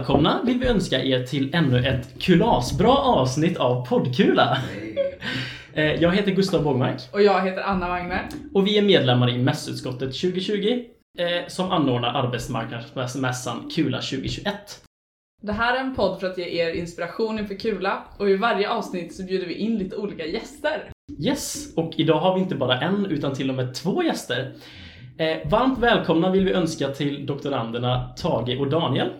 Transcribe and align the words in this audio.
Välkomna 0.00 0.40
vill 0.44 0.58
vi 0.58 0.66
önska 0.66 1.04
er 1.04 1.22
till 1.22 1.54
ännu 1.54 1.86
ett 1.86 2.18
kulasbra 2.22 2.94
avsnitt 2.96 3.56
av 3.56 3.86
Poddkula. 3.86 4.58
Eh, 5.74 5.84
Jag 5.84 6.14
heter 6.14 6.30
Gustav 6.30 6.62
Bågmark 6.62 7.00
Och 7.12 7.22
jag 7.22 7.44
heter 7.44 7.62
Anna 7.62 7.88
Wagner. 7.88 8.28
och 8.54 8.66
vi 8.66 8.78
är 8.78 8.82
medlemmar 8.82 9.30
i 9.30 9.38
mässutskottet 9.38 10.20
2020 10.20 10.82
eh, 11.18 11.48
som 11.48 11.70
anordnar 11.70 12.08
arbetsmarknadsmässan 12.08 13.70
Kula 13.74 14.00
2021. 14.00 14.54
Det 15.42 15.52
här 15.52 15.76
är 15.76 15.80
en 15.80 15.94
podd 15.94 16.20
för 16.20 16.26
att 16.26 16.38
ge 16.38 16.44
er 16.44 16.72
inspiration 16.72 17.38
inför 17.38 17.54
Kula 17.54 18.02
och 18.18 18.30
i 18.30 18.36
varje 18.36 18.70
avsnitt 18.70 19.14
så 19.16 19.22
bjuder 19.22 19.46
vi 19.46 19.54
in 19.54 19.78
lite 19.78 19.96
olika 19.96 20.26
gäster. 20.26 20.90
Yes, 21.18 21.74
och 21.76 21.92
idag 21.96 22.18
har 22.20 22.34
vi 22.34 22.40
inte 22.40 22.54
bara 22.54 22.80
en 22.80 23.06
utan 23.06 23.34
till 23.34 23.50
och 23.50 23.56
med 23.56 23.74
två 23.74 24.02
gäster. 24.02 24.52
Eh, 25.18 25.48
varmt 25.50 25.78
välkomna 25.78 26.30
vill 26.30 26.44
vi 26.44 26.52
önska 26.52 26.88
till 26.88 27.26
doktoranderna 27.26 28.08
Tage 28.16 28.60
och 28.60 28.70
Daniel. 28.70 29.10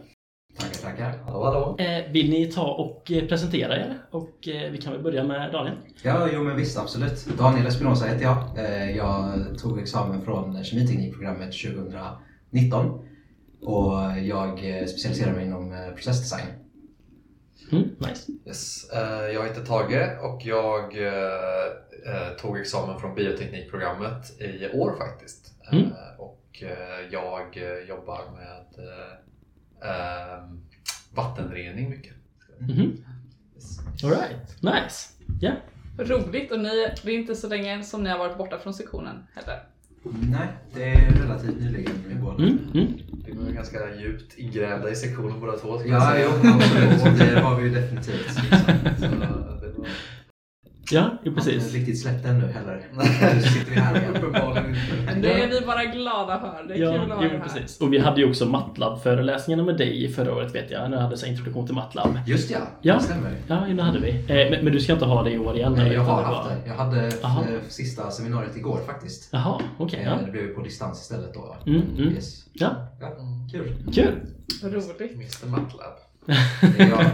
Tackar. 0.96 1.19
Hallå, 1.25 1.44
hallå. 1.44 1.77
Eh, 1.78 2.12
vill 2.12 2.30
ni 2.30 2.47
ta 2.52 2.66
och 2.72 3.12
eh, 3.12 3.25
presentera 3.28 3.77
er? 3.77 3.98
Och 4.11 4.48
eh, 4.48 4.70
vi 4.70 4.78
kan 4.78 4.92
väl 4.92 5.03
börja 5.03 5.25
med 5.25 5.53
Daniel. 5.53 5.77
Ja, 6.03 6.28
jo 6.33 6.42
men 6.42 6.56
visst, 6.56 6.78
absolut. 6.78 7.27
Daniel 7.38 7.66
Espinosa 7.66 8.06
heter 8.06 8.22
jag. 8.22 8.58
Eh, 8.58 8.97
Jag 8.97 9.33
tog 9.58 9.78
examen 9.80 10.22
från 10.25 10.64
kemiteknikprogrammet 10.64 11.53
2019 11.53 13.08
och 13.62 14.19
jag 14.22 14.48
eh, 14.78 14.86
specialiserar 14.86 15.33
mig 15.33 15.44
inom 15.47 15.72
eh, 15.72 15.94
processdesign. 15.94 16.47
Mm, 17.72 17.84
nice. 17.98 18.33
Yes. 18.47 18.86
Jag 19.34 19.44
heter 19.44 19.64
Tage 19.64 20.19
och 20.22 20.47
jag 20.47 20.92
tog 22.41 22.58
examen 22.58 23.00
från 23.00 23.14
bioteknikprogrammet 23.14 24.41
i 24.41 24.78
år 24.78 24.94
faktiskt. 24.98 25.53
Mm. 25.72 25.84
Och 26.19 26.62
jag 27.10 27.58
jobbar 27.88 28.20
med 28.36 28.86
eh, 28.86 30.44
vattenrening 31.17 31.91
mycket. 31.91 32.12
Mhm. 32.59 33.05
Yes. 33.55 33.78
Alright, 34.05 34.62
nice. 34.62 35.09
Ja. 35.41 35.53
Roligt 35.98 36.53
och 36.53 36.61
ni, 36.61 36.89
det 37.03 37.11
är 37.11 37.14
inte 37.14 37.34
så 37.34 37.48
länge 37.48 37.83
som 37.83 38.03
ni 38.03 38.11
har 38.11 38.19
varit 38.19 38.39
borta 38.39 38.59
från 38.59 38.75
sektionen 38.75 39.27
heller. 39.34 39.62
Nej, 40.20 40.48
det 40.75 40.84
är 40.84 41.11
relativt 41.11 41.61
nyligen 41.61 41.92
vi 42.09 42.14
båda. 42.14 42.44
Mm, 42.44 42.59
mm. 42.75 42.92
Vi 43.27 43.33
var 43.33 43.50
ganska 43.50 43.94
djupt 43.94 44.39
ingrävda 44.39 44.91
i 44.91 44.97
sektionen 44.97 45.41
båda 45.41 45.59
två. 45.59 45.83
Ja, 45.87 46.19
jo, 46.19 46.31
absolut. 46.44 47.19
Det 47.19 47.41
har 47.41 47.61
vi 47.61 47.69
ju 47.69 47.75
definitivt. 47.75 48.33
Så, 48.98 49.06
det 49.06 49.17
var 49.17 49.89
Ja, 50.91 51.11
Inte 51.25 51.37
precis. 51.41 51.73
riktigt 51.75 52.01
släppt 52.03 52.27
ännu 52.27 52.47
heller. 52.47 52.81
Nu 53.34 53.42
sitter 53.42 53.70
vi 53.70 53.81
här 53.81 54.01
igen. 54.01 54.17
uppenbarligen 54.17 54.69
inte. 54.69 55.15
Det 55.20 55.43
är 55.43 55.48
vi 55.61 55.67
bara 55.67 55.84
glada 55.84 56.41
för. 56.41 56.69
Det 56.69 56.75
är 56.75 56.78
Ja, 56.78 56.93
kul 56.93 57.12
att 57.12 57.19
ha 57.19 57.25
jo, 57.25 57.31
här. 57.31 57.41
precis. 57.41 57.81
Och 57.81 57.93
vi 57.93 57.98
hade 57.98 58.20
ju 58.20 58.28
också 58.28 58.47
MATLAB-föreläsningarna 58.47 59.62
med 59.62 59.77
dig 59.77 60.09
förra 60.12 60.34
året 60.34 60.55
vet 60.55 60.70
jag, 60.70 60.91
när 60.91 60.97
jag 60.97 61.05
hade 61.05 61.17
så 61.17 61.27
introduktion 61.27 61.67
till 61.67 61.75
MATLAB. 61.75 62.19
Just 62.27 62.51
ja, 62.51 62.59
Ja. 62.83 62.95
det 62.95 63.01
stämmer. 63.01 63.31
Ja, 63.47 63.55
det 63.77 63.83
hade 63.83 63.98
vi. 63.98 64.11
Eh, 64.11 64.51
men, 64.51 64.65
men 64.65 64.73
du 64.73 64.81
ska 64.81 64.93
inte 64.93 65.05
ha 65.05 65.22
det 65.22 65.31
i 65.31 65.38
år 65.38 65.56
igen? 65.56 65.72
Nej? 65.77 65.93
Jag 65.93 66.00
har 66.03 66.22
haft 66.22 66.47
var- 66.49 66.55
det. 66.65 66.69
Jag 66.69 66.75
hade 66.75 67.12
Aha. 67.22 67.41
eh, 67.43 67.47
sista 67.69 68.10
seminariet 68.10 68.56
igår 68.56 68.81
faktiskt. 68.87 69.28
Jaha, 69.33 69.60
okej. 69.78 70.00
Eh, 70.00 70.06
ja. 70.06 70.19
Det 70.27 70.31
blev 70.33 70.55
på 70.55 70.62
distans 70.62 71.00
istället 71.03 71.34
då. 71.34 71.56
Mm, 71.66 71.83
mm. 71.99 72.12
Yes. 72.15 72.44
ja, 72.53 72.71
Ja, 73.00 73.09
kul. 73.53 73.72
kul. 73.94 74.15
Roligt. 74.62 75.15
Mr 75.15 75.47
Matlab. 75.47 75.93
Det 76.77 76.83
är 76.83 76.89
jag. 76.89 77.06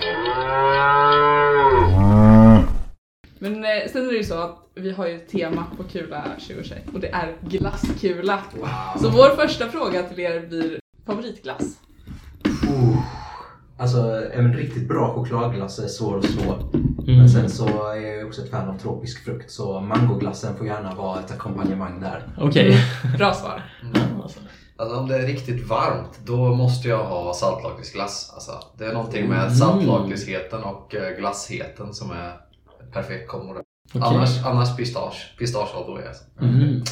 Men 3.42 3.64
eh, 3.64 3.90
sen 3.92 4.06
är 4.06 4.10
det 4.10 4.16
ju 4.16 4.24
så 4.24 4.34
att 4.34 4.56
vi 4.74 4.92
har 4.92 5.06
ju 5.06 5.16
ett 5.16 5.28
tema 5.28 5.66
på 5.76 5.82
Kula 5.84 6.24
2021 6.24 6.82
och 6.94 7.00
det 7.00 7.08
är 7.08 7.34
glasskula. 7.40 8.38
Wow. 8.54 9.02
Så 9.02 9.10
vår 9.10 9.36
första 9.36 9.68
fråga 9.68 10.02
till 10.02 10.20
er 10.20 10.46
blir 10.46 10.78
favoritglass. 11.06 11.62
Oh. 12.68 12.98
Alltså 13.78 14.22
en 14.32 14.54
riktigt 14.54 14.88
bra 14.88 15.14
chokladglass 15.14 15.78
är 15.78 15.86
svår 15.88 16.18
att 16.18 16.24
slå. 16.24 16.52
Mm. 16.52 17.18
Men 17.18 17.28
sen 17.28 17.50
så 17.50 17.66
är 17.92 18.16
jag 18.16 18.26
också 18.26 18.42
ett 18.42 18.50
fan 18.50 18.68
av 18.68 18.78
tropisk 18.78 19.24
frukt 19.24 19.50
så 19.50 19.80
mangoglassen 19.80 20.56
får 20.56 20.66
gärna 20.66 20.94
vara 20.94 21.20
ett 21.20 21.30
ackompanjemang 21.30 22.00
där. 22.00 22.22
Okej. 22.38 22.76
Bra 23.18 23.34
svar. 23.34 23.62
Ja, 23.94 24.00
alltså. 24.22 24.40
Alltså 24.76 24.96
om 24.96 25.08
det 25.08 25.16
är 25.16 25.26
riktigt 25.26 25.68
varmt, 25.68 26.20
då 26.24 26.54
måste 26.54 26.88
jag 26.88 27.04
ha 27.04 27.34
saltlakritsglass. 27.34 28.30
Alltså, 28.34 28.52
det 28.78 28.84
är 28.84 28.92
någonting 28.92 29.24
Mm. 29.24 29.36
med 29.38 29.56
saltlakritsheten 29.56 30.62
och 30.62 30.94
eh, 30.94 31.16
glassheten 31.18 31.94
som 31.94 32.10
är 32.10 32.41
perfekt 32.92 33.28
kombo. 33.28 33.54
Okej. 33.94 34.02
Annars, 34.08 34.44
annars 34.44 34.76
pistage. 34.76 35.34
Pistage 35.38 35.68
all 35.76 35.84
the 35.84 35.90
way. 35.92 36.02
Alltså. 36.08 36.24
Mhm. 36.40 36.82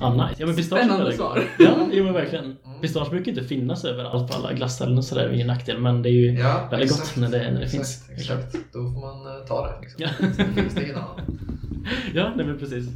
Ja, 0.00 0.12
nice. 0.28 0.34
Ja, 0.38 0.46
men 0.46 0.56
pistage 0.56 0.80
är 0.80 0.84
Spännande 0.84 1.12
svar. 1.12 1.42
Ja, 1.58 1.88
jo 1.92 2.04
men 2.04 2.12
verkligen. 2.14 2.56
Pistage 2.80 3.10
brukar 3.10 3.32
inte 3.32 3.44
finnas 3.44 3.84
överallt 3.84 4.30
på 4.30 4.36
alla 4.36 4.52
glasställen 4.52 4.98
och 4.98 5.04
sådär, 5.04 5.22
det 5.24 5.30
är 5.30 5.34
ju 5.34 5.40
en 5.40 5.46
nackdel. 5.46 5.78
Men 5.80 6.02
det 6.02 6.08
är 6.08 6.12
ju 6.12 6.32
Ja, 6.38 6.68
väldigt 6.70 6.90
exakt. 6.90 7.14
gott 7.14 7.22
när 7.30 7.38
det, 7.38 7.50
när 7.50 7.58
det 7.60 7.64
exakt, 7.66 7.72
finns. 7.72 8.10
Exakt. 8.10 8.52
Då 8.72 8.78
får 8.78 9.00
man 9.00 9.26
eh, 9.40 9.46
ta 9.48 9.66
det. 9.66 9.74
Liksom. 9.80 10.02
Ja. 10.04 10.08
Sen 10.36 10.54
finns 10.54 10.74
det 10.74 10.82
ingen 10.84 10.96
annan. 10.96 11.20
Ja, 12.14 12.32
nej 12.36 12.46
men 12.46 12.58
precis. 12.58 12.86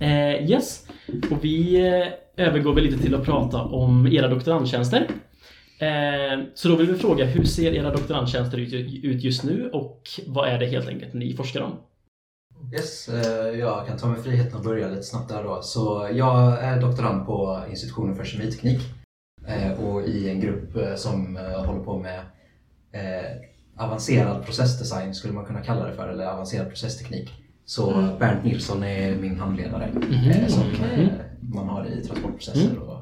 Eh, 0.00 0.50
yes, 0.50 0.86
och 1.30 1.44
vi 1.44 1.86
eh, 1.86 2.46
övergår 2.46 2.74
väl 2.74 2.84
lite 2.84 2.98
till 2.98 3.14
att 3.14 3.24
prata 3.24 3.62
om 3.62 4.06
era 4.06 4.28
doktorandtjänster. 4.28 5.06
Eh, 5.82 6.44
så 6.54 6.68
då 6.68 6.76
vill 6.76 6.86
vi 6.92 6.98
fråga, 6.98 7.24
hur 7.24 7.44
ser 7.44 7.72
era 7.72 7.90
doktorandtjänster 7.90 8.58
ut, 8.58 9.22
just 9.24 9.44
nu 9.44 9.70
och 9.70 10.08
vad 10.26 10.48
är 10.48 10.58
det 10.58 10.66
helt 10.66 10.88
enkelt 10.88 11.14
ni 11.14 11.36
forskar 11.36 11.60
om? 11.60 11.72
Yes, 12.72 13.08
eh, 13.08 13.58
jag 13.58 13.86
kan 13.86 13.98
ta 13.98 14.06
mig 14.06 14.22
friheten 14.22 14.56
att 14.58 14.64
börja 14.64 14.88
lite 14.88 15.02
snabbt 15.02 15.28
där 15.28 15.44
då. 15.44 15.62
Så 15.62 16.08
jag 16.12 16.62
är 16.64 16.80
doktorand 16.80 17.26
på 17.26 17.62
institutionen 17.70 18.16
för 18.16 18.24
kemiteknik 18.24 18.80
eh, 19.46 19.72
och 19.72 20.02
i 20.02 20.28
en 20.30 20.40
grupp 20.40 20.98
som 20.98 21.36
håller 21.66 21.84
på 21.84 21.98
med 21.98 22.20
avancerad 23.76 24.44
processdesign 24.44 25.14
skulle 25.14 25.34
man 25.34 25.44
kunna 25.44 25.60
kalla 25.60 25.86
det 25.86 25.92
för, 25.92 26.08
eller 26.08 26.26
avancerad 26.26 26.68
processteknik. 26.68 27.30
Så 27.64 27.90
Mm. 27.92 28.18
Bernt 28.18 28.44
Nilsson 28.44 28.82
är 28.82 29.16
min 29.16 29.40
handledare 29.40 29.84
eh, 29.84 30.46
som 30.46 30.62
eh, 30.84 31.08
man 31.40 31.68
har 31.68 31.86
i 31.86 32.04
transportprocesser 32.06 32.70
Mm. 32.70 32.82
och 32.82 32.98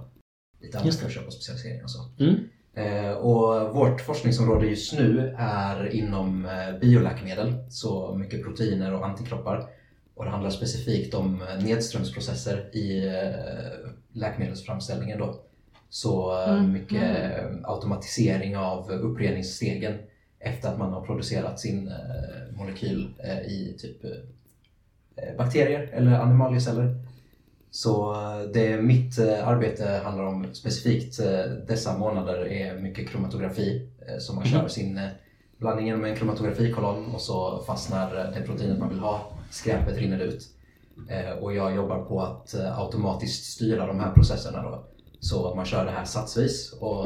lite 0.61 0.79
andra 0.79 0.93
kurser 0.93 1.21
på 1.23 1.31
specialisering 1.31 1.83
och 1.85 1.91
så. 1.91 1.99
Mm. 2.19 2.35
Eh, 2.75 3.11
och 3.11 3.75
vårt 3.75 4.01
forskningsområde 4.01 4.67
just 4.67 4.93
nu 4.93 5.35
är 5.39 5.95
inom 5.95 6.47
eh, 6.47 6.79
bioläkemedel, 6.81 7.55
så 7.71 8.15
mycket 8.15 8.45
proteiner 8.45 8.95
och 8.95 9.07
antikroppar. 9.07 9.67
Och 10.15 10.25
det 10.25 10.31
handlar 10.31 10.51
specifikt 10.51 11.15
om 11.15 11.43
eh, 11.43 11.65
nedströmsprocesser 11.65 12.77
i 12.77 13.13
läkemedelsframställningen 14.13 15.19
då. 15.19 15.41
Så 15.89 16.33
Mm. 16.33 16.73
mycket 16.73 17.03
eh, 17.03 17.47
automatisering 17.63 18.57
av 18.57 18.91
uppreningsstegen 18.91 19.99
efter 20.39 20.69
att 20.69 20.79
man 20.79 20.93
har 20.93 21.07
producerat 21.07 21.61
sin 21.61 21.93
molekyl 22.53 23.09
i 23.49 23.75
typ 23.79 23.97
bakterier 25.39 25.91
eller 25.93 26.13
animalieceller. 26.13 26.95
Så 27.71 28.13
eh, 28.15 28.41
det 28.55 28.83
mitt 28.83 29.19
eh, 29.19 29.49
arbete 29.49 30.01
handlar 30.05 30.25
om 30.25 30.47
specifikt 30.53 31.21
eh, 31.21 31.53
dessa 31.67 31.99
månader 31.99 32.49
är 32.49 32.79
mycket 32.79 33.09
kromatografi. 33.09 33.89
Så 34.21 34.35
man 34.35 34.43
Mhm. 34.45 34.53
kör 34.53 34.69
sin 34.69 35.01
blandning 35.59 35.87
genom 35.87 36.05
en 36.05 36.17
kromatografikolonn 36.17 37.15
och 37.15 37.21
så 37.21 37.63
fastnar 37.67 38.15
det 38.15 38.43
proteinet 38.47 38.79
man 38.79 38.89
vill 38.89 38.99
ha, 38.99 39.33
skräpet 39.51 39.99
rinner 39.99 40.19
ut. 40.19 40.49
Och 41.41 41.55
jag 41.55 41.75
jobbar 41.75 42.05
på 42.05 42.23
att 42.23 42.55
automatiskt 42.55 43.45
styra 43.45 43.87
de 43.87 44.01
här 44.01 44.13
processerna 44.13 44.63
då. 44.63 44.85
Så 45.21 45.55
man 45.55 45.65
kör 45.65 45.85
det 45.85 45.91
här 45.91 46.05
satsvis 46.05 46.73
och 46.73 47.05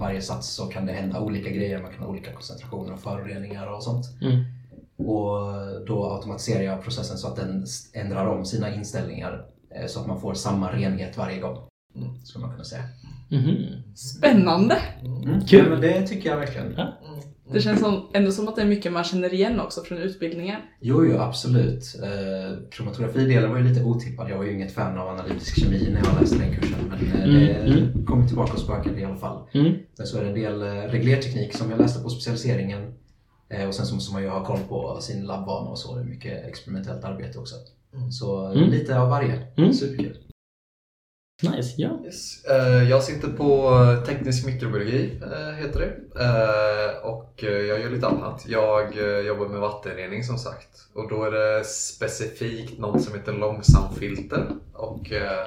varje 0.00 0.22
sats 0.22 0.48
så 0.54 0.66
kan 0.66 0.86
det 0.86 0.92
hända 0.92 1.20
olika 1.20 1.50
grejer, 1.50 1.82
man 1.82 1.92
kan 1.92 2.02
ha 2.02 2.08
olika 2.08 2.32
koncentrationer 2.32 2.92
av 2.92 2.96
föroreningar 2.96 3.66
och 3.66 3.82
sånt. 3.82 4.06
Mm. 4.22 4.44
Och 4.96 5.40
då 5.86 6.12
automatiserar 6.12 6.62
jag 6.62 6.82
processen 6.82 7.18
så 7.18 7.28
att 7.28 7.36
den 7.36 7.66
ändrar 7.92 8.26
om 8.26 8.44
sina 8.44 8.74
inställningar 8.74 9.46
så 9.86 10.00
att 10.00 10.06
man 10.06 10.20
får 10.20 10.34
samma 10.34 10.72
renhet 10.72 11.16
varje 11.16 11.40
gång. 11.40 11.58
Mm. 11.96 12.20
Skulle 12.24 12.42
man 12.42 12.52
kunna 12.52 12.64
säga. 12.64 12.82
Mhm. 13.30 13.66
Spännande! 13.94 14.76
Kul. 15.48 15.58
Ja, 15.58 15.68
men 15.68 15.80
det 15.80 16.06
tycker 16.06 16.30
jag 16.30 16.36
verkligen. 16.36 16.74
Ja. 16.76 16.92
Det 17.52 17.60
känns 17.60 17.80
som, 17.80 18.10
ändå 18.14 18.30
som 18.30 18.48
att 18.48 18.56
det 18.56 18.62
är 18.62 18.66
mycket 18.66 18.92
man 18.92 19.04
känner 19.04 19.34
igen 19.34 19.60
också 19.60 19.82
från 19.82 19.98
utbildningen. 19.98 20.60
Jo, 20.80 21.04
jo, 21.04 21.18
absolut. 21.18 21.94
Eh, 22.02 22.68
kromatografidelen 22.70 23.50
var 23.50 23.58
ju 23.58 23.64
lite 23.64 23.84
otippad. 23.84 24.30
Jag 24.30 24.36
var 24.38 24.44
ju 24.44 24.52
inget 24.52 24.72
fan 24.72 24.98
av 24.98 25.08
analytisk 25.08 25.60
kemi 25.60 25.88
när 25.90 26.04
jag 26.04 26.20
läste 26.20 26.38
den 26.38 26.54
kursen. 26.56 26.78
Men 26.88 27.12
eh, 27.12 27.24
Mm, 27.24 27.40
det 27.40 27.70
mm. 27.70 28.06
kom 28.06 28.26
tillbaka 28.28 28.52
och 28.52 28.58
spökade 28.58 29.00
i 29.00 29.04
alla 29.04 29.16
fall. 29.16 29.48
Mm. 29.52 29.72
Men 29.98 30.06
så 30.06 30.18
är 30.18 30.22
det 30.22 30.28
en 30.28 30.34
del 30.34 30.62
eh, 30.62 30.90
reglerteknik 30.90 31.56
som 31.56 31.70
jag 31.70 31.80
läste 31.80 32.02
på 32.02 32.08
specialiseringen. 32.08 32.94
Eh, 33.48 33.68
och 33.68 33.74
sen 33.74 33.86
så 33.86 33.94
måste 33.94 34.12
man 34.12 34.22
ju 34.22 34.28
ha 34.28 34.44
koll 34.44 34.60
på 34.68 34.98
sin 35.00 35.24
labbvana 35.24 35.70
och 35.70 35.78
så. 35.78 35.94
Det 35.94 36.00
är 36.00 36.04
mycket 36.04 36.44
experimentellt 36.46 37.04
arbete 37.04 37.38
också. 37.38 37.54
Mm. 37.96 38.10
Så 38.10 38.46
Mm. 38.46 38.70
lite 38.70 38.98
av 39.00 39.08
varje. 39.08 39.46
Mm. 39.56 39.72
Superkul. 39.72 40.16
Nice, 41.42 41.74
ja. 41.76 42.00
Yes. 42.04 42.44
Eh, 42.44 42.90
Jag 42.90 43.02
sitter 43.02 43.28
på 43.28 43.70
teknisk 44.06 44.46
mikrobiologi, 44.46 45.20
eh, 45.22 45.54
heter 45.54 45.80
det. 45.80 46.20
Eh, 46.24 47.04
Och 47.10 47.44
eh, 47.44 47.50
jag 47.50 47.80
gör 47.80 47.90
lite 47.90 48.06
annat. 48.06 48.44
Jag 48.48 48.98
eh, 48.98 49.26
jobbar 49.26 49.48
med 49.48 49.60
vattenrening 49.60 50.24
som 50.24 50.38
sagt. 50.38 50.68
Och 50.94 51.08
då 51.08 51.24
är 51.24 51.30
det 51.30 51.64
specifikt 51.64 52.78
något 52.78 53.02
som 53.02 53.14
heter 53.14 53.32
långsamfilter. 53.32 54.46
Och 54.72 55.12
eh, 55.12 55.46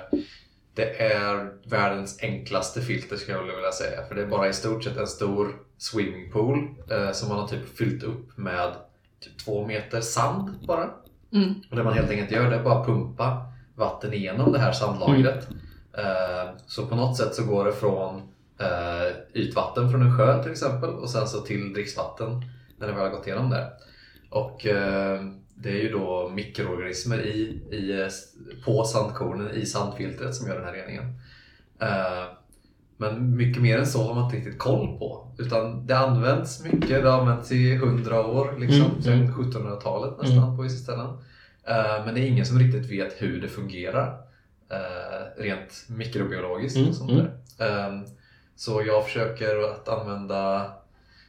det 0.73 1.01
är 1.01 1.53
världens 1.69 2.19
enklaste 2.23 2.81
filter 2.81 3.15
skulle 3.15 3.38
jag 3.38 3.44
vilja 3.55 3.71
säga. 3.71 4.05
För 4.07 4.15
det 4.15 4.21
är 4.21 4.27
bara 4.27 4.47
i 4.49 4.53
stort 4.53 4.83
sett 4.83 4.97
en 4.97 5.07
stor 5.07 5.55
swimmingpool 5.77 6.57
eh, 6.91 7.11
som 7.11 7.29
man 7.29 7.39
har 7.39 7.47
typ 7.47 7.77
fyllt 7.77 8.03
upp 8.03 8.38
med 8.38 8.73
typ 9.19 9.38
två 9.45 9.67
meter 9.67 10.01
sand 10.01 10.49
bara. 10.67 10.89
Mm. 11.33 11.53
Och 11.69 11.75
det 11.75 11.83
man 11.83 11.94
helt 11.94 12.09
enkelt 12.09 12.31
gör 12.31 12.50
det 12.50 12.56
är 12.56 12.63
bara 12.63 12.85
pumpa 12.85 13.45
vatten 13.75 14.13
igenom 14.13 14.51
det 14.51 14.59
här 14.59 14.71
sandlagret. 14.71 15.47
Eh, 15.97 16.50
så 16.68 16.85
på 16.85 16.95
något 16.95 17.18
sätt 17.18 17.35
så 17.35 17.45
går 17.45 17.65
det 17.65 17.74
från 17.74 18.15
eh, 18.59 19.15
ytvatten 19.33 19.91
från 19.91 20.01
en 20.01 20.18
sjö 20.18 20.44
till 20.44 20.51
exempel 20.51 20.89
och 20.89 21.09
sen 21.09 21.27
så 21.27 21.41
till 21.41 21.74
dricksvatten 21.74 22.41
när 22.77 22.88
det 22.88 22.94
väl 22.94 23.01
har 23.01 23.09
gått 23.09 23.27
igenom 23.27 23.50
där. 23.50 23.69
Och 24.29 24.65
eh, 24.65 25.21
det 25.56 25.69
är 25.69 25.83
ju 25.83 25.91
då 25.91 26.29
mikroorganismer 26.29 27.18
i, 27.18 27.39
i, 27.71 28.09
på 28.65 28.83
sandkornen 28.83 29.51
i 29.51 29.65
sandfiltret 29.65 30.35
som 30.35 30.47
gör 30.47 30.56
den 30.56 30.65
här 30.65 30.73
reningen. 30.73 31.19
Men 32.97 33.35
mycket 33.35 33.61
mer 33.61 33.77
än 33.77 33.88
så 33.88 34.03
har 34.07 34.15
man 34.15 34.23
inte 34.25 34.38
riktigt 34.38 34.59
koll 34.59 34.97
på. 34.99 35.35
Utan 35.39 35.88
det 35.88 35.97
används 35.97 36.63
mycket, 36.63 36.89
det 37.03 37.09
har 37.09 37.19
använts 37.19 37.51
i 37.51 37.75
hundra 37.75 38.25
år, 38.27 38.55
liksom, 38.59 38.85
Mm, 38.85 39.01
sedan 39.01 39.13
mm. 39.13 39.33
1700-talet 39.33 40.21
nästan 40.21 40.57
på 40.57 40.63
vissa 40.63 40.83
ställen. 40.83 41.07
Eh, 41.67 42.05
men 42.05 42.15
det 42.15 42.21
är 42.21 42.27
ingen 42.27 42.45
som 42.45 42.59
riktigt 42.59 42.91
vet 42.91 43.21
hur 43.21 43.41
det 43.41 43.47
fungerar 43.47 44.17
eh, 44.71 45.41
rent 45.44 45.85
mikrobiologiskt 45.89 46.77
Mm, 46.77 46.89
och 46.89 46.95
sånt 46.95 47.11
mm. 47.11 47.25
där. 47.57 47.88
Eh, 47.88 48.01
så 48.55 48.83
jag 48.88 49.05
försöker 49.05 49.71
att 49.71 49.88
använda 49.89 50.65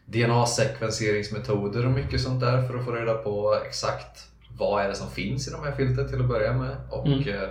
DNA-sekvenseringsmetoder 0.07 1.87
och 1.87 1.93
mycket 1.93 2.21
sånt 2.21 2.41
där 2.41 2.63
för 2.63 2.79
att 2.79 2.85
få 2.85 2.93
reda 2.93 3.15
på 3.15 3.55
exakt 3.67 4.25
vad 4.59 4.85
är 4.85 4.89
det 4.89 4.95
som 4.95 5.11
finns 5.11 5.49
i 5.49 5.51
de 5.51 5.63
här 5.65 5.73
filtren 5.73 6.09
till 6.09 6.21
att 6.21 6.29
börja 6.29 6.53
med 6.53 6.77
och 6.91 7.07
Mm. 7.07 7.29
eh, 7.29 7.49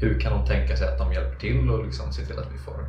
hur 0.00 0.20
kan 0.20 0.32
de 0.32 0.46
tänka 0.46 0.76
sig 0.76 0.88
att 0.88 0.98
de 0.98 1.12
hjälper 1.12 1.38
till 1.40 1.70
och 1.70 1.84
liksom 1.84 2.12
se 2.12 2.24
till 2.26 2.38
att 2.38 2.52
vi 2.54 2.58
får 2.58 2.84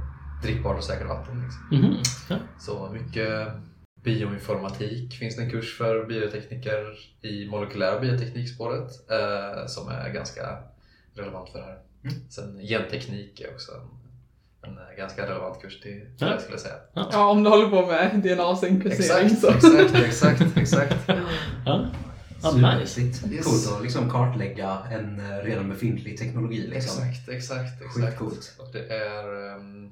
drickbart 0.46 0.78
och 0.78 0.84
säkert 0.84 1.08
vatten. 1.08 1.44
Liksom. 1.44 1.78
Mhm. 1.90 1.98
Ja. 2.30 2.38
Så 2.60 2.90
mycket 2.94 3.48
bioinformatik 4.04 5.14
finns 5.20 5.36
det 5.36 5.42
en 5.44 5.50
kurs 5.50 5.78
för 5.78 6.06
biotekniker 6.06 6.86
i 7.22 7.48
molekylära 7.48 8.00
bioteknikspåret 8.00 8.90
eh, 9.12 9.66
som 9.68 9.90
är 9.90 10.10
ganska 10.14 10.58
relevant 11.16 11.50
för 11.50 11.60
det 11.60 11.66
här. 11.66 11.78
Mm. 12.04 12.16
Sen 12.30 12.60
genteknik 12.60 13.42
är 13.42 13.54
också 13.54 13.72
en, 13.72 14.72
en 14.72 14.78
eh, 14.78 14.98
ganska 14.98 15.24
relevant 15.30 15.62
kurs 15.62 15.82
till 15.82 16.06
Ja. 16.18 16.28
det 16.28 16.40
skulle 16.40 16.54
jag 16.54 16.62
säga. 16.62 16.76
Ja, 16.94 17.30
om 17.30 17.44
du 17.44 17.50
håller 17.50 17.70
på 17.70 17.86
med 17.86 18.12
DNA-synkronisering 18.24 19.26
Exakt, 19.26 19.62
så. 19.62 19.78
exakt, 19.78 19.96
exakt, 19.96 20.58
exakt. 20.58 20.96
Ja. 21.66 21.86
Ja, 22.44 22.52
nice. 22.80 23.02
Yes. 23.02 23.46
Coolt 23.46 23.78
att 23.78 23.84
liksom 23.84 24.10
kartlägga 24.10 24.78
en 24.92 25.20
eh, 25.20 25.38
redan 25.44 25.70
befintlig 25.70 26.18
teknologi. 26.18 26.68
Liksom. 26.68 27.04
Exakt, 27.04 27.30
exakt, 27.30 27.82
exakt. 27.82 28.06
Skitcoolt. 28.06 28.56
Och 28.60 28.68
det 28.74 28.88
är 28.94 29.56
ehm, 29.56 29.92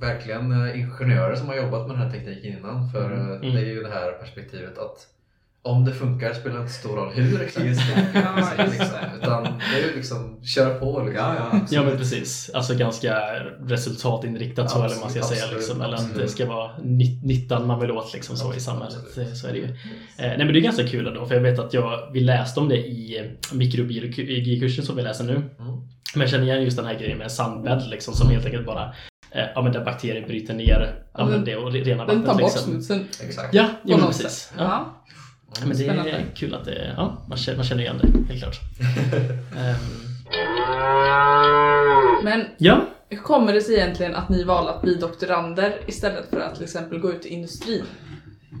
verkligen 0.00 0.52
eh, 0.66 0.80
ingenjörer 0.80 1.36
som 1.36 1.48
har 1.48 1.56
jobbat 1.56 1.86
med 1.88 1.96
den 1.96 2.02
här 2.06 2.12
tekniken 2.12 2.58
innan. 2.58 2.90
För 2.92 3.04
Mm. 3.12 3.18
eh, 3.30 3.36
Mm. 3.36 3.54
det 3.54 3.60
är 3.60 3.66
ju 3.66 3.82
det 3.82 3.90
här 3.90 4.12
perspektivet 4.12 4.78
att 4.78 5.06
om 5.62 5.84
det 5.84 5.92
funkar 5.94 6.32
spelar 6.34 6.60
inte 6.60 6.72
stor 6.72 6.96
roll 6.96 7.12
hur 7.14 7.42
exakt 7.42 7.64
det 7.66 7.74
funkar. 7.74 8.56
Det. 8.56 8.64
liksom. 8.70 8.86
Utan 9.22 9.42
det 9.44 9.80
är 9.82 9.88
ju 9.90 9.96
liksom 9.96 10.44
köra 10.44 10.74
på 10.78 11.02
liksom. 11.04 11.24
Ja, 11.24 11.34
ja, 11.38 11.46
absolut. 11.46 11.72
Ja 11.72 11.82
men 11.82 11.96
precis, 11.98 12.50
alltså 12.54 12.74
ganska 12.74 13.14
resultatinriktat 13.66 14.70
så 14.70 14.78
eller 14.84 14.96
man 15.00 15.10
ska 15.10 15.20
Absolut, 15.20 15.40
säga 15.40 15.52
liksom, 15.52 15.80
eller 15.80 15.94
att 15.94 16.00
det 16.00 16.06
absolut. 16.06 16.30
ska 16.30 16.46
vara 16.46 16.70
nytt- 16.82 17.24
nyttan 17.24 17.66
man 17.66 17.80
vill 17.80 17.90
åt 17.90 18.12
liksom 18.14 18.36
så 18.36 18.44
i 18.44 18.46
Absolut, 18.46 18.62
samhället. 18.62 18.98
absolut. 19.06 19.28
Eh, 19.28 19.34
Så 19.34 19.46
är 19.48 19.52
det 19.52 19.58
ju. 19.58 19.64
Eh, 19.64 19.70
nej 20.18 20.38
men 20.38 20.52
det 20.52 20.58
är 20.58 20.60
ganska 20.60 20.86
kul 20.86 21.06
ändå 21.06 21.26
för 21.26 21.34
jag 21.34 21.42
vet 21.42 21.58
att 21.58 21.74
jag, 21.74 22.10
vi 22.12 22.20
läste 22.20 22.60
om 22.60 22.68
det 22.68 22.76
i 22.78 23.30
mikrobiologikursen 23.52 24.84
som 24.84 24.96
vi 24.96 25.02
läser 25.02 25.24
nu. 25.24 25.32
Mm. 25.34 25.48
Men 26.14 26.20
jag 26.20 26.30
känner 26.30 26.44
igen 26.44 26.62
just 26.62 26.76
den 26.76 26.86
här 26.86 26.94
grejen 26.98 27.18
med 27.18 27.32
sandbädd 27.32 27.82
liksom 27.90 28.14
som 28.14 28.30
helt 28.30 28.44
enkelt 28.46 28.66
bara 28.66 28.94
eh, 29.30 29.44
Ja 29.54 29.62
men 29.62 29.72
där 29.72 29.84
bakterier 29.84 30.26
bryter 30.26 30.54
ner 30.54 30.94
ja, 31.12 31.24
men 31.26 31.44
det 31.44 31.56
och 31.56 31.70
re- 31.72 31.84
rena 31.84 32.06
Den 32.06 32.20
tar 32.22 32.26
vattnet 32.26 32.42
bort 32.44 32.52
liksom. 32.54 32.72
smutsen 32.72 33.06
Exakt. 33.28 33.54
Ja, 33.54 33.68
på 33.82 33.88
men 33.88 34.06
precis. 34.06 34.52
Ja. 34.58 34.62
Ja. 34.64 34.94
Men 35.60 35.68
det 35.68 35.74
är 35.84 35.88
Spännande. 35.88 36.24
kul 36.34 36.54
att 36.54 36.64
det, 36.64 36.94
ja, 36.96 37.22
man 37.28 37.38
känner, 37.38 37.56
man 37.58 37.66
känner 37.66 37.82
igen 37.82 37.98
det, 38.02 38.32
helt 38.32 38.42
klart. 38.42 38.60
Ehm, 39.56 40.00
Men 42.24 42.44
ja, 42.58 42.80
hur 43.08 43.16
kommer 43.18 43.52
det 43.52 43.60
sig 43.60 43.74
egentligen 43.74 44.14
att 44.14 44.28
ni 44.28 44.44
valde 44.44 44.70
att 44.74 44.82
bli 44.82 44.94
doktorander 44.94 45.74
istället 45.86 46.30
för 46.30 46.40
att 46.40 46.54
till 46.54 46.64
exempel 46.64 46.98
gå 46.98 47.12
ut 47.12 47.26
i 47.26 47.28
industrin? 47.28 47.84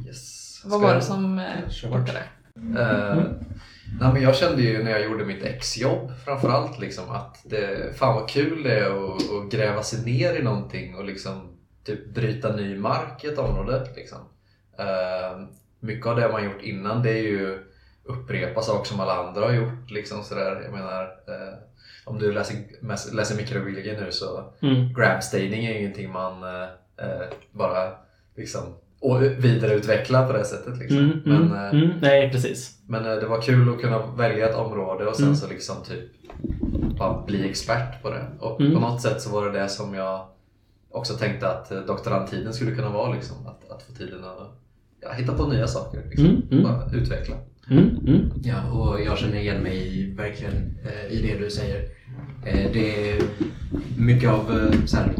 Yes. 0.06 0.60
Vad 0.64 0.80
var 0.80 0.94
det 0.94 1.02
som 1.02 1.38
eh, 1.38 1.70
Kör. 1.70 1.88
lockade? 1.88 2.22
Eh, 2.78 3.22
nej, 4.00 4.12
men 4.12 4.22
jag 4.22 4.36
kände 4.36 4.62
ju 4.62 4.82
när 4.82 4.90
jag 4.90 5.04
gjorde 5.04 5.24
mitt 5.24 5.42
exjobb 5.42 6.12
framförallt 6.24 6.78
liksom 6.78 7.10
att 7.10 7.40
det, 7.44 7.96
fan 7.98 8.14
vad 8.14 8.28
kul 8.28 8.62
det 8.62 8.78
är 8.78 8.90
att, 8.90 9.30
att 9.30 9.52
gräva 9.52 9.82
sig 9.82 10.04
ner 10.04 10.34
i 10.34 10.42
någonting 10.42 10.94
och 10.94 11.04
liksom 11.04 11.56
typ 11.84 12.14
bryta 12.14 12.56
ny 12.56 12.76
mark 12.76 13.24
i 13.24 13.26
ett 13.26 13.38
område. 13.38 13.86
Liksom. 13.96 14.18
Eh, 14.78 15.46
mycket 15.80 16.06
av 16.06 16.16
det 16.16 16.28
man 16.28 16.44
gjort 16.44 16.62
innan 16.62 17.02
det 17.02 17.10
är 17.10 17.22
ju 17.22 17.58
upprepa 18.04 18.62
saker 18.62 18.88
som 18.88 19.00
alla 19.00 19.26
andra 19.26 19.40
har 19.40 19.52
gjort. 19.52 19.90
Liksom 19.90 20.24
sådär. 20.24 20.60
Jag 20.64 20.72
menar, 20.72 21.02
eh, 21.04 21.54
om 22.04 22.18
du 22.18 22.32
läser, 22.32 22.56
läser 23.12 23.36
mikrobiologi 23.36 23.96
nu 24.00 24.12
så 24.12 24.52
mm, 24.62 24.94
grab 24.94 25.22
staining 25.22 25.64
är 25.64 25.72
ju 25.72 25.78
ingenting 25.78 26.10
man 26.10 26.42
eh, 26.42 27.28
bara 27.52 27.92
liksom 28.36 28.62
och 29.00 29.22
vidareutveckla 29.22 30.26
på 30.26 30.32
det 30.32 30.44
sättet. 30.44 30.78
Liksom. 30.78 30.98
mm, 30.98 31.20
Men, 31.24 31.42
mm, 31.42 31.52
eh, 31.54 31.70
mm, 31.84 31.90
nej 32.00 32.30
precis. 32.32 32.78
men 32.86 33.04
eh, 33.06 33.12
det 33.16 33.26
var 33.26 33.42
kul 33.42 33.68
att 33.74 33.80
kunna 33.80 34.06
välja 34.06 34.48
ett 34.48 34.56
område 34.56 35.06
och 35.06 35.16
sen 35.16 35.24
Mm. 35.24 35.36
så 35.36 35.48
liksom 35.48 35.76
typ 35.88 36.00
bara 36.98 37.24
bli 37.26 37.48
expert 37.50 38.02
på 38.02 38.10
det. 38.10 38.24
Och 38.38 38.60
Mm. 38.60 38.74
på 38.74 38.80
något 38.80 39.02
sätt 39.02 39.20
så 39.22 39.30
var 39.30 39.46
det 39.50 39.60
det 39.60 39.68
som 39.68 39.94
jag 39.94 40.26
också 40.90 41.14
tänkte 41.14 41.48
att 41.48 41.72
eh, 41.72 41.78
doktorandtiden 41.80 42.52
skulle 42.52 42.74
kunna 42.74 42.90
vara. 42.90 43.12
Liksom, 43.14 43.36
att, 43.46 43.70
att 43.70 43.82
få 43.82 43.92
tiden 43.92 44.24
att 44.24 44.60
ja, 45.00 45.12
hitta 45.12 45.34
på 45.34 45.46
nya 45.46 45.66
saker. 45.66 46.02
Liksom. 46.08 46.26
Mm, 46.26 46.42
mm. 46.50 46.62
Bara 46.62 46.90
utveckla. 46.92 47.36
Mm, 47.70 47.88
mm, 48.06 48.30
Ja, 48.42 48.70
och 48.70 49.00
jag 49.00 49.18
känner 49.18 49.36
igen 49.38 49.62
mig 49.62 50.10
verkligen 50.16 50.78
eh, 50.84 51.12
i 51.12 51.22
det 51.22 51.44
du 51.44 51.50
säger. 51.50 51.80
Eh, 52.46 52.70
det 52.72 53.10
är 53.10 53.22
mycket 53.98 54.30
av 54.30 54.58
eh, 54.58 54.84
så 54.86 54.96
här, 54.96 55.12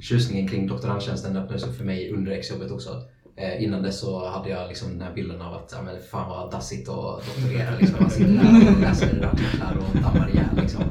tjusningen 0.00 0.48
kring 0.48 0.66
doktorandtjänsten 0.66 1.36
öppnades 1.36 1.64
upp 1.66 1.76
för 1.76 1.84
mig 1.84 2.12
under 2.12 2.32
exjobbet 2.32 2.70
också. 2.70 3.02
Eh, 3.36 3.62
innan 3.64 3.82
dess 3.82 4.00
så 4.00 4.28
hade 4.28 4.48
jag 4.50 4.68
liksom 4.68 4.90
den 4.90 5.02
här 5.02 5.14
bilden 5.14 5.42
av 5.42 5.54
att 5.54 5.72
ja, 5.76 5.82
men 5.82 5.94
fan 6.10 6.28
vad 6.30 6.50
dassigt 6.50 6.88
att 6.88 7.22
doktorera. 7.26 7.70
Liksom. 7.80 7.96
Man 8.00 8.10
sitter 8.10 8.32
där 8.32 8.72
och 8.74 8.80
läser 8.80 9.06
artiklar 9.32 9.76
och 9.78 10.02
dammar 10.02 10.30
ihjäl. 10.30 10.56
Liksom. 10.62 10.82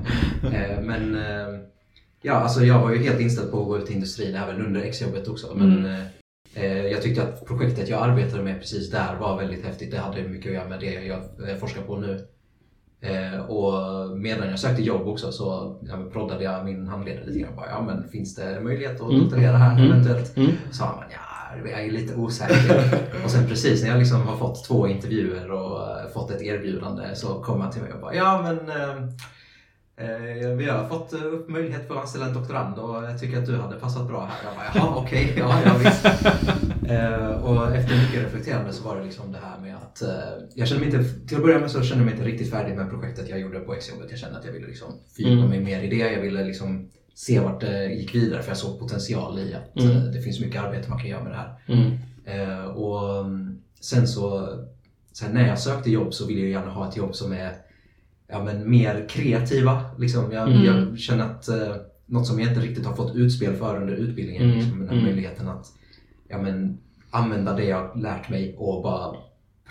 Eh, 0.54 0.82
men 0.82 1.16
eh, 1.16 1.60
ja, 2.22 2.34
alltså 2.34 2.64
jag 2.64 2.80
var 2.80 2.92
ju 2.92 2.98
helt 3.04 3.20
inställd 3.20 3.52
på 3.52 3.60
att 3.62 3.66
gå 3.68 3.78
ut 3.78 3.90
i 3.92 3.94
industrin 3.94 4.36
även 4.36 4.66
under 4.66 4.82
exjobbet 4.82 5.28
också. 5.28 5.48
Men, 5.56 5.86
Mm. 5.86 6.02
eh, 6.56 6.86
jag 6.86 7.02
tyckte 7.02 7.24
att 7.24 7.46
projektet 7.46 7.90
jag 7.90 8.02
arbetade 8.10 8.44
med 8.44 8.60
precis 8.60 8.92
där 8.92 9.16
var 9.20 9.38
väldigt 9.38 9.66
häftigt. 9.66 9.92
Det 9.92 9.98
hade 9.98 10.24
mycket 10.24 10.48
att 10.50 10.54
göra 10.56 10.70
med 10.70 10.80
det 10.80 10.94
jag 10.94 11.50
eh, 11.50 11.56
forskar 11.60 11.82
på 11.82 11.98
nu. 11.98 12.26
Eh, 13.02 13.40
och 13.40 13.74
medan 14.18 14.50
jag 14.50 14.60
sökte 14.60 14.82
jobb 14.84 15.08
också 15.08 15.32
så 15.32 15.76
proddade 16.14 16.44
jag 16.44 16.66
min 16.66 16.88
handledare 16.88 17.26
lite 17.26 17.40
grann. 17.40 17.56
Bara, 17.56 17.70
ja, 17.70 17.82
men 17.82 18.10
finns 18.10 18.36
det 18.36 18.60
möjlighet 18.64 19.02
att 19.02 19.10
Mm. 19.10 19.20
doktorera 19.22 19.58
här 19.58 19.78
Mm. 19.80 19.92
eventuellt? 19.92 20.38
mm. 20.38 20.52
sa 20.72 20.86
han, 20.86 21.04
ja, 21.12 21.18
jag 21.66 21.84
är 21.84 21.92
lite 21.92 22.16
osäker. 22.16 23.00
och 23.26 23.32
sen 23.32 23.48
precis 23.48 23.82
när 23.84 23.90
jag 23.90 24.00
liksom 24.00 24.22
har 24.22 24.38
fått 24.38 24.64
två 24.66 24.88
intervjuer 24.88 25.52
och 25.52 25.82
eh, 26.00 26.10
fått 26.14 26.32
ett 26.32 26.42
erbjudande 26.42 27.16
så 27.16 27.28
kom 27.44 27.62
han 27.62 27.72
till 27.72 27.82
mig 27.82 27.94
och 27.94 28.00
bara, 28.02 28.16
ja 28.16 28.42
men 28.42 28.70
eh, 28.70 29.04
eh, 30.10 30.50
vi 30.58 30.70
har 30.70 30.90
fått 30.90 31.14
eh, 31.14 31.20
upp 31.26 31.50
möjlighet 31.50 31.88
för 31.88 31.96
att 31.96 32.02
anställa 32.02 32.26
en 32.26 32.34
doktorand 32.34 32.80
och 32.80 33.04
jag 33.04 33.20
tycker 33.20 33.38
att 33.40 33.46
du 33.46 33.58
hade 33.58 33.76
passat 33.80 34.08
bra 34.08 34.26
här. 34.26 34.38
Jag 34.46 34.56
bara, 34.56 34.86
jaha 34.88 35.02
okej, 35.04 35.34
ja, 35.38 35.60
ja 35.66 35.74
visst. 35.84 36.06
Eh, 36.90 37.30
och 37.44 37.76
efter 37.76 37.96
mycket 37.98 38.24
reflekterande 38.24 38.74
så 38.74 38.84
var 38.84 38.98
det 38.98 39.04
liksom 39.04 39.32
det 39.32 39.40
här 39.44 39.60
med 39.62 39.76
att 39.76 40.02
eh, 40.02 40.10
jag 40.56 40.68
kände 40.68 40.86
mig 40.86 40.96
inte, 40.96 41.28
till 41.28 41.38
att 41.38 41.44
börja 41.44 41.60
med 41.60 41.72
så 41.72 41.82
kände 41.82 42.02
jag 42.04 42.06
mig 42.06 42.14
inte 42.14 42.28
riktigt 42.28 42.52
färdig 42.52 42.76
med 42.78 42.90
projektet 42.90 43.30
jag 43.30 43.40
gjorde 43.40 43.60
på 43.60 43.74
exjobbet. 43.74 44.08
Jag 44.10 44.20
kände 44.20 44.40
att 44.40 44.46
jag 44.46 44.52
ville 44.52 44.68
liksom 44.68 44.88
fördjupa 45.16 45.34
Mm. 45.46 45.50
mig 45.50 45.60
mer 45.60 45.84
i 45.84 45.90
det. 45.90 46.14
Jag 46.14 46.22
ville 46.22 46.44
liksom 46.44 46.90
se 47.14 47.40
vart 47.40 47.62
det 47.62 47.94
gick 47.94 48.16
vidare 48.16 48.42
för 48.42 48.50
jag 48.50 48.58
såg 48.58 48.80
potential 48.80 49.40
i 49.40 49.54
att 49.54 49.80
Mm. 49.84 49.98
eh, 49.98 50.04
det 50.04 50.22
finns 50.22 50.40
mycket 50.40 50.62
arbete 50.62 50.90
man 50.90 51.00
kan 51.00 51.10
göra 51.10 51.24
med 51.24 51.32
det 51.32 51.36
här. 51.38 51.56
Mm. 51.68 51.92
Eh, 52.26 52.66
och 52.66 53.20
mm, 53.26 53.60
sen 53.80 54.08
så, 54.08 54.50
sen 55.14 55.32
när 55.34 55.48
jag 55.48 55.60
sökte 55.60 55.92
jobb 55.92 56.14
så 56.14 56.28
ville 56.28 56.42
jag 56.42 56.50
gärna 56.50 56.72
ha 56.72 56.90
ett 56.90 56.98
jobb 56.98 57.16
som 57.16 57.32
är 57.32 57.52
ja, 58.28 58.44
men 58.44 58.70
mer 58.70 59.06
kreativa. 59.10 59.82
Liksom. 60.00 60.32
Jag, 60.32 60.50
Mm. 60.52 60.66
jag 60.66 61.00
känner 61.00 61.24
att 61.26 61.48
eh, 61.48 61.76
något 62.06 62.28
som 62.28 62.40
jag 62.40 62.50
inte 62.50 62.62
riktigt 62.62 62.86
har 62.86 62.96
fått 62.96 63.16
utspel 63.16 63.56
för 63.56 63.82
under 63.82 63.94
utbildningen, 63.94 64.44
Mm. 64.44 64.56
liksom, 64.58 64.80
den 64.80 64.88
här 64.90 64.96
Mm. 64.96 65.06
möjligheten 65.06 65.48
att 65.48 65.66
ja, 66.28 66.42
men, 66.42 66.78
använda 67.12 67.54
det 67.56 67.66
jag 67.66 68.02
lärt 68.02 68.30
mig 68.30 68.56
och 68.58 68.84
bara 68.84 69.16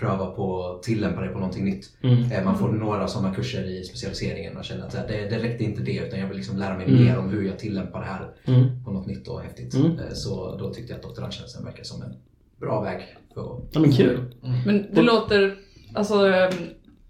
pröva 0.03 0.27
på 0.27 0.67
att 0.67 0.83
tillämpa 0.83 1.21
det 1.21 1.29
på 1.29 1.39
någonting 1.39 1.65
nytt. 1.65 1.91
Mm. 2.03 2.33
Eh, 2.33 2.45
Man 2.45 2.59
får 2.59 2.69
några 2.69 3.09
sådana 3.09 3.35
kurser 3.35 3.65
i 3.65 3.85
specialiseringen 3.85 4.57
och 4.57 4.65
känner 4.65 4.85
att 4.87 4.93
det, 4.93 5.27
det 5.31 5.39
räckte 5.39 5.65
inte 5.65 5.83
det 5.83 5.97
utan 6.07 6.19
jag 6.21 6.27
vill 6.27 6.37
liksom 6.37 6.57
lära 6.57 6.77
mig 6.77 6.87
Mm. 6.87 7.05
mer 7.05 7.19
om 7.19 7.29
hur 7.31 7.43
jag 7.43 7.59
tillämpar 7.59 8.01
det 8.01 8.07
här 8.07 8.29
Mm. 8.45 8.85
på 8.85 8.91
något 8.91 9.07
nytt 9.07 9.29
och 9.29 9.41
häftigt. 9.41 9.75
Mm. 9.75 9.99
Eh, 9.99 10.13
Så 10.13 10.57
då 10.57 10.75
tyckte 10.75 10.93
jag 10.93 10.97
att 10.97 11.03
doktorandtjänsten 11.03 11.65
verkar 11.65 11.85
som 11.85 12.03
en 12.03 12.15
bra 12.61 12.81
väg 12.81 13.17
för 13.35 13.41
att 13.55 13.61
Ja 13.73 13.81
men 13.81 13.93
kul. 13.93 14.35
Men 14.67 14.87
det 14.95 15.03
låter, 15.03 15.57
alltså 15.95 16.27
ehm, 16.27 16.53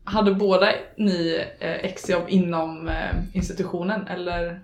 hade 0.04 0.34
båda 0.34 0.66
ni 0.96 1.44
eh, 1.60 1.70
exjobb 1.70 2.22
inom 2.28 2.90
institutionen 3.32 4.06
eller? 4.06 4.62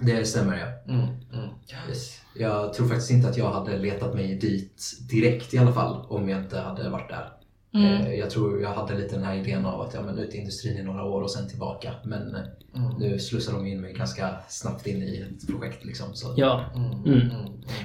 Det 0.00 0.24
stämmer 0.24 0.58
ja. 0.58 0.92
Mm, 0.92 1.06
mm. 1.32 1.48
Yes. 1.88 2.20
Jag 2.38 2.74
tror 2.74 2.88
faktiskt 2.88 3.10
inte 3.10 3.28
att 3.28 3.36
jag 3.36 3.50
hade 3.50 3.78
letat 3.78 4.14
mig 4.14 4.34
dit 4.34 4.82
direkt 5.10 5.54
i 5.54 5.58
alla 5.58 5.72
fall 5.72 6.04
om 6.08 6.28
jag 6.28 6.40
inte 6.40 6.58
hade 6.58 6.90
varit 6.90 7.08
där. 7.08 7.28
Mm. 7.74 7.86
Eh, 8.06 8.14
Jag 8.14 8.30
tror 8.30 8.62
jag 8.62 8.68
hade 8.74 8.94
lite 8.98 9.14
den 9.16 9.24
här 9.24 9.36
idén 9.36 9.66
av 9.66 9.80
att 9.80 9.94
ja, 9.94 10.02
men 10.02 10.18
ut 10.18 10.34
i 10.34 10.38
industrin 10.38 10.76
i 10.78 10.82
några 10.82 11.04
år 11.04 11.22
och 11.22 11.30
sen 11.30 11.48
tillbaka. 11.48 11.92
Men 12.04 12.34
eh, 12.34 12.40
Mm. 12.76 12.90
nu 12.98 13.18
slussar 13.18 13.52
de 13.52 13.66
in 13.66 13.80
mig 13.80 13.92
ganska 13.92 14.28
snabbt 14.48 14.86
in 14.86 15.02
i 15.02 15.24
ett 15.40 15.46
projekt. 15.48 15.84
Liksom, 15.84 16.06
så. 16.14 16.34
Ja. 16.36 16.64
Mm, 16.74 16.90
Mm. 16.90 17.12
mm. 17.30 17.30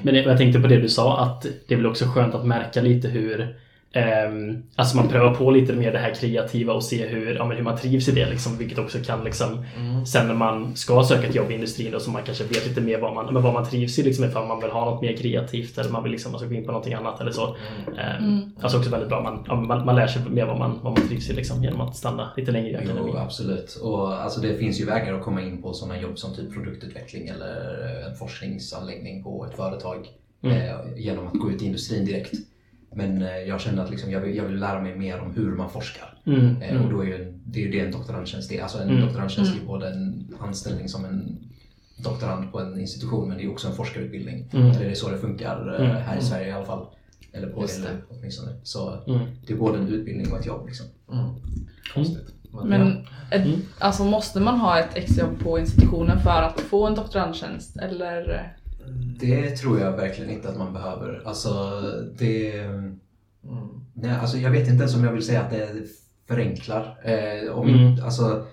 Men 0.03 0.15
jag 0.15 0.37
tänkte 0.37 0.59
på 0.59 0.67
det 0.67 0.81
du 0.81 0.89
sa 0.89 1.19
att 1.23 1.41
det 1.67 1.73
är 1.73 1.77
väl 1.77 1.85
också 1.85 2.05
skönt 2.05 2.35
att 2.35 2.45
märka 2.45 2.81
lite 2.81 3.07
hur 3.07 3.59
ehm, 3.95 4.63
alltså 4.75 4.97
man 4.97 5.07
prövar 5.07 5.33
på 5.35 5.51
lite 5.51 5.73
mer 5.73 5.91
det 5.91 5.97
här 5.99 6.13
kreativa 6.13 6.73
och 6.73 6.83
se 6.83 7.05
hur, 7.07 7.35
ja, 7.35 7.43
hur 7.51 7.63
man 7.63 7.77
trivs 7.77 8.07
i 8.07 8.11
det. 8.11 8.29
Liksom, 8.29 8.57
vilket 8.57 8.77
också 8.79 8.97
kan 9.05 9.23
liksom, 9.23 9.65
Mm. 9.77 10.05
sen 10.05 10.27
när 10.27 10.33
man 10.35 10.75
ska 10.75 11.03
söka 11.03 11.27
ett 11.27 11.35
jobb 11.35 11.51
i 11.51 11.53
industrin 11.53 11.91
då, 11.91 11.99
så 11.99 12.09
man 12.11 12.23
kanske 12.23 12.43
vet 12.43 12.67
lite 12.67 12.81
mer 12.81 12.99
vad 12.99 13.13
man, 13.13 13.33
men 13.33 13.43
vad 13.43 13.53
man 13.53 13.65
trivs 13.65 13.99
i. 13.99 14.03
Liksom, 14.03 14.25
ifall 14.25 14.47
man 14.47 14.59
vill 14.61 14.69
ha 14.71 14.85
något 14.85 15.01
mer 15.01 15.17
kreativt 15.17 15.77
eller 15.77 15.89
man 15.89 16.03
vill 16.03 16.11
liksom, 16.11 16.31
man 16.31 16.39
ska 16.39 16.47
gå 16.49 16.55
in 16.55 16.65
på 16.65 16.71
någonting 16.71 16.93
annat 16.93 17.21
eller 17.21 17.31
så. 17.31 17.55
Ehm, 17.97 18.25
Mm. 18.25 18.51
Alltså 18.61 18.77
också 18.77 18.89
väldigt 18.89 19.09
bra. 19.09 19.21
Man, 19.23 19.43
ja, 19.47 19.55
man, 19.55 19.85
man 19.85 19.95
lär 19.95 20.07
sig 20.07 20.21
mer 20.29 20.45
vad 20.45 20.59
man, 20.59 20.79
vad 20.83 20.99
man 20.99 21.07
trivs 21.07 21.29
i 21.29 21.33
liksom, 21.33 21.63
genom 21.63 21.81
att 21.81 21.95
stanna 21.95 22.29
lite 22.37 22.51
längre 22.51 22.69
i 22.69 22.75
akademin. 22.75 23.03
Jo, 23.07 23.17
absolut. 23.17 23.75
Och 23.83 24.13
alltså, 24.23 24.41
det 24.41 24.57
finns 24.57 24.81
ju 24.81 24.85
vägar 24.85 25.13
att 25.13 25.23
komma 25.23 25.41
in 25.41 25.61
på 25.61 25.73
sådana 25.73 26.01
jobb 26.01 26.19
som 26.19 26.35
typ 26.35 26.53
produktutveckling 26.53 27.27
eller 27.27 27.55
en 28.09 28.15
forskningsanläggning 28.15 29.23
på 29.23 29.45
ett 29.45 29.55
företag 29.55 30.07
Mm. 30.43 30.57
eh, 30.57 30.75
genom 30.95 31.27
att 31.27 31.33
gå 31.33 31.51
ut 31.51 31.61
i 31.61 31.65
industrin 31.65 32.05
direkt. 32.05 32.33
Men 32.97 33.21
eh, 33.21 33.37
jag 33.37 33.61
känner 33.61 33.83
att 33.83 33.89
liksom, 33.89 34.11
jag, 34.11 34.19
vill, 34.21 34.35
jag 34.37 34.43
vill 34.43 34.59
lära 34.59 34.81
mig 34.81 34.95
mer 34.95 35.19
om 35.21 35.31
hur 35.35 35.51
man 35.55 35.69
forskar. 35.69 36.17
Mm. 36.25 36.61
Eh, 36.61 36.69
och 36.75 36.81
Mm. 36.85 36.89
då 36.93 37.01
är 37.01 37.05
ju, 37.07 37.33
det 37.45 37.59
är 37.59 37.65
ju 37.65 37.71
det 37.71 37.79
en 37.79 37.91
doktorandtjänst 37.91 38.51
är. 38.51 38.61
Alltså 38.63 38.77
en 38.77 38.89
Mm. 38.89 39.01
doktorandtjänst 39.01 39.51
är 39.51 39.55
Mm. 39.55 39.67
både 39.67 39.89
en 39.89 40.27
anställning 40.39 40.89
som 40.89 41.05
en 41.05 41.37
doktorand 41.97 42.51
på 42.51 42.59
en 42.59 42.79
institution 42.79 43.27
men 43.29 43.37
det 43.37 43.43
är 43.43 43.51
också 43.51 43.67
en 43.67 43.73
forskarutbildning. 43.75 44.49
Mm. 44.53 44.67
Eller 44.71 44.79
det 44.79 44.91
är 44.91 44.95
så 44.95 45.09
det 45.09 45.17
funkar 45.17 45.75
eh, 45.79 45.89
Mm. 45.89 46.01
här 46.01 46.17
i. 46.17 46.21
Sverige 46.21 46.47
i 46.47 46.51
alla 46.51 46.65
fall. 46.65 46.85
Eller 47.33 47.47
på 47.47 47.61
Just 47.61 47.81
det. 47.83 47.89
eller 47.89 48.01
åtminstone. 48.09 48.51
Så 48.63 49.03
Mm. 49.07 49.19
det 49.47 49.53
är 49.53 49.57
både 49.57 49.77
en 49.79 49.87
utbildning 49.87 50.31
och 50.31 50.39
ett 50.39 50.45
jobb. 50.45 50.65
Liksom. 50.67 50.85
Mm. 51.11 51.25
Konstigt. 51.93 52.33
Men, 52.53 52.67
Men 52.69 53.07
ett, 53.31 53.45
Mm. 53.45 53.59
alltså, 53.79 54.03
måste 54.03 54.39
man 54.39 54.59
ha 54.59 54.79
ett 54.79 54.95
extrajobb 54.97 55.39
på 55.39 55.59
institutionen 55.59 56.19
för 56.19 56.41
att 56.41 56.59
få 56.61 56.87
en 56.87 56.95
doktorandtjänst? 56.95 57.77
Eller? 57.77 58.53
Det 59.19 59.49
tror 59.49 59.79
jag 59.79 59.91
verkligen 59.91 60.31
inte 60.31 60.49
att 60.49 60.57
man 60.57 60.73
behöver. 60.73 61.21
Alltså, 61.25 61.81
det... 62.17 62.59
mm. 62.59 62.99
Nej, 63.93 64.11
alltså 64.11 64.37
jag 64.37 64.51
vet 64.51 64.67
inte 64.67 64.81
ens 64.83 64.95
om 64.95 65.03
jag 65.03 65.11
vill 65.11 65.25
säga 65.25 65.41
att 65.41 65.51
det 65.51 65.69
förenklar. 66.27 66.97
Eh, 67.03 67.51
om 67.51 67.69
Mm. 67.69 67.79
inte, 67.81 68.03
alltså, 68.03 68.45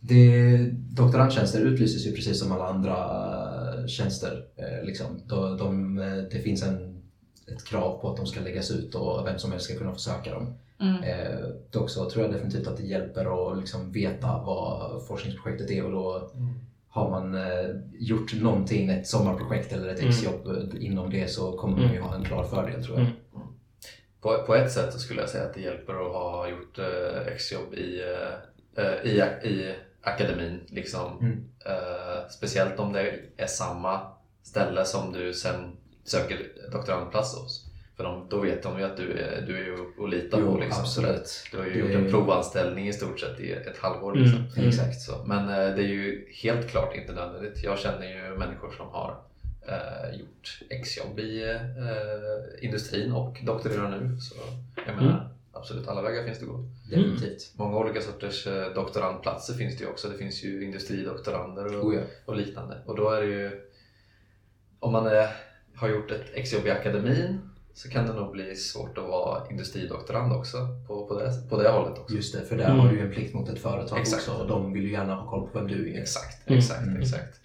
det, 0.00 0.56
doktorandtjänster 0.72 1.60
utlyses 1.60 2.06
ju 2.06 2.12
precis 2.12 2.40
som 2.40 2.52
alla 2.52 2.68
andra 2.68 2.96
eh, 3.78 3.86
tjänster. 3.86 4.44
Eh, 4.56 4.86
liksom. 4.86 5.06
de, 5.26 5.56
de, 5.56 5.98
eh, 5.98 6.22
det 6.30 6.38
finns 6.38 6.62
en, 6.62 7.02
ett 7.46 7.64
krav 7.64 8.00
på 8.00 8.10
att 8.10 8.16
de 8.16 8.26
ska 8.26 8.40
läggas 8.40 8.70
ut 8.70 8.94
och 8.94 9.26
vem 9.26 9.38
som 9.38 9.50
helst 9.52 9.66
ska 9.66 9.78
kunna 9.78 9.92
få 9.92 9.98
söka 9.98 10.30
dem. 10.34 10.54
Mm. 10.80 11.02
Eh, 11.02 11.48
dock 11.70 11.90
så 11.90 12.10
tror 12.10 12.24
jag 12.24 12.32
definitivt 12.34 12.66
att 12.66 12.76
det 12.76 12.82
hjälper 12.86 13.52
att 13.52 13.58
liksom 13.58 13.92
veta 13.92 14.26
vad 14.26 15.06
forskningsprojektet 15.06 15.70
är 15.70 15.84
och 15.84 15.92
då 15.92 16.30
Mm. 16.34 16.54
Har 16.92 17.10
man 17.10 17.34
eh, 17.34 17.70
gjort 17.98 18.34
någonting, 18.40 18.90
ett 18.90 19.06
sommarprojekt 19.06 19.72
eller 19.72 19.88
ett 19.88 19.98
Mm. 19.98 20.08
exjobb 20.10 20.46
eh, 20.46 20.84
inom 20.86 21.10
det 21.10 21.28
så 21.30 21.52
kommer 21.52 21.76
man 21.82 21.92
ju 21.94 22.00
ha 22.00 22.14
en 22.14 22.24
klar 22.24 22.44
fördel 22.44 22.84
tror 22.84 22.98
jag. 22.98 23.06
Mm. 23.06 23.46
På, 24.20 24.42
på 24.46 24.54
ett 24.54 24.72
sätt 24.72 24.92
så 24.92 24.98
skulle 24.98 25.20
jag 25.20 25.28
säga 25.30 25.44
att 25.44 25.54
det 25.54 25.60
hjälper 25.60 25.92
att 25.92 26.12
ha 26.12 26.48
gjort 26.48 26.78
eh, 26.78 27.32
exjobb 27.34 27.74
i, 27.74 28.02
eh, 28.02 28.84
eh, 28.84 29.04
i, 29.04 29.18
i 29.48 29.74
akademin. 30.02 30.60
Liksom. 30.66 31.18
Mm. 31.20 31.44
Eh, 31.66 32.28
speciellt 32.30 32.78
om 32.78 32.92
det 32.92 33.14
är 33.36 33.46
samma 33.46 34.00
ställe 34.42 34.84
som 34.84 35.12
du 35.12 35.32
sen 35.34 35.76
söker 36.04 36.38
doktorandplats 36.72 37.34
hos. 37.38 37.71
För 38.02 38.08
de, 38.08 38.26
då 38.28 38.40
vet 38.40 38.62
de 38.62 38.78
ju 38.78 38.84
att 38.84 38.96
du 38.96 39.12
är, 39.18 39.44
du 39.46 39.56
är 39.56 39.64
ju 39.64 39.76
att 40.04 40.10
lita 40.10 40.36
Jo, 40.40 40.52
på. 40.54 40.58
Liksom. 40.60 40.80
absolut. 40.82 41.44
Du 41.52 41.58
har 41.58 41.64
ju 41.64 41.72
Det- 41.72 41.78
gjort 41.78 41.90
en 42.04 42.10
provanställning 42.10 42.88
i 42.88 42.92
stort 42.92 43.20
sett 43.20 43.40
i 43.40 43.52
ett 43.52 43.78
halvår. 43.78 44.12
Mm. 44.16 44.22
Liksom. 44.22 44.44
Mm. 44.56 44.68
Exakt. 44.68 45.00
Så, 45.00 45.24
men 45.26 45.48
eh, 45.48 45.54
det 45.76 45.82
är 45.82 45.88
ju 45.88 46.26
helt 46.42 46.68
klart 46.68 46.94
inte 46.96 47.12
nödvändigt. 47.12 47.64
Jag 47.64 47.78
känner 47.78 48.06
ju 48.06 48.38
människor 48.38 48.70
som 48.76 48.88
har 48.88 49.20
eh, 49.68 50.18
gjort 50.20 50.60
exjobb 50.70 51.18
i 51.20 51.42
eh, 51.52 52.64
industrin 52.64 53.12
och 53.12 53.38
doktorerar 53.42 53.90
nu. 54.00 54.20
Så 54.20 54.34
jag 54.86 54.96
menar, 54.96 55.10
Mm. 55.12 55.24
absolut 55.52 55.88
alla 55.88 56.02
vägar 56.02 56.24
finns 56.24 56.38
det 56.38 56.46
gå. 56.46 56.64
Definitivt. 56.90 57.52
Många 57.56 57.76
olika 57.76 58.00
sorters 58.00 58.46
eh, 58.46 58.74
doktorandplatser 58.74 59.54
finns 59.54 59.78
det 59.78 59.84
ju 59.84 59.90
också. 59.90 60.08
Det 60.08 60.18
finns 60.18 60.44
ju 60.44 60.64
industridoktorander 60.64 61.76
och, 61.78 61.84
Oh, 61.86 61.94
ja. 61.94 62.00
och 62.24 62.36
liknande. 62.36 62.78
Och 62.86 62.96
då 62.96 63.10
är 63.10 63.20
det 63.20 63.26
ju, 63.26 63.60
om 64.78 64.92
man 64.92 65.06
är, 65.06 65.28
har 65.76 65.88
gjort 65.88 66.10
ett 66.10 66.24
exjobb 66.34 66.66
i 66.66 66.70
akademin 66.70 67.38
så 67.74 67.88
kan 67.88 68.06
det 68.06 68.12
nog 68.12 68.32
bli 68.32 68.56
svårt 68.56 68.98
att 68.98 69.04
vara 69.04 69.42
industridoktorand 69.50 70.32
också 70.32 70.56
på, 70.86 71.06
på, 71.06 71.18
det, 71.18 71.48
på 71.50 71.62
det 71.62 71.68
hållet 71.68 71.98
också. 71.98 72.14
Just 72.14 72.34
det, 72.34 72.44
för 72.44 72.56
där 72.56 72.64
Mm. 72.64 72.78
har 72.78 72.88
du 72.88 72.94
ju 72.96 73.06
en 73.06 73.12
plikt 73.12 73.34
mot 73.34 73.48
ett 73.48 73.58
företag 73.58 74.00
Exakt. 74.00 74.28
också 74.28 74.42
och 74.42 74.48
de 74.48 74.72
vill 74.72 74.82
ju 74.82 74.92
gärna 74.92 75.14
ha 75.14 75.30
koll 75.30 75.48
på 75.52 75.58
vem 75.58 75.68
du 75.68 75.94
är. 75.94 76.00
Exakt, 76.00 76.48
Mm. 76.48 76.58
exakt, 76.58 76.82
Mm. 76.82 77.02
exakt. 77.02 77.40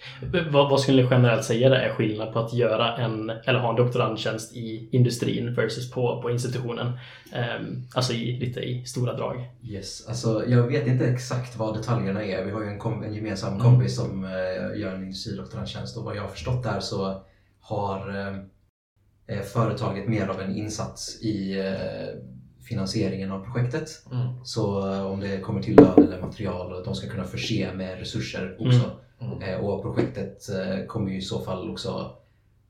Vad, 0.51 0.69
vad 0.69 0.79
skulle 0.81 1.01
ni 1.03 1.07
generellt 1.11 1.43
säga 1.43 1.75
är 1.75 1.89
skillnad 1.93 2.33
på 2.33 2.39
att 2.39 2.53
göra 2.53 2.97
en, 2.97 3.29
eller 3.29 3.59
ha 3.59 3.69
en 3.69 3.75
doktorandtjänst 3.75 4.55
i 4.55 4.89
industrin 4.91 5.53
versus 5.55 5.91
på, 5.91 6.21
på 6.21 6.31
institutionen? 6.31 6.97
Ehm, 7.33 7.81
alltså 7.93 8.13
i, 8.13 8.39
lite 8.39 8.59
i 8.59 8.85
stora 8.85 9.13
drag. 9.13 9.49
Yes, 9.63 10.07
alltså 10.07 10.43
jag 10.47 10.63
vet 10.63 10.87
inte 10.87 11.05
exakt 11.07 11.57
vad 11.57 11.77
detaljerna 11.77 12.23
är. 12.23 12.45
Vi 12.45 12.51
har 12.51 12.61
ju 12.61 12.67
en, 12.67 12.79
kom, 12.79 13.03
en 13.03 13.13
gemensam 13.13 13.53
Mm. 13.53 13.63
kompis 13.65 13.95
som 13.95 14.23
eh, 14.25 14.79
gör 14.81 14.95
en 14.95 15.03
industridoktorandtjänst 15.03 15.97
och 15.97 16.03
vad 16.03 16.15
jag 16.15 16.21
har 16.21 16.29
förstått 16.29 16.63
där 16.63 16.79
så 16.79 17.21
har 17.61 18.09
eh, 18.27 18.37
företaget 19.53 20.07
mer 20.07 20.27
av 20.27 20.41
en 20.41 20.55
insats 20.55 21.21
i 21.21 21.59
eh, 21.59 22.21
finansieringen 22.67 23.31
av 23.31 23.43
projektet. 23.45 23.89
Mm. 24.11 24.27
Så 24.45 24.93
eh, 24.93 25.05
om 25.05 25.19
det 25.19 25.39
kommer 25.41 25.61
till 25.61 25.75
lön 25.75 26.03
eller 26.03 26.21
material 26.21 26.83
de 26.83 26.95
ska 26.95 27.09
kunna 27.09 27.23
förse 27.23 27.73
med 27.75 27.99
resurser 27.99 28.55
också. 28.59 28.91
Mm. 29.21 29.41
Eh, 29.41 29.59
Och 29.59 29.81
projektet 29.81 30.49
eh, 30.49 30.85
kommer 30.85 31.11
ju 31.11 31.17
i 31.17 31.21
så 31.21 31.39
fall 31.39 31.69
också 31.71 32.11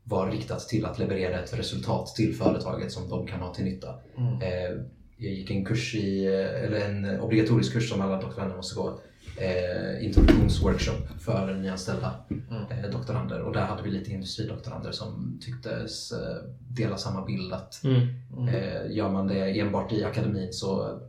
vara 0.03 0.29
riktat 0.31 0.59
till 0.59 0.85
att 0.85 0.99
leverera 0.99 1.39
ett 1.39 1.59
resultat 1.59 2.07
till 2.15 2.35
företaget 2.35 2.91
som 2.91 3.09
de 3.09 3.27
kan 3.27 3.39
ha 3.39 3.53
till 3.53 3.65
nytta. 3.65 3.95
Mm. 4.17 4.33
Eh, 4.41 4.77
Jag 5.19 5.33
gick 5.33 5.51
en 5.51 5.65
kurs 5.65 5.95
i, 5.95 6.25
eh, 6.25 6.63
eller 6.63 6.79
en 6.89 7.19
obligatorisk 7.19 7.73
kurs 7.73 7.89
som 7.89 8.01
alla 8.01 8.21
doktorander 8.21 8.55
måste 8.55 8.75
gå. 8.75 8.99
Eh, 9.37 10.05
Introduktionsworkshop 10.05 11.07
för 11.19 11.53
nyanställda 11.53 12.13
Mm. 12.29 12.63
eh, 12.85 12.91
doktorander 12.91 13.41
och 13.41 13.53
där 13.53 13.65
hade 13.65 13.83
vi 13.83 13.91
lite 13.91 14.11
industridoktorander 14.11 14.91
som 14.91 15.39
tycktes 15.41 16.11
eh, 16.11 16.37
dela 16.69 16.97
samma 16.97 17.25
bild 17.25 17.53
att 17.53 17.81
Mm. 17.83 18.07
Mm. 18.37 18.47
Eh, 18.55 18.91
Gör 18.91 19.09
man 19.09 19.27
det 19.27 19.59
enbart 19.59 19.91
i 19.93 20.03
akademin 20.03 20.53
så 20.53 20.99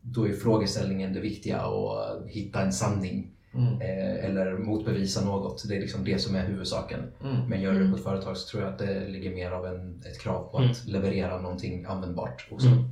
då 0.00 0.28
är 0.28 0.32
frågeställningen 0.32 1.12
det 1.12 1.20
viktiga 1.20 1.66
och 1.66 2.28
hitta 2.28 2.62
en 2.62 2.72
sanning 2.72 3.30
Mm. 3.54 3.74
eh, 3.80 4.24
eller 4.24 4.58
motbevisa 4.58 5.24
något. 5.24 5.68
Det 5.68 5.76
är 5.76 5.80
liksom 5.80 6.04
det 6.04 6.18
som 6.18 6.34
är 6.34 6.46
huvudsaken. 6.46 7.00
Mm. 7.24 7.36
Men 7.48 7.60
gör 7.60 7.72
du 7.72 7.78
det 7.78 7.84
Mm. 7.84 7.92
på 7.92 7.98
ett 7.98 8.04
företag 8.04 8.36
så 8.36 8.48
tror 8.50 8.62
jag 8.62 8.72
att 8.72 8.78
det 8.78 9.08
ligger 9.08 9.34
mer 9.34 9.50
av 9.50 9.66
en, 9.66 10.02
ett 10.10 10.20
krav 10.20 10.48
på 10.52 10.58
Mm. 10.58 10.70
att 10.70 10.84
leverera 10.86 11.40
någonting 11.40 11.84
användbart 11.84 12.48
också. 12.50 12.66
Mm. 12.66 12.84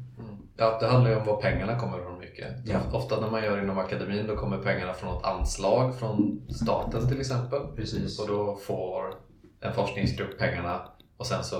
Ja, 0.57 0.79
det 0.81 0.87
handlar 0.87 1.11
ju 1.11 1.17
om 1.17 1.27
var 1.27 1.41
pengarna 1.41 1.79
kommer 1.79 1.99
från 1.99 2.19
mycket. 2.19 2.47
Ja. 2.65 2.79
Ofta 2.93 3.21
när 3.21 3.31
man 3.31 3.45
gör 3.45 3.63
inom 3.63 3.79
akademin 3.79 4.27
då 4.27 4.37
kommer 4.37 4.59
pengarna 4.59 4.95
från 4.95 5.15
något 5.15 5.25
anslag 5.25 5.99
från 5.99 6.47
staten 6.51 7.09
till 7.09 7.21
exempel. 7.21 7.61
Precis. 7.77 8.21
Och 8.21 8.29
då 8.29 8.57
får 8.57 9.15
en 9.61 9.73
forskningsgrupp 9.73 10.39
pengarna 10.39 10.89
och 11.17 11.27
sen 11.27 11.45
så 11.45 11.57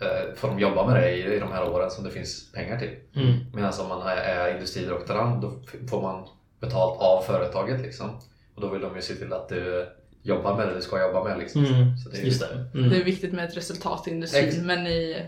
eh, 0.00 0.34
får 0.36 0.48
de 0.48 0.58
jobba 0.58 0.86
med 0.86 1.02
det 1.02 1.10
i, 1.10 1.36
i 1.36 1.38
de 1.38 1.52
här 1.52 1.70
åren 1.70 1.90
som 1.90 2.04
det 2.04 2.10
finns 2.10 2.52
pengar 2.52 2.78
till. 2.78 2.96
Mm. 3.14 3.34
Medan 3.54 3.72
om 3.80 3.88
man 3.88 4.06
är, 4.06 4.54
industridoktorand 4.54 5.42
då 5.42 5.52
får 5.88 6.02
man 6.02 6.28
betalt 6.60 7.00
av 7.00 7.22
företaget 7.22 7.80
liksom. 7.80 8.10
Och 8.54 8.60
då 8.60 8.68
vill 8.68 8.80
de 8.80 8.96
ju 8.96 9.02
se 9.02 9.14
till 9.14 9.32
att 9.32 9.48
du 9.48 9.86
jobbar 10.22 10.56
med 10.56 10.68
det 10.68 10.74
du 10.74 10.82
ska 10.82 11.00
jobba 11.00 11.24
med. 11.24 11.38
Liksom. 11.38 11.64
Mm. 11.64 11.96
Så 11.96 12.08
det 12.08 12.18
är, 12.18 12.22
Just 12.22 12.40
det. 12.40 12.78
Mm. 12.78 12.90
Det 12.90 12.96
är 12.96 13.04
viktigt 13.04 13.32
med 13.32 13.44
ett 13.44 13.56
resultat 13.56 14.08
i 14.08 14.10
industrin 14.10 14.48
Ex- 14.48 14.58
men 14.58 14.86
i 14.86 15.22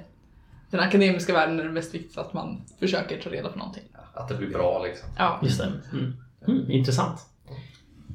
den 0.71 0.81
akademiska 0.81 1.33
världen 1.33 1.61
är 1.61 1.65
det 1.65 1.71
mest 1.71 1.95
viktigt 1.95 2.19
att 2.19 2.33
man 2.33 2.63
försöker 2.81 3.21
ta 3.21 3.31
reda 3.31 3.49
på 3.49 3.59
någonting. 3.59 3.83
Att 4.15 4.29
det 4.29 4.35
blir 4.35 4.49
bra 4.49 4.83
liksom. 4.85 5.09
Ja. 5.19 5.41
Just 5.43 5.59
det. 5.61 5.73
Mm. 5.93 6.13
Mm, 6.47 6.71
intressant. 6.71 7.21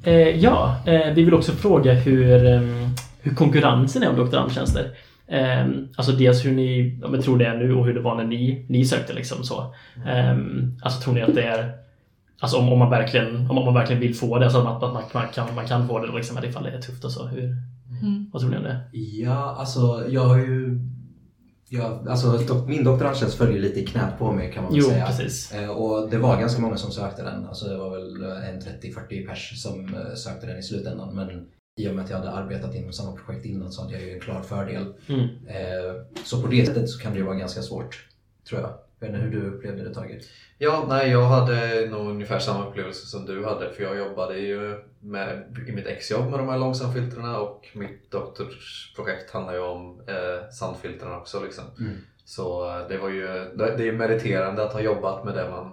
Eh, 0.04 0.14
ja, 0.14 0.76
eh, 0.86 1.14
vi 1.14 1.24
vill 1.24 1.34
också 1.34 1.52
fråga 1.52 1.92
hur, 1.92 2.46
ehm, 2.46 2.88
hur 3.20 3.34
konkurrensen 3.34 4.02
är 4.02 4.08
om 4.08 4.16
doktorandtjänster. 4.16 4.90
Eh, 5.26 5.66
alltså 5.96 6.12
dels 6.12 6.44
hur 6.44 6.52
ni 6.52 6.98
ja, 7.02 7.08
men 7.08 7.22
tror 7.22 7.38
det 7.38 7.46
är 7.46 7.56
nu 7.56 7.74
och 7.74 7.86
hur 7.86 7.94
det 7.94 8.00
var 8.00 8.14
när 8.14 8.24
ni, 8.24 8.66
ni 8.68 8.84
sökte. 8.84 9.12
Liksom, 9.12 9.44
så. 9.44 9.74
Eh, 10.06 10.36
alltså 10.82 11.00
tror 11.00 11.14
ni 11.14 11.22
att 11.22 11.34
det 11.34 11.42
är 11.42 11.72
Alltså 12.40 12.58
om, 12.58 12.72
om, 12.72 12.78
man 12.78 12.90
verkligen, 12.90 13.50
om 13.50 13.64
man 13.64 13.74
verkligen 13.74 14.00
vill 14.02 14.14
få 14.14 14.38
det, 14.38 14.44
alltså 14.44 14.58
att 14.58 14.64
man, 14.64 14.76
att 14.76 14.82
man, 14.94 15.02
man, 15.22 15.32
kan, 15.34 15.54
man 15.54 15.66
kan 15.66 15.88
få 15.88 15.98
det 15.98 16.16
liksom, 16.16 16.44
ifall 16.44 16.64
det 16.64 16.70
är 16.70 16.80
tufft 16.80 17.04
och 17.04 17.12
så. 17.12 17.26
Hur, 17.26 17.56
Mm. 18.02 18.30
vad 18.32 18.42
tror 18.42 18.50
ni 18.50 18.56
om 18.56 18.62
det? 18.62 18.80
Ja, 18.92 19.56
alltså 19.58 20.04
jag 20.08 20.24
har 20.24 20.36
ju... 20.36 20.80
Jag, 21.68 22.08
alltså, 22.08 22.64
min 22.68 22.84
doktorandtjänst 22.84 23.36
följer 23.36 23.60
lite 23.60 23.80
i 23.80 23.86
knät 23.86 24.18
på 24.18 24.32
mig 24.32 24.52
kan 24.52 24.62
man 24.64 24.72
väl 24.72 24.80
Jo, 24.82 24.88
säga. 24.88 25.06
precis. 25.06 25.52
Eh, 25.52 25.70
Och 25.70 26.10
det 26.10 26.18
var 26.18 26.40
ganska 26.40 26.62
många 26.62 26.76
som 26.76 26.90
sökte 26.92 27.22
den. 27.22 27.46
Alltså 27.46 27.68
det 27.68 27.76
var 27.76 27.90
väl 27.90 28.22
en 28.24 28.60
30-40 28.60 29.26
pers 29.28 29.62
som 29.62 29.94
eh, 29.94 30.14
sökte 30.14 30.46
den 30.46 30.58
i 30.58 30.62
slutändan. 30.62 31.14
Men 31.14 31.46
i 31.80 31.88
och 31.88 31.94
med 31.94 32.04
att 32.04 32.10
jag 32.10 32.16
hade 32.18 32.30
arbetat 32.30 32.74
inom 32.74 32.92
samma 32.92 33.12
projekt 33.12 33.44
innan 33.46 33.72
så 33.72 33.82
hade 33.82 33.94
jag 33.94 34.02
ju 34.02 34.12
en 34.14 34.20
klar 34.20 34.42
fördel. 34.42 34.94
Mm. 35.08 35.20
Eh, 35.46 36.02
så 36.24 36.42
på 36.42 36.48
det 36.48 36.66
sättet 36.66 36.88
så 36.90 36.98
kan 37.00 37.12
det 37.12 37.18
ju 37.18 37.24
vara 37.24 37.36
ganska 37.36 37.62
svårt, 37.62 38.06
tror 38.48 38.60
jag. 38.60 38.70
Jag 39.00 39.06
vet 39.06 39.14
inte 39.16 39.26
hur 39.28 39.40
du 39.42 39.46
upplevde 39.56 39.84
det 39.84 39.94
Tage? 39.94 40.20
Ja, 40.58 40.84
nej, 40.88 41.10
jag 41.10 41.24
hade 41.26 41.86
nog 41.90 42.10
ungefär 42.10 42.38
samma 42.38 42.68
upplevelse 42.68 43.06
som 43.06 43.26
du 43.26 43.44
hade 43.44 43.70
för 43.72 43.82
jag 43.82 43.96
jobbade 43.98 44.38
ju 44.38 44.78
med, 45.00 45.56
i 45.68 45.72
mitt 45.72 45.86
exjobb 45.86 46.30
med 46.30 46.38
de 46.40 46.48
här 46.48 46.58
långsamfiltrerna 46.58 47.38
och 47.40 47.66
mitt 47.74 48.10
doktorsprojekt 48.10 49.30
handlar 49.30 49.54
ju 49.54 49.60
om 49.60 50.00
eh, 50.06 50.48
sandfiltrerna 50.50 51.16
också. 51.18 51.42
Liksom. 51.44 51.64
Mm. 51.80 51.92
Så 52.24 52.70
eh, 52.80 52.88
det 52.88 52.98
var 52.98 53.08
ju 53.08 53.26
det, 53.56 53.74
det 53.76 53.88
är 53.88 53.92
meriterande 53.92 54.64
att 54.64 54.72
ha 54.72 54.80
jobbat 54.80 55.24
med 55.24 55.34
det 55.34 55.50
man 55.50 55.72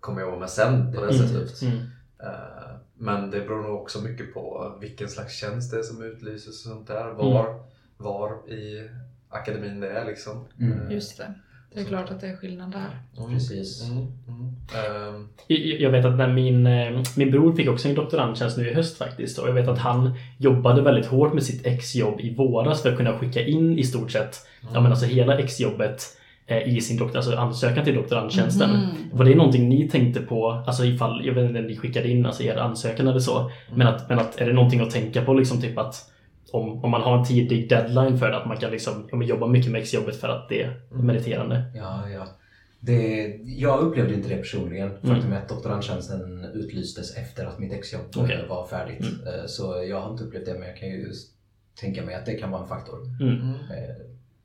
kommer 0.00 0.20
jobba 0.22 0.38
med 0.38 0.50
sen 0.50 0.92
på 0.94 1.00
det 1.00 1.14
Mm. 1.14 1.28
sättet. 1.28 1.62
Mm. 1.62 1.76
Eh, 2.22 2.76
Men 2.94 3.30
det 3.30 3.40
beror 3.40 3.62
nog 3.62 3.80
också 3.82 4.02
mycket 4.02 4.34
på 4.34 4.76
vilken 4.80 5.08
slags 5.08 5.34
tjänst 5.36 5.70
det 5.72 5.78
är 5.78 5.82
som 5.82 6.02
utlyses 6.02 6.48
och 6.66 6.72
sånt 6.72 6.86
där. 6.86 7.04
Var, 7.10 7.60
var 7.96 8.50
i 8.50 8.90
akademin 9.28 9.80
det 9.80 9.88
är 9.90 10.04
liksom. 10.04 10.44
Mm. 10.60 10.80
Eh, 10.86 10.92
Just 10.92 11.18
det. 11.18 11.34
Det 11.74 11.80
är 11.80 11.84
klart 11.84 12.10
att 12.10 12.20
det 12.20 12.26
är 12.26 12.36
skillnad 12.36 12.70
där. 12.70 13.22
mm, 13.24 13.30
Precis. 13.34 13.88
Mm, 13.90 14.06
mm. 14.28 14.48
Ehm, 14.76 15.28
Jag 15.80 15.90
vet 15.90 16.04
att 16.04 16.16
när 16.18 16.28
min, 16.32 16.66
eh, 16.66 17.00
min 17.16 17.30
bror 17.30 17.52
fick 17.56 17.68
också 17.68 17.88
en 17.88 17.94
doktorandtjänst 17.94 18.56
nu 18.58 18.70
i 18.70 18.74
höst 18.74 18.98
faktiskt 18.98 19.38
och 19.38 19.48
jag 19.48 19.52
vet 19.54 19.68
att 19.68 19.78
han 19.78 20.14
jobbade 20.38 20.82
väldigt 20.82 21.06
hårt 21.06 21.34
med 21.34 21.42
sitt 21.42 21.66
exjobb 21.66 22.20
i 22.20 22.34
våras 22.34 22.82
för 22.82 22.90
att 22.90 22.96
kunna 22.96 23.18
skicka 23.18 23.46
in 23.46 23.78
i 23.78 23.84
stort 23.84 24.10
sett 24.10 24.36
ja, 24.74 24.80
men 24.80 24.90
alltså 24.92 25.06
hela 25.06 25.38
exjobbet 25.38 26.02
eh, 26.46 26.68
i 26.76 26.80
sin 26.80 26.96
doktor, 26.96 27.16
alltså 27.16 27.36
ansökan 27.36 27.84
till 27.84 27.94
doktorandtjänsten. 27.94 28.70
Mhm. 28.70 28.88
Var 29.12 29.24
det 29.24 29.34
någonting 29.34 29.68
ni 29.68 29.88
tänkte 29.88 30.20
på, 30.20 30.50
alltså 30.66 30.84
ifall, 30.84 31.26
jag 31.26 31.34
vet 31.34 31.42
inte 31.48 31.60
när 31.60 31.68
ni 31.68 31.76
skickade 31.76 32.08
in 32.08 32.26
alltså 32.26 32.42
er 32.42 32.56
ansökan 32.56 33.08
eller 33.08 33.20
så, 33.20 33.50
men 33.74 33.86
att, 33.86 34.08
men 34.08 34.18
att 34.18 34.40
är 34.40 34.46
det 34.46 34.52
någonting 34.52 34.80
att 34.80 34.90
tänka 34.90 35.22
på 35.22 35.34
liksom 35.34 35.60
typ 35.60 35.78
att 35.78 36.08
om, 36.52 36.84
om 36.84 36.90
man 36.90 37.00
har 37.02 37.18
en 37.18 37.24
tidig 37.24 37.68
deadline 37.68 38.18
för 38.18 38.30
det, 38.30 38.36
att 38.36 38.46
man 38.48 38.56
kan 38.56 38.70
liksom, 38.70 39.08
ja, 39.10 39.16
men 39.16 39.28
jobba 39.28 39.46
mycket 39.46 39.72
med 39.72 39.80
exjobbet 39.80 40.16
för 40.16 40.28
att 40.28 40.48
det 40.48 40.62
är 40.62 40.80
meriterande. 40.90 41.64
Ja, 41.76 42.08
ja. 42.10 42.26
Det, 42.80 43.26
jag 43.44 43.80
upplevde 43.80 44.14
inte 44.14 44.28
det 44.28 44.36
personligen. 44.36 44.88
Mm. 44.88 45.14
Faktum 45.14 45.32
är 45.32 45.36
att 45.36 45.48
doktorandtjänsten 45.48 46.44
utlystes 46.54 47.16
efter 47.16 47.46
att 47.46 47.58
mitt 47.58 47.72
exjobb 47.72 48.16
eh, 48.30 48.48
var 48.48 48.66
färdigt. 48.66 49.00
Mm. 49.00 49.34
Eh, 49.40 49.46
Så 49.46 49.84
jag 49.88 50.00
har 50.00 50.10
inte 50.10 50.24
upplevt 50.24 50.46
det, 50.46 50.54
men 50.54 50.68
jag 50.68 50.76
kan 50.76 50.88
ju 50.88 51.12
tänka 51.80 52.02
mig 52.02 52.14
att 52.14 52.26
det 52.26 52.34
kan 52.34 52.50
vara 52.50 52.62
en 52.62 52.68
faktor. 52.68 52.98
Mm. 53.20 53.34
mm. 53.40 53.54
Eh, 53.54 53.94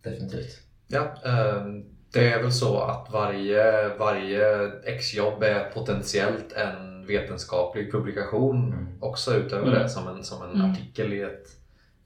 Definitivt. 0.03 0.61
Ja, 0.87 1.13
ehm, 1.25 1.85
det 2.13 2.29
är 2.33 2.41
väl 2.43 2.51
så 2.51 2.77
att 2.79 3.07
varje, 3.13 3.87
varje 3.97 4.71
exjobb 4.85 5.43
är 5.43 5.69
potentiellt 5.73 6.53
en 6.53 7.05
vetenskaplig 7.07 7.91
publikation 7.91 8.73
Mm. 8.73 8.87
också 8.99 9.33
utöver 9.35 9.67
Mm. 9.67 9.79
det 9.79 9.89
som 9.89 10.07
en, 10.07 10.23
som 10.23 10.41
en 10.43 10.55
Mm. 10.55 10.71
artikel 10.71 11.13
i, 11.13 11.21
ett, 11.21 11.47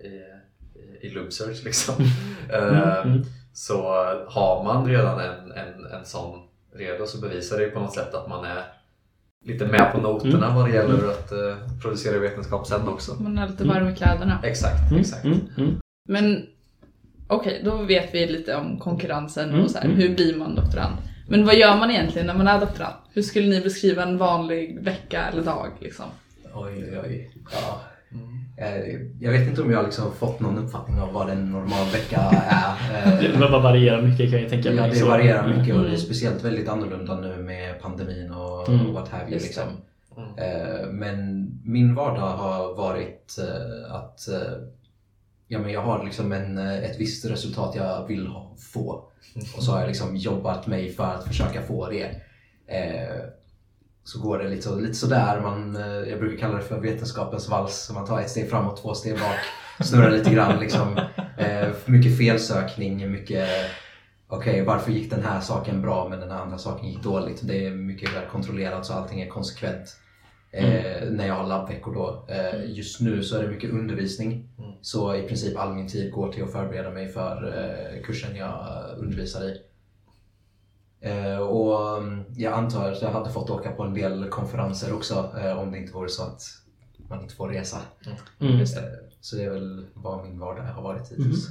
i, 0.04 0.22
i, 0.80 1.08
i 1.08 1.10
Lubsearch 1.10 1.64
liksom. 1.64 1.96
Mm. 1.98 2.10
Ehm, 2.76 3.12
Mm. 3.12 3.24
Så 3.54 3.82
har 4.28 4.64
man 4.64 4.88
redan 4.88 5.20
en, 5.20 5.52
en, 5.52 5.86
en 5.86 6.06
sån 6.06 6.40
redo 6.76 7.06
så 7.06 7.18
bevisar 7.22 7.58
det 7.60 7.68
på 7.68 7.80
något 7.80 7.94
sätt 7.94 8.14
att 8.14 8.30
man 8.30 8.46
är 8.46 8.64
lite 9.46 9.66
med 9.66 9.92
på 9.92 10.02
noterna 10.02 10.46
Mm. 10.46 10.56
vad 10.56 10.66
det 10.70 10.74
gäller 10.76 11.10
att 11.10 11.32
eh, 11.32 11.58
producera 11.82 12.20
vetenskap 12.20 12.68
sen 12.68 12.88
också. 12.88 13.14
Man 13.24 13.38
är 13.38 13.48
lite 13.48 13.64
varm 13.64 13.90
i 13.90 13.96
kläderna. 13.96 14.40
Exakt, 14.44 14.90
Mm. 14.92 15.02
exakt. 15.02 15.26
Mm. 15.26 15.40
Mm. 15.58 15.76
Men 16.10 16.46
okej, 17.28 17.62
då 17.66 17.78
vet 17.78 18.14
vi 18.14 18.28
lite 18.28 18.56
om 18.56 18.80
konkurrensen 18.80 19.50
Mm, 19.50 19.62
och 19.64 19.72
så 19.72 19.78
här, 19.78 19.86
mm. 19.86 19.98
hur 19.98 20.16
blir 20.16 20.36
man 20.36 20.56
doktorand? 20.56 20.96
Men 21.28 21.46
vad 21.46 21.56
gör 21.56 21.78
man 21.78 21.92
egentligen 21.92 22.28
när 22.28 22.34
man 22.34 22.48
är 22.48 22.60
doktorand? 22.60 22.94
Hur 23.14 23.22
skulle 23.22 23.48
ni 23.48 23.62
beskriva 23.62 24.04
en 24.04 24.18
vanlig 24.18 24.84
vecka 24.84 25.22
eller 25.32 25.44
dag? 25.44 25.72
Liksom? 25.80 26.06
Oj, 26.54 26.90
oj, 26.92 27.00
oj. 27.06 27.32
Ja. 27.52 27.82
Eh, 28.62 29.00
Jag 29.20 29.32
vet 29.32 29.48
inte 29.48 29.62
om 29.62 29.72
jag 29.72 29.78
har 29.78 29.84
liksom 29.86 30.12
fått 30.14 30.40
någon 30.40 30.58
uppfattning 30.58 31.00
av 31.00 31.14
vad 31.14 31.30
en 31.30 31.52
normal 31.52 31.88
vecka 31.94 32.18
är. 32.20 33.14
Eh, 33.14 33.20
Det 33.40 33.40
var- 33.50 33.62
varierar 33.62 34.02
mycket 34.02 34.32
kan 34.32 34.42
jag 34.42 34.50
tänka 34.50 34.70
mig. 34.70 34.78
Ja, 34.78 34.88
det 34.94 35.04
varierar 35.04 35.48
mycket 35.58 35.76
och 35.76 35.82
det 35.82 35.86
är 35.88 35.90
Mm. 35.90 35.98
speciellt 36.02 36.44
väldigt 36.44 36.70
annorlunda 36.70 37.20
nu 37.20 37.38
med 37.38 37.82
pandemin 37.82 38.32
och 38.32 38.70
Mm. 38.70 38.94
what 38.94 39.10
have 39.10 39.24
you. 39.32 39.40
Liksom. 39.40 39.64
Mm. 40.18 40.30
Eh, 40.38 40.88
Men 40.88 41.48
min 41.66 41.96
vardag 41.96 42.28
har 42.38 42.74
varit 42.76 43.38
eh, 43.40 43.96
att 43.96 44.20
ja, 45.48 45.60
men 45.60 45.72
jag 45.72 45.82
har 45.82 46.06
liksom 46.06 46.32
en, 46.32 46.58
ett 46.58 47.00
visst 47.00 47.26
resultat 47.26 47.76
jag 47.76 48.08
vill 48.08 48.30
få. 48.74 49.04
Och 49.58 49.64
så 49.64 49.72
har 49.72 49.80
jag 49.80 49.88
liksom 49.88 50.16
jobbat 50.16 50.68
mig 50.68 50.90
för 50.94 51.04
att 51.04 51.24
försöka 51.28 51.62
få 51.62 51.90
det. 51.90 52.10
Eh, 54.02 54.04
Så 54.04 54.20
går 54.20 54.40
det 54.40 54.50
lite, 54.50 54.62
så, 54.62 54.76
lite 54.80 54.94
sådär. 54.94 55.42
Man, 55.42 55.76
eh, 55.76 56.10
jag 56.10 56.20
brukar 56.20 56.38
kalla 56.38 56.56
det 56.58 56.64
för 56.64 56.80
vetenskapens 56.80 57.50
vals. 57.50 57.92
Man 57.94 58.06
tar 58.06 58.20
ett 58.20 58.30
steg 58.30 58.50
framåt, 58.50 58.82
två 58.82 58.94
steg 58.94 59.14
bak. 59.14 59.40
Snurrar 59.88 60.12
lite 60.12 60.34
grann. 60.34 60.60
Liksom. 60.60 60.98
Eh, 61.38 61.70
Mycket 61.86 62.18
felsökning, 62.18 63.12
mycket 63.12 63.48
Okej, 64.28 64.64
varför 64.66 64.92
gick 64.92 65.10
den 65.12 65.24
här 65.24 65.40
saken 65.40 65.82
bra 65.82 66.10
men 66.10 66.20
den 66.20 66.32
andra 66.32 66.58
saken 66.58 66.88
gick 66.90 67.04
dåligt? 67.04 67.40
Det 67.44 67.66
är 67.66 67.72
mycket 67.72 68.16
väl 68.16 68.26
kontrollerat 68.32 68.86
så 68.86 68.94
allting 68.94 69.22
är 69.22 69.28
konsekvent. 69.30 69.96
Eh, 70.52 71.10
när 71.12 71.28
jag 71.28 71.34
har 71.36 71.48
labbveckor 71.48 71.94
då. 71.96 72.26
Eh, 72.30 72.66
just 72.72 73.02
nu 73.02 73.24
så 73.24 73.38
är 73.38 73.44
det 73.44 73.50
mycket 73.50 73.70
undervisning. 73.72 74.50
Mm. 74.60 74.72
Så 74.82 75.16
i 75.16 75.22
princip 75.28 75.58
all 75.60 75.74
min 75.76 75.88
tid 75.88 76.12
går 76.12 76.32
till 76.32 76.44
att 76.44 76.52
förbereda 76.52 76.90
mig 76.90 77.08
för 77.10 77.54
eh, 77.58 78.04
kursen 78.04 78.36
jag 78.36 78.68
undervisar 78.98 79.42
i. 79.44 79.58
Eh, 81.02 81.38
och 81.38 81.98
mm, 81.98 82.24
jag 82.36 82.54
antar 82.54 82.92
att 82.92 83.02
jag 83.02 83.10
hade 83.10 83.30
fått 83.30 83.50
åka 83.50 83.72
på 83.72 83.84
en 83.84 83.94
del 83.94 84.30
konferenser 84.30 84.94
också 84.94 85.32
eh, 85.44 85.60
om 85.60 85.72
det 85.72 85.78
inte 85.78 85.94
vore 85.94 86.10
så 86.10 86.24
att 86.24 86.42
man 87.10 87.22
inte 87.22 87.36
får 87.36 87.50
resa. 87.50 87.78
Mm. 88.40 88.60
Just 88.60 88.76
det. 88.76 88.82
Eh, 88.82 88.88
så 89.22 89.36
det 89.36 89.44
är 89.44 89.50
väl 89.50 89.86
vad 89.94 90.24
min 90.24 90.40
vardag 90.40 90.64
har 90.64 90.84
varit 90.84 91.12
hittills. 91.12 91.48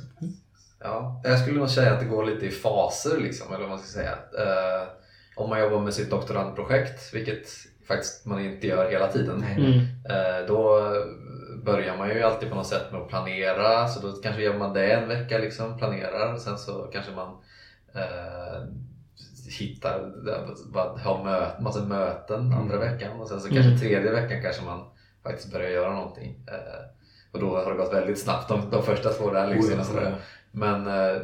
Ja, 0.80 1.20
jag 1.24 1.38
skulle 1.38 1.58
nog 1.58 1.70
säga 1.70 1.92
att 1.92 2.00
det 2.00 2.06
går 2.06 2.24
lite 2.24 2.46
i 2.46 2.50
faser 2.50 3.18
liksom, 3.18 3.48
eller 3.48 3.60
vad 3.60 3.68
man 3.68 3.78
ska 3.78 4.00
säga. 4.00 4.12
Eh, 4.12 4.88
om 5.36 5.48
man 5.48 5.60
jobbar 5.60 5.80
med 5.80 5.94
sitt 5.94 6.10
doktorandprojekt, 6.10 7.14
vilket 7.14 7.48
faktiskt 7.88 8.26
man 8.26 8.40
inte 8.40 8.66
gör 8.66 8.90
hela 8.90 9.08
tiden. 9.08 9.44
Mm. 9.44 9.72
eh, 10.08 10.46
då 10.48 10.80
börjar 11.64 11.96
man 11.96 12.08
ju 12.08 12.22
alltid 12.22 12.48
på 12.48 12.54
något 12.54 12.66
sätt 12.66 12.92
med 12.92 13.00
att 13.00 13.08
planera. 13.08 13.88
Så 13.88 14.06
då 14.06 14.12
kanske 14.12 14.42
gör 14.42 14.58
man 14.58 14.74
det 14.74 14.92
en 14.92 15.08
vecka, 15.08 15.38
liksom, 15.38 15.78
planerar. 15.78 16.36
Sen 16.36 16.58
så 16.58 16.90
kanske 16.92 17.12
man 17.12 17.28
eh, 17.94 18.62
hittar, 19.58 19.98
har 20.98 21.24
mö, 21.24 21.62
massa 21.62 21.84
möten 21.84 22.52
andra 22.52 22.76
Mm. 22.76 22.92
veckan 22.92 23.20
och 23.20 23.28
sen 23.28 23.40
så 23.40 23.48
Mm. 23.48 23.62
kanske 23.62 23.86
tredje 23.86 24.10
veckan 24.12 24.42
kanske 24.42 24.64
man 24.64 24.84
faktiskt 25.22 25.52
börjar 25.52 25.70
göra 25.70 25.94
någonting. 25.94 26.44
Eh, 26.48 26.84
och 27.32 27.40
då 27.40 27.56
har 27.56 27.70
det 27.70 27.76
gått 27.78 27.92
väldigt 27.94 28.18
snabbt 28.18 28.48
de, 28.48 28.70
de 28.70 28.82
första 28.82 29.08
två 29.10 29.30
där. 29.30 29.46
Liksom, 29.54 29.80
och 29.80 29.86
sådär. 29.86 30.14
Men 30.52 30.86
eh, 30.86 31.22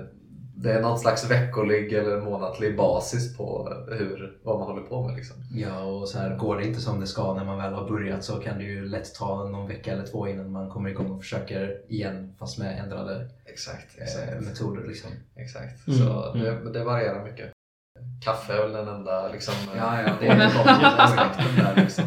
det 0.59 0.73
är 0.73 0.81
någon 0.83 0.99
slags 0.99 1.31
veckolig 1.31 1.93
eller 1.93 2.21
månatlig 2.21 2.77
basis 2.77 3.37
på 3.37 3.73
hur, 3.89 4.39
vad 4.43 4.59
man 4.59 4.69
håller 4.69 4.83
på 4.83 5.07
med. 5.07 5.17
Liksom. 5.17 5.37
Ja, 5.55 5.83
och 5.83 6.09
så 6.09 6.19
här, 6.19 6.37
går 6.37 6.57
det 6.57 6.65
inte 6.67 6.81
som 6.81 7.01
det 7.01 7.07
ska 7.07 7.35
när 7.35 7.45
man 7.45 7.59
väl 7.59 7.73
har 7.73 7.89
börjat 7.89 8.25
så 8.25 8.37
kan 8.37 8.59
det 8.59 8.65
ju 8.65 8.89
lätt 8.89 9.15
ta 9.15 9.45
någon 9.49 9.69
vecka 9.69 9.93
eller 9.93 10.07
två 10.07 10.29
innan 10.29 10.53
man 10.53 10.71
kommer 10.71 10.91
igång 10.91 11.11
och 11.11 11.21
försöker 11.23 11.83
igen 11.89 12.35
fast 12.39 12.59
med 12.59 12.79
ändrade 12.85 13.29
Exakt, 13.45 13.99
eh, 13.99 14.05
exakt. 14.05 14.41
metoder. 14.41 14.85
Liksom. 14.89 15.11
exakt. 15.37 15.89
Mm, 15.89 15.99
Så 16.01 16.33
mm. 16.33 16.45
det, 16.65 16.73
det 16.79 16.85
varierar 16.85 17.25
mycket. 17.25 17.51
Kaffe 18.25 18.53
är 18.53 18.63
väl 18.63 18.73
den 18.73 18.89
enda 18.89 19.29
liksom, 19.33 19.55
Ja, 19.77 20.03
ja, 20.03 20.13
det 20.21 20.27
det 20.27 20.33
är 20.33 21.01
aspekten 21.05 21.57
där. 21.57 21.83
Liksom. 21.83 22.05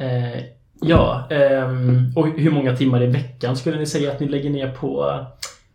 Eh, 0.00 0.44
ja, 0.80 1.28
ehm, 1.30 2.12
och 2.16 2.28
hur 2.28 2.50
många 2.50 2.76
timmar 2.76 3.02
i 3.02 3.06
veckan 3.06 3.56
skulle 3.56 3.78
ni 3.78 3.86
säga 3.86 4.12
att 4.12 4.20
ni 4.20 4.28
lägger 4.28 4.50
ner 4.50 4.72
på, 4.72 5.20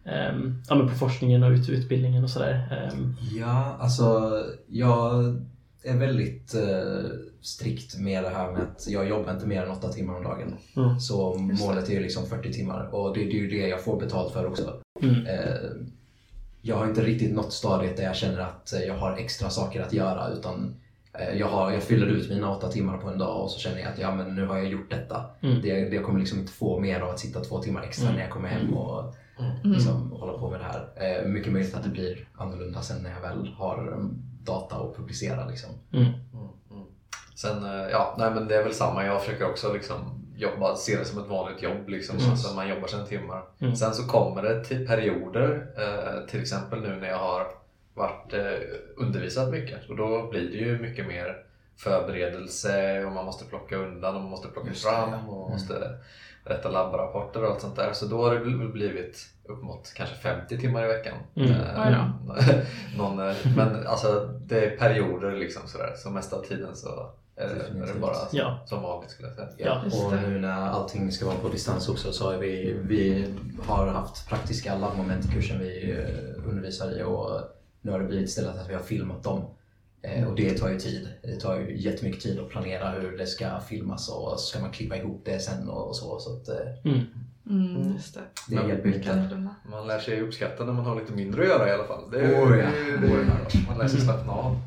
ehm, 0.06 0.62
ja, 0.70 0.76
men 0.76 0.88
på 0.90 0.96
forskningen 0.96 1.44
och 1.44 1.52
ut, 1.52 1.70
utbildningen 1.70 2.24
och 2.24 2.30
sådär? 2.30 2.90
Ehm, 2.94 3.16
Ja, 3.40 3.78
alltså 3.80 4.32
jag 4.68 5.24
är 5.84 5.98
väldigt 5.98 6.56
eh, 6.56 7.10
strikt 7.42 8.00
med 8.00 8.24
det 8.24 8.30
här 8.30 8.52
med 8.52 8.62
att 8.62 8.86
jag 8.88 9.10
jobbar 9.10 9.34
inte 9.34 9.48
mer 9.48 9.64
än 9.64 9.72
åtta 9.72 9.90
timmar 9.90 10.16
om 10.16 10.24
dagen. 10.24 10.58
Mm. 10.78 11.00
Så 11.00 11.36
målet 11.36 11.90
är 11.90 11.94
ju 11.94 12.00
liksom 12.00 12.26
40 12.26 12.54
timmar 12.54 12.96
och 12.96 13.14
det, 13.14 13.24
det 13.24 13.32
är 13.32 13.42
ju 13.42 13.48
det 13.50 13.68
jag 13.68 13.84
får 13.84 14.00
betalt 14.00 14.34
för 14.34 14.48
också. 14.48 14.74
Mm, 15.02 15.26
Eh, 15.28 15.72
jag 16.62 16.76
har 16.76 16.86
inte 16.88 17.02
riktigt 17.02 17.36
nått 17.36 17.54
stadiet 17.54 17.98
där 17.98 18.04
jag 18.04 18.16
känner 18.16 18.40
att 18.40 18.74
eh, 18.74 18.80
jag 18.82 18.98
har 18.98 19.18
extra 19.18 19.50
saker 19.50 19.82
att 19.82 19.94
göra 19.94 20.28
utan 20.30 20.76
eh, 21.14 21.38
jag, 21.38 21.48
har, 21.48 21.72
jag 21.72 21.84
fyller 21.84 22.08
ut 22.08 22.30
mina 22.30 22.52
åtta 22.58 22.68
timmar 22.72 22.98
på 22.98 23.10
en 23.10 23.18
dag 23.18 23.44
och 23.44 23.52
så 23.52 23.60
känner 23.60 23.80
jag 23.80 23.92
att 23.92 24.00
ja, 24.00 24.16
men 24.16 24.36
nu 24.36 24.46
har 24.46 24.58
jag 24.58 24.68
gjort 24.68 24.92
detta. 24.92 25.26
Mm. 25.42 25.62
Det, 25.62 25.90
det 25.90 26.00
kommer 26.00 26.20
liksom 26.20 26.40
inte 26.40 26.52
få 26.52 26.80
mer 26.80 27.02
av 27.02 27.10
att 27.10 27.20
sitta 27.20 27.40
två 27.44 27.60
timmar 27.62 27.82
extra 27.82 28.06
Mm. 28.06 28.16
när 28.16 28.24
jag 28.24 28.32
kommer 28.34 28.50
hem 28.50 28.74
och 28.74 29.16
Mm. 29.40 29.72
liksom 29.72 30.12
hålla 30.12 30.34
på 30.38 30.50
med 30.50 30.60
det 30.60 30.64
här. 30.66 31.26
Mycket 31.28 31.54
möjligt 31.54 31.76
att 31.76 31.84
det 31.84 31.90
blir 31.90 32.28
annorlunda 32.38 32.82
sen 32.82 33.04
när 33.04 33.10
jag 33.14 33.22
väl 33.22 33.48
har 33.58 33.88
um, 33.94 34.22
data 34.44 34.76
att 34.76 34.96
publicera. 34.98 35.46
Liksom. 35.48 35.70
mm, 35.94 36.06
Mm, 36.06 36.48
mm. 36.72 36.84
Sen, 37.36 37.64
ja, 37.92 38.16
nej 38.20 38.32
men 38.32 38.48
det 38.48 38.56
är 38.56 38.64
väl 38.64 38.74
samma. 38.74 39.06
Jag 39.06 39.22
försöker 39.24 39.46
också 39.50 39.74
liksom 39.74 39.98
jobba, 40.40 40.76
se 40.76 40.96
det 40.98 41.06
som 41.06 41.20
ett 41.24 41.30
vanligt 41.30 41.62
jobb. 41.62 41.90
Liksom, 41.90 42.18
Mm. 42.18 42.38
så 42.38 42.56
man 42.56 42.70
jobbar 42.70 42.88
sina 42.88 43.06
timmar. 43.06 43.44
Mm. 43.62 43.76
Sen 43.76 43.94
så 43.94 44.08
kommer 44.08 44.42
det 44.44 44.64
till 44.64 44.88
perioder, 44.88 45.68
eh, 45.78 46.28
till 46.30 46.42
exempel 46.42 46.82
nu 46.82 46.96
när 46.96 47.08
jag 47.08 47.18
har 47.18 47.48
varit, 47.94 48.34
eh, 48.34 48.60
undervisat 48.98 49.50
mycket. 49.50 49.90
Och 49.90 49.96
då 49.96 50.28
blir 50.30 50.50
det 50.52 50.58
ju 50.58 50.80
mycket 50.80 51.08
mer 51.08 51.44
förberedelse 51.78 53.06
och 53.06 53.12
man 53.12 53.26
måste 53.26 53.46
plocka 53.46 53.76
undan 53.76 54.16
och 54.16 54.22
man 54.22 54.30
måste 54.30 54.48
plocka 54.48 54.74
fram 54.74 55.14
och 55.30 55.40
man 55.42 55.52
måste 55.52 55.98
rätta 56.44 56.70
labbrapporter 56.70 57.44
och 57.44 57.50
allt 57.52 57.62
sånt 57.62 57.76
där. 57.76 57.94
Så 57.94 58.06
då 58.06 58.24
har 58.24 58.34
det 58.34 58.40
väl 58.40 58.70
blivit 58.70 59.26
upp 59.46 59.62
mot 59.64 59.94
kanske 59.96 60.16
50 60.16 60.58
timmar 60.58 60.84
i 60.84 60.88
veckan. 60.88 61.18
Mm. 61.36 61.52
Eh, 61.52 62.08
någon, 62.98 63.20
eh, 63.30 63.36
men 63.58 63.88
alltså 63.88 64.26
det 64.46 64.66
är 64.66 64.78
perioder 64.78 65.32
liksom 65.32 65.68
sådär. 65.68 65.94
Så 65.96 66.10
mesta 66.10 66.42
tiden 66.42 66.76
så 66.76 67.12
är 67.40 67.48
det, 67.74 67.80
är 67.90 67.94
det 67.94 68.00
bara 68.00 68.16
Ja. 68.32 68.60
som 68.66 68.82
vanligt 68.84 69.12
skulle 69.12 69.28
jag 69.28 69.36
säga. 69.38 69.48
Ja, 69.58 69.82
Just 69.86 70.04
och 70.04 70.12
nu 70.12 70.40
när 70.40 70.52
allting 70.70 71.12
ska 71.12 71.26
vara 71.26 71.36
på 71.38 71.50
distans 71.50 71.90
också 71.90 72.12
så 72.12 72.32
har 72.32 72.38
vi, 72.38 72.76
vi 72.88 73.26
har 73.66 73.88
haft 73.88 74.30
praktiska 74.30 74.78
labbmoment 74.78 75.26
i 75.26 75.28
kursen 75.28 75.60
vi 75.60 75.92
eh, 75.92 76.48
undervisar 76.50 77.00
i 77.00 77.04
och 77.04 77.42
nu 77.82 77.92
har 77.92 78.00
det 78.00 78.06
blivit 78.06 78.30
istället 78.30 78.56
att 78.58 78.70
vi 78.70 78.74
har 78.74 78.82
filmat 78.82 79.24
dem. 79.24 79.42
Eh, 80.02 80.28
Och 80.28 80.36
det 80.36 80.58
tar 80.58 80.70
ju 80.70 80.80
tid. 80.80 81.08
Det 81.24 81.36
tar 81.40 81.60
ju 81.60 81.78
jättemycket 81.82 82.22
tid 82.24 82.40
att 82.40 82.50
planera 82.50 82.90
hur 82.90 83.18
det 83.18 83.28
ska 83.28 83.60
filmas 83.60 84.10
och 84.10 84.40
så 84.40 84.46
ska 84.48 84.60
man 84.60 84.72
klippa 84.72 84.96
ihop 84.98 85.22
det 85.26 85.40
sen 85.40 85.70
och 85.70 85.96
så. 85.96 86.20
Så 86.20 86.34
att 86.36 86.50
eh, 86.50 86.56
Mm. 86.92 87.00
Mm, 87.50 87.94
just 87.94 88.14
det. 88.14 88.20
det 88.50 88.56
Men 88.56 88.68
hjälper 88.68 88.88
Mycket. 88.90 89.16
Man 89.72 89.88
lär 89.88 90.00
sig 90.00 90.22
uppskatta 90.22 90.64
när 90.66 90.74
man 90.74 90.86
har 90.86 91.00
lite 91.00 91.14
mindre 91.14 91.42
att 91.42 91.48
göra 91.48 91.70
i 91.70 91.72
alla 91.72 91.84
fall. 91.84 92.12
Det 92.12 92.20
är, 92.20 92.44
Oh, 92.44 92.58
ja. 92.58 92.66
det 92.66 92.92
är, 92.94 92.98
det 92.98 93.08
är, 93.08 93.68
man 93.70 93.78
lär 93.78 93.88
sig 93.88 94.02
slappna 94.02 94.32
av. 94.32 94.52
Oh, 94.52 94.60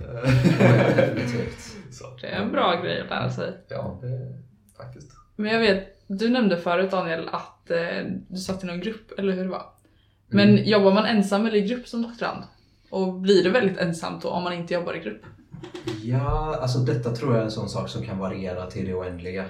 ja, 0.60 0.94
definitivt. 0.96 1.76
Så, 1.92 2.04
Det 2.20 2.26
är 2.26 2.42
en 2.42 2.52
bra 2.52 2.82
grej 2.82 3.00
att 3.00 3.10
lära 3.10 3.30
sig. 3.30 3.52
ja, 3.68 3.98
det 4.02 4.08
är 4.08 4.32
faktiskt. 4.76 5.10
Men 5.36 5.52
jag 5.52 5.60
vet, 5.60 6.02
du 6.06 6.28
nämnde 6.28 6.56
förut 6.56 6.90
Daniel 6.90 7.28
att 7.28 7.70
eh, 7.70 8.06
du 8.28 8.36
satt 8.36 8.64
i 8.64 8.66
någon 8.66 8.80
grupp, 8.80 9.18
eller 9.18 9.32
hur 9.32 9.42
det 9.42 9.50
var? 9.50 9.66
Men 10.28 10.64
jobbar 10.64 10.92
man 10.92 11.04
ensam 11.04 11.46
eller 11.46 11.56
i 11.56 11.68
grupp 11.68 11.88
som 11.88 12.02
doktorand? 12.02 12.44
Och 12.90 13.14
blir 13.14 13.44
det 13.44 13.50
väldigt 13.50 13.78
ensamt 13.78 14.22
då 14.22 14.28
om 14.28 14.42
man 14.42 14.52
inte 14.52 14.74
jobbar 14.74 14.94
i 14.96 14.98
grupp? 14.98 15.22
Ja, 16.02 16.58
alltså 16.60 16.78
detta 16.78 17.10
tror 17.10 17.32
jag 17.32 17.40
är 17.40 17.44
en 17.44 17.50
sån 17.50 17.68
sak 17.68 17.88
som 17.88 18.02
kan 18.02 18.18
variera 18.18 18.66
till 18.66 18.86
det 18.86 18.94
oändliga. 18.94 19.44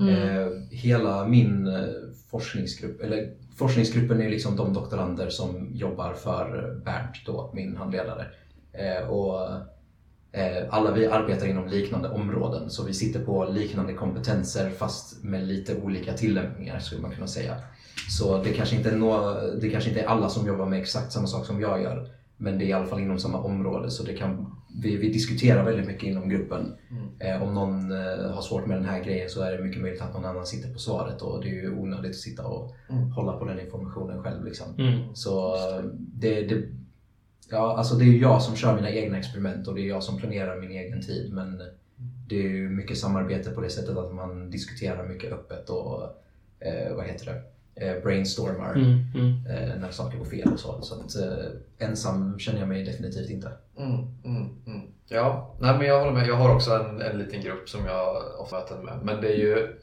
Mm. 0.00 0.08
Eh, 0.08 0.48
hela 0.70 1.26
min 1.26 1.66
eh, 1.66 1.84
forskningsgrupp, 2.30 3.00
eller 3.00 3.34
forskningsgruppen 3.56 4.22
är 4.22 4.30
liksom 4.30 4.56
de 4.56 4.72
doktorander 4.72 5.28
som 5.30 5.70
jobbar 5.74 6.12
för 6.12 6.74
Bernt 6.84 7.26
då, 7.26 7.50
min 7.54 7.76
handledare. 7.76 8.26
Eh, 8.72 9.08
och 9.08 9.50
alla 10.70 10.92
vi 10.92 11.06
arbetar 11.06 11.46
inom 11.46 11.68
liknande 11.68 12.08
områden 12.08 12.70
så 12.70 12.84
vi 12.84 12.94
sitter 12.94 13.24
på 13.24 13.44
liknande 13.44 13.92
kompetenser 13.92 14.70
fast 14.70 15.24
med 15.24 15.46
lite 15.46 15.76
olika 15.82 16.12
tillämpningar 16.12 16.78
skulle 16.78 17.02
man 17.02 17.10
kunna 17.10 17.26
säga. 17.26 17.54
Så 18.10 18.42
det 18.42 18.52
kanske 18.52 18.76
inte 18.76 18.90
är, 18.90 18.96
nå, 18.96 19.36
det 19.60 19.70
kanske 19.70 19.90
inte 19.90 20.02
är 20.02 20.06
alla 20.06 20.28
som 20.28 20.46
jobbar 20.46 20.66
med 20.66 20.80
exakt 20.80 21.12
samma 21.12 21.26
sak 21.26 21.46
som 21.46 21.60
jag 21.60 21.82
gör. 21.82 22.08
Men 22.36 22.58
det 22.58 22.64
är 22.64 22.66
i 22.66 22.72
alla 22.72 22.86
fall 22.86 23.00
inom 23.00 23.18
samma 23.18 23.38
område 23.38 23.90
så 23.90 24.02
det 24.02 24.14
kan, 24.14 24.46
vi, 24.82 24.96
vi 24.96 25.08
diskuterar 25.08 25.64
väldigt 25.64 25.86
mycket 25.86 26.04
inom 26.04 26.28
gruppen. 26.28 26.74
Eh, 27.18 27.42
om 27.42 27.54
någon 27.54 27.92
eh, 27.92 28.30
har 28.30 28.42
svårt 28.42 28.66
med 28.66 28.76
den 28.76 28.84
här 28.84 29.04
grejen 29.04 29.30
så 29.30 29.42
är 29.42 29.52
det 29.52 29.64
mycket 29.64 29.82
möjligt 29.82 30.02
att 30.02 30.14
någon 30.14 30.24
annan 30.24 30.46
sitter 30.46 30.72
på 30.72 30.78
svaret 30.78 31.22
och 31.22 31.42
det 31.42 31.48
är 31.48 31.52
ju 31.52 31.78
onödigt 31.78 32.10
att 32.10 32.16
sitta 32.16 32.46
och 32.46 32.74
Mm. 32.88 33.10
hålla 33.12 33.32
på 33.32 33.44
den 33.44 33.60
informationen 33.60 34.22
själv. 34.22 34.44
Liksom. 34.44 34.66
Mm. 34.78 35.14
Så 35.14 35.54
eh, 35.54 35.84
det, 35.96 36.42
det, 36.42 36.62
ja, 37.54 37.76
alltså 37.76 37.94
det 37.94 38.04
är 38.04 38.06
ju 38.06 38.20
jag 38.20 38.42
som 38.42 38.56
kör 38.56 38.74
mina 38.74 38.90
egna 38.90 39.18
experiment 39.18 39.68
och 39.68 39.74
det 39.74 39.80
är 39.80 39.88
jag 39.88 40.02
som 40.02 40.16
planerar 40.18 40.60
min 40.60 40.70
egen 40.70 41.02
tid. 41.02 41.32
Men 41.32 41.62
det 42.28 42.36
är 42.36 42.48
ju 42.48 42.68
mycket 42.68 42.98
samarbete 42.98 43.50
på 43.50 43.60
det 43.60 43.70
sättet 43.70 43.96
att 43.96 44.14
man 44.14 44.50
diskuterar 44.50 45.08
mycket 45.08 45.32
öppet 45.32 45.70
och 45.70 46.02
eh, 46.60 46.94
vad 46.96 47.04
heter 47.06 47.26
det? 47.26 47.42
Eh, 47.76 48.02
brainstormar 48.02 48.74
Mm. 48.74 48.98
Mm. 49.14 49.46
eh, 49.46 49.80
när 49.80 49.90
saker 49.90 50.18
går 50.18 50.24
fel 50.24 50.52
och 50.52 50.60
så. 50.60 50.82
Så 50.82 50.94
att, 50.94 51.16
eh, 51.16 51.46
ensam 51.88 52.38
känner 52.38 52.58
jag 52.58 52.68
mig 52.68 52.84
definitivt 52.84 53.30
inte. 53.30 53.50
Mm, 53.78 53.94
mm, 54.24 54.48
mm. 54.66 54.80
Ja, 55.08 55.54
nej, 55.60 55.78
men 55.78 55.86
jag 55.86 56.00
håller 56.00 56.12
med. 56.12 56.26
Jag 56.26 56.34
har 56.34 56.54
också 56.54 56.70
en, 56.70 57.00
en 57.02 57.18
liten 57.18 57.40
grupp 57.40 57.68
som 57.68 57.86
jag 57.86 58.16
ofta 58.40 58.56
möter 58.56 58.82
med. 58.82 58.98
Men 59.02 59.20
det 59.20 59.28
är 59.28 59.36
ju 59.36 59.76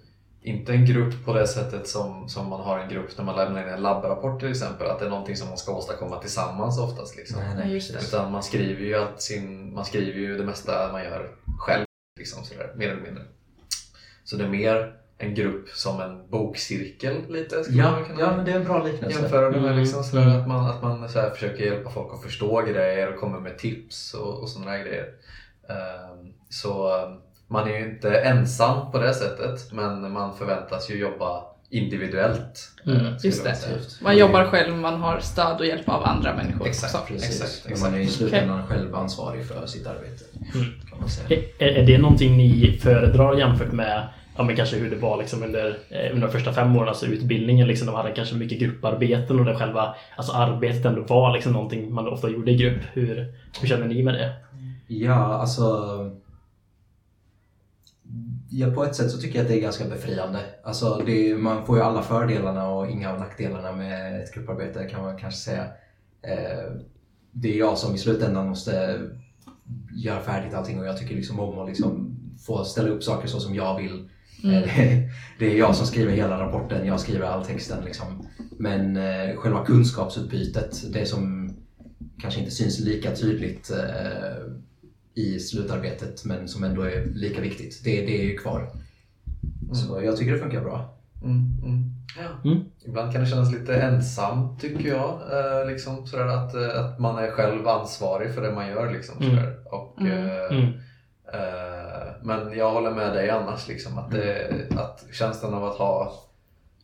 inte 0.44 0.74
en 0.74 0.86
grupp 0.86 1.26
på 1.26 1.34
det 1.34 1.48
sättet 1.48 1.88
som, 1.88 2.30
som 2.30 2.48
man 2.50 2.62
har 2.62 2.80
en 2.80 2.90
grupp 2.90 3.18
när 3.18 3.26
man 3.26 3.36
lämnar 3.36 3.62
in 3.62 3.68
en 3.74 3.82
labbrapport 3.82 4.40
till 4.40 4.50
exempel. 4.50 4.88
Att 4.88 5.00
det 5.00 5.06
är 5.06 5.10
någonting 5.10 5.36
som 5.36 5.48
man 5.48 5.58
ska 5.58 5.72
åstadkomma 5.78 6.20
tillsammans 6.20 6.80
oftast. 6.80 7.16
Liksom. 7.18 7.40
Nej, 7.40 7.56
nej. 7.68 7.82
Utan 8.08 8.32
man 8.32 8.44
skriver 8.44 8.82
ju 8.82 8.96
allt 8.96 9.22
sin, 9.22 9.74
man 9.74 9.86
skriver 9.86 10.20
ju 10.20 10.38
det 10.38 10.44
mesta 10.44 10.92
man 10.92 11.04
gör 11.04 11.36
själv. 11.60 11.86
Liksom, 12.20 12.44
sådär, 12.44 12.74
mer 12.76 12.90
eller 12.90 13.02
mindre. 13.02 13.24
Så 14.24 14.36
det 14.36 14.44
är 14.44 14.50
mer 14.50 14.94
en 15.18 15.36
grupp 15.36 15.70
som 15.70 16.02
en 16.02 16.30
bokcirkel 16.30 17.16
lite. 17.30 17.64
skulle 17.64 17.84
man 17.84 18.00
Ja, 18.00 18.06
kunna 18.06 18.20
ja, 18.20 18.36
men 18.36 18.46
det 18.46 18.52
är 18.52 18.56
en 18.56 18.64
bra 18.64 18.84
liknelse. 18.84 19.20
jämföra 19.20 19.50
det 19.50 19.62
med. 19.62 19.72
Mm, 19.72 19.80
Liksom, 19.80 20.04
sådär, 20.04 20.24
mm. 20.24 20.42
Att 20.42 20.48
man, 20.48 20.66
att 20.70 20.82
man 20.82 21.10
så 21.10 21.20
här, 21.20 21.30
försöker 21.30 21.64
hjälpa 21.66 21.90
folk 21.90 22.14
att 22.14 22.24
förstå 22.24 22.62
grejer 22.62 23.14
och 23.14 23.20
kommer 23.20 23.40
med 23.40 23.58
tips 23.58 24.14
och, 24.14 24.40
och 24.42 24.50
sådana 24.50 24.78
grejer. 24.78 25.06
Ehm, 25.70 26.34
så 26.50 26.98
ehm, 26.98 27.18
man 27.52 27.68
är 27.68 27.78
ju 27.78 27.86
inte 27.86 28.20
ensam 28.20 28.92
på 28.92 29.00
det 29.00 29.14
sättet 29.14 29.72
men 29.72 30.12
man 30.12 30.38
förväntas 30.38 30.90
ju 30.90 30.98
jobba 30.98 31.44
individuellt. 31.70 32.72
Mm, 32.86 33.16
just 33.24 33.44
det. 33.44 33.58
Man 34.02 34.18
jobbar 34.18 34.44
själv, 34.44 34.76
man 34.76 35.02
har 35.02 35.20
stöd 35.20 35.60
och 35.60 35.66
hjälp 35.66 35.90
av 35.90 36.04
andra 36.04 36.36
människor 36.36 36.68
Exakt. 36.68 36.96
också. 36.96 37.14
Precis. 37.14 37.42
Exakt, 37.42 37.66
exakt. 37.66 37.92
man 37.92 38.00
är 38.00 38.04
i 38.04 38.08
slutändan 38.08 38.68
själv 38.68 38.96
ansvarig 38.96 39.46
för 39.46 39.66
sitt 39.66 39.88
arbete. 39.88 40.24
Mm. 40.56 40.66
Kan 40.90 41.00
man 41.00 41.10
säga. 41.10 41.42
Är, 41.60 41.68
är 41.68 41.86
det 41.86 41.98
någonting 41.98 42.38
ni 42.38 42.80
föredrar 42.82 43.38
jämfört 43.38 43.72
med 43.72 44.08
ja, 44.38 44.44
men 44.44 44.56
kanske 44.56 44.76
hur 44.76 44.90
det 44.90 44.96
var 44.96 45.18
liksom 45.18 45.44
under, 45.44 45.78
eh, 45.90 46.14
under 46.14 46.28
de 46.28 46.34
första 46.34 46.54
fem 46.54 46.76
åren, 46.76 46.88
alltså 46.88 47.06
utbildningen? 47.06 47.68
Liksom, 47.68 47.88
de 47.88 47.96
hade 47.96 48.12
kanske 48.12 48.36
mycket 48.36 48.60
grupparbeten 48.60 49.40
och 49.40 49.46
det 49.46 49.56
själva 49.56 49.96
alltså 50.16 50.34
arbetet 50.34 50.86
ändå 50.86 51.02
var 51.02 51.34
liksom 51.34 51.54
någonting 51.54 51.94
man 51.94 52.08
ofta 52.08 52.30
gjorde 52.30 52.52
i 52.52 52.58
grupp. 52.58 52.82
Hur, 52.94 53.34
hur 53.62 53.68
känner 53.68 53.88
ni 53.88 54.04
med 54.04 54.14
det? 54.14 54.34
Ja, 54.88 55.14
alltså... 55.14 55.88
Ja, 58.54 58.72
på 58.72 58.84
ett 58.84 58.96
sätt 58.96 59.12
så 59.12 59.18
tycker 59.18 59.36
jag 59.36 59.44
att 59.44 59.50
det 59.52 59.58
är 59.58 59.62
ganska 59.62 59.86
befriande. 59.86 60.40
Alltså, 60.64 61.04
det, 61.06 61.36
man 61.36 61.66
får 61.66 61.78
ju 61.78 61.84
alla 61.84 62.02
fördelarna 62.02 62.70
och 62.70 62.90
inga 62.90 63.12
av 63.12 63.20
nackdelarna 63.20 63.72
med 63.72 64.22
ett 64.24 64.34
grupparbete 64.34 64.88
kan 64.92 65.02
man 65.02 65.18
kanske 65.18 65.40
säga. 65.40 65.64
Eh, 66.22 66.72
det 67.32 67.54
är 67.54 67.60
jag 67.60 67.78
som 67.78 67.96
i 67.96 67.98
slutändan 67.98 68.50
måste 68.50 69.00
göra 69.96 70.22
färdigt 70.22 70.54
allting 70.54 70.80
och 70.80 70.86
jag 70.86 70.98
tycker 70.98 71.16
liksom 71.16 71.40
om 71.40 71.60
att 71.60 71.70
liksom 71.70 72.18
få 72.46 72.64
ställa 72.64 72.90
upp 72.90 73.04
saker 73.04 73.28
så 73.28 73.40
som 73.40 73.56
jag 73.56 73.78
vill. 73.78 74.10
Mm. 74.44 74.64
Eh, 74.64 74.70
Det, 74.76 75.10
det 75.40 75.54
är 75.54 75.58
jag 75.58 75.76
som 75.76 75.88
skriver 75.88 76.12
hela 76.12 76.40
rapporten, 76.40 76.88
jag 76.88 77.00
skriver 77.00 77.26
all 77.26 77.46
texten. 77.46 77.86
Liksom. 77.86 78.28
Men 78.60 78.98
eh, 78.98 79.36
själva 79.36 79.66
kunskapsutbytet, 79.66 80.94
det 80.94 81.06
som 81.06 81.54
kanske 82.22 82.40
inte 82.40 82.52
syns 82.52 82.80
lika 82.80 83.16
tydligt 83.16 83.72
eh, 83.72 84.54
i 85.14 85.40
slutarbetet 85.40 86.26
men 86.26 86.48
som 86.48 86.64
ändå 86.64 86.82
är 86.82 87.06
lika 87.06 87.42
viktigt, 87.42 87.82
det, 87.84 88.02
det 88.06 88.22
är 88.22 88.24
ju 88.24 88.38
kvar. 88.38 88.70
Så 89.74 90.04
jag 90.04 90.18
tycker 90.18 90.32
det 90.32 90.40
funkar 90.40 90.62
bra. 90.62 90.98
Mm, 91.24 91.58
mm. 91.64 91.84
Ja. 92.18 92.50
Mm. 92.52 92.64
Ibland 92.86 93.12
kan 93.12 93.22
det 93.22 93.28
kännas 93.28 93.52
lite 93.54 93.76
ensamt 93.76 94.62
tycker 94.62 94.90
jag. 94.90 95.20
Eh, 95.32 95.68
liksom, 95.72 96.08
sådär 96.08 96.26
att, 96.28 96.54
eh, 96.56 96.80
att 96.86 97.00
man 97.00 97.18
är 97.24 97.32
själv 97.32 97.68
ansvarig 97.68 98.34
för 98.36 98.42
det 98.42 98.52
man 98.52 98.68
gör. 98.68 98.92
Liksom, 98.94 99.18
Mm. 99.24 99.30
sådär. 99.36 99.56
Och, 99.66 100.02
Mm. 100.02 100.12
eh, 100.30 100.58
Mm. 100.58 100.74
eh, 101.34 102.08
men 102.24 102.58
jag 102.58 102.72
håller 102.72 102.92
med 102.92 103.14
dig 103.14 103.30
annars. 103.30 103.68
Liksom, 103.68 103.98
att, 103.98 104.12
det, 104.12 104.52
att 104.78 105.06
känslan 105.12 105.54
av 105.54 105.64
att 105.66 105.76
ha 105.78 106.14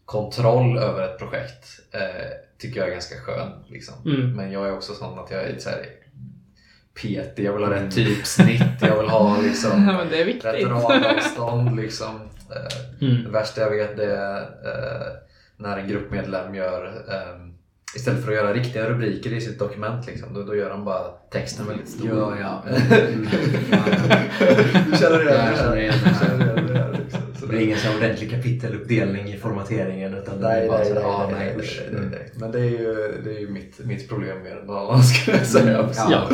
kontroll 0.06 0.78
över 0.78 1.04
ett 1.04 1.20
projekt 1.20 1.66
eh, 1.92 2.28
tycker 2.58 2.80
jag 2.80 2.88
är 2.90 2.94
ganska 2.94 3.16
skön. 3.16 3.52
Liksom. 3.68 3.96
Mm. 4.06 4.36
Men 4.36 4.52
jag 4.52 4.68
är 4.68 4.74
också 4.74 4.94
sån 4.94 5.20
att 5.20 5.32
jag 5.32 5.44
är 5.44 5.60
så 5.60 5.70
här, 5.70 5.86
petig. 7.02 7.46
Jag 7.46 7.54
vill 7.54 7.64
ha 7.64 7.72
rätt 7.74 7.96
typsnitt. 7.96 8.62
Jag 8.82 8.98
vill 9.00 9.10
ha 9.10 9.36
Ja, 9.38 9.42
liksom, 9.42 9.86
men 9.86 10.10
det 10.10 10.22
är 10.22 10.26
rätt 10.26 10.36
viktigt. 10.36 10.68
radavstånd. 10.68 11.76
Liksom. 11.76 12.16
Eh, 12.52 13.08
Mm. 13.08 13.24
det 13.24 13.30
värsta 13.30 13.62
jag 13.62 13.70
vet 13.70 13.98
det 13.98 14.16
är 14.16 14.38
eh, 14.42 15.08
när 15.58 15.78
en 15.78 15.88
gruppmedlem 15.88 16.56
gör 16.56 16.86
eh, 17.10 17.48
Istället 17.96 18.24
för 18.26 18.32
att 18.32 18.38
göra 18.38 18.54
riktiga 18.54 18.90
rubriker 18.90 19.34
i 19.34 19.42
sitt 19.42 19.60
dokument 19.60 20.08
liksom, 20.08 20.34
då, 20.34 20.44
då 20.44 20.56
gör 20.56 20.70
han 20.70 20.86
bara 20.86 21.04
texten 21.32 21.68
väldigt 21.68 21.90
stor. 21.90 22.10
Ja, 22.10 22.34
ja. 22.42 22.64
här. 23.72 24.92
Du 24.92 24.98
känner 24.98 25.78
igen 25.78 25.94
det 26.04 26.57
Det 27.48 27.56
blir 27.58 27.66
ingen 27.66 27.78
sån 27.78 27.96
ordentlig 27.98 28.32
kapiteluppdelning 28.32 29.34
i 29.34 29.38
formateringen 29.38 30.14
utan 30.14 30.42
det 30.42 30.48
Nej, 30.48 30.64
är 30.64 30.68
bara 30.68 30.78
nej, 30.78 30.88
så 30.88 30.94
nej, 30.94 31.04
ah, 31.04 31.28
nej, 31.32 31.40
nej, 31.40 31.54
nej, 31.58 31.66
usch. 31.66 31.82
nej, 31.92 32.02
nej, 32.02 32.10
nej. 32.12 32.32
Men 32.36 32.52
det 32.52 32.60
är 32.60 32.64
ju, 32.64 33.22
det 33.24 33.36
är 33.36 33.40
ju 33.40 33.50
mitt, 33.50 33.80
mitt 33.86 34.10
problem 34.10 34.44
mer 34.44 34.52
än 34.62 34.68
någon 34.68 34.78
annan 34.88 35.04
skulle 35.04 35.38
jag 35.38 35.46
säga. 35.48 35.78
Mm, 35.80 35.90
Ja. 36.12 36.30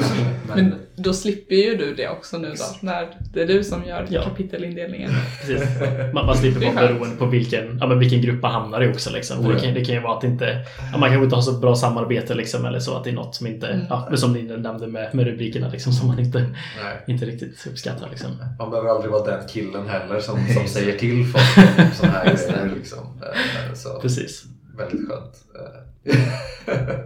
Men, 0.47 0.65
Men 0.65 0.75
då 0.95 1.13
slipper 1.13 1.55
ju 1.55 1.75
du 1.77 1.95
det 1.95 2.07
också 2.09 2.37
nu 2.37 2.47
då, 2.47 2.63
när 2.87 3.07
det 3.33 3.41
är 3.41 3.47
du 3.47 3.63
som 3.63 3.83
gör 3.85 4.07
Ja. 4.09 4.21
kapitelindelningen. 4.23 5.11
Precis. 5.41 5.69
Man, 6.13 6.25
man 6.25 6.37
slipper 6.37 6.59
Det 6.59 6.65
är 6.67 6.73
vara 6.73 6.87
beroende 6.87 7.15
på 7.15 7.25
vilken, 7.25 7.77
ja, 7.81 7.87
men 7.87 7.99
vilken 7.99 8.21
grupp 8.21 8.41
man 8.41 8.51
hamnar 8.51 8.81
i 8.83 8.87
också. 8.93 9.09
Liksom. 9.13 9.43
Det, 9.49 9.59
kan, 9.59 9.73
det 9.73 9.85
kan 9.85 9.95
ju 9.95 10.01
vara 10.01 10.17
att 10.17 10.23
inte, 10.23 10.65
ja, 10.91 10.97
man 10.97 11.09
kanske 11.09 11.23
inte 11.23 11.35
har 11.35 11.41
så 11.41 11.51
bra 11.51 11.75
samarbete 11.75 12.35
liksom, 12.35 12.65
eller 12.65 12.79
så 12.79 12.97
att 12.97 13.03
det 13.03 13.09
är 13.09 13.13
något 13.13 13.35
som 13.35 13.47
inte, 13.47 13.67
Mm. 13.67 13.85
ja, 13.89 14.07
men 14.09 14.17
som 14.17 14.33
ni 14.33 14.41
nämnde 14.43 14.87
med, 14.87 15.15
med 15.15 15.25
rubrikerna 15.25 15.69
liksom, 15.69 15.93
som 15.93 16.07
man 16.07 16.19
inte, 16.19 16.39
Nej. 16.39 17.03
inte 17.07 17.25
riktigt 17.25 17.67
uppskattar. 17.67 18.09
Liksom. 18.09 18.29
Man 18.59 18.69
behöver 18.69 18.89
aldrig 18.89 19.11
vara 19.11 19.25
den 19.37 19.47
killen 19.47 19.87
heller 19.89 20.19
som, 20.19 20.39
som 20.53 20.67
säger 20.67 20.97
till 21.03 21.25
folk 21.25 21.79
om 21.79 21.91
sådana 21.95 22.13
här 22.17 22.25
grejer. 22.63 22.75
Liksom. 22.75 22.99
Eh, 23.21 23.73
Så, 23.73 23.99
Precis. 24.01 24.43
väldigt 24.77 25.07
skönt. 25.07 25.35
Eh, 25.55 26.95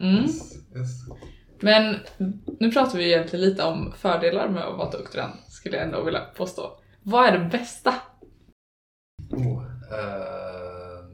Mm. 0.00 0.22
yes, 0.24 0.52
yes. 0.76 0.88
Men 1.60 1.96
nu 2.60 2.72
pratar 2.72 2.98
vi 2.98 3.04
egentligen 3.12 3.44
lite 3.44 3.62
om 3.64 3.92
fördelar 3.96 4.48
med 4.48 4.62
att 4.64 4.78
vara 4.78 4.90
doktorand. 4.90 5.32
skulle 5.48 5.76
jag 5.76 5.84
ändå 5.86 6.04
vilja 6.04 6.20
påstå. 6.36 6.80
Vad 7.02 7.26
är 7.28 7.38
det 7.38 7.44
bästa? 7.58 7.94
Oh, 9.30 9.62
eh, 9.92 11.04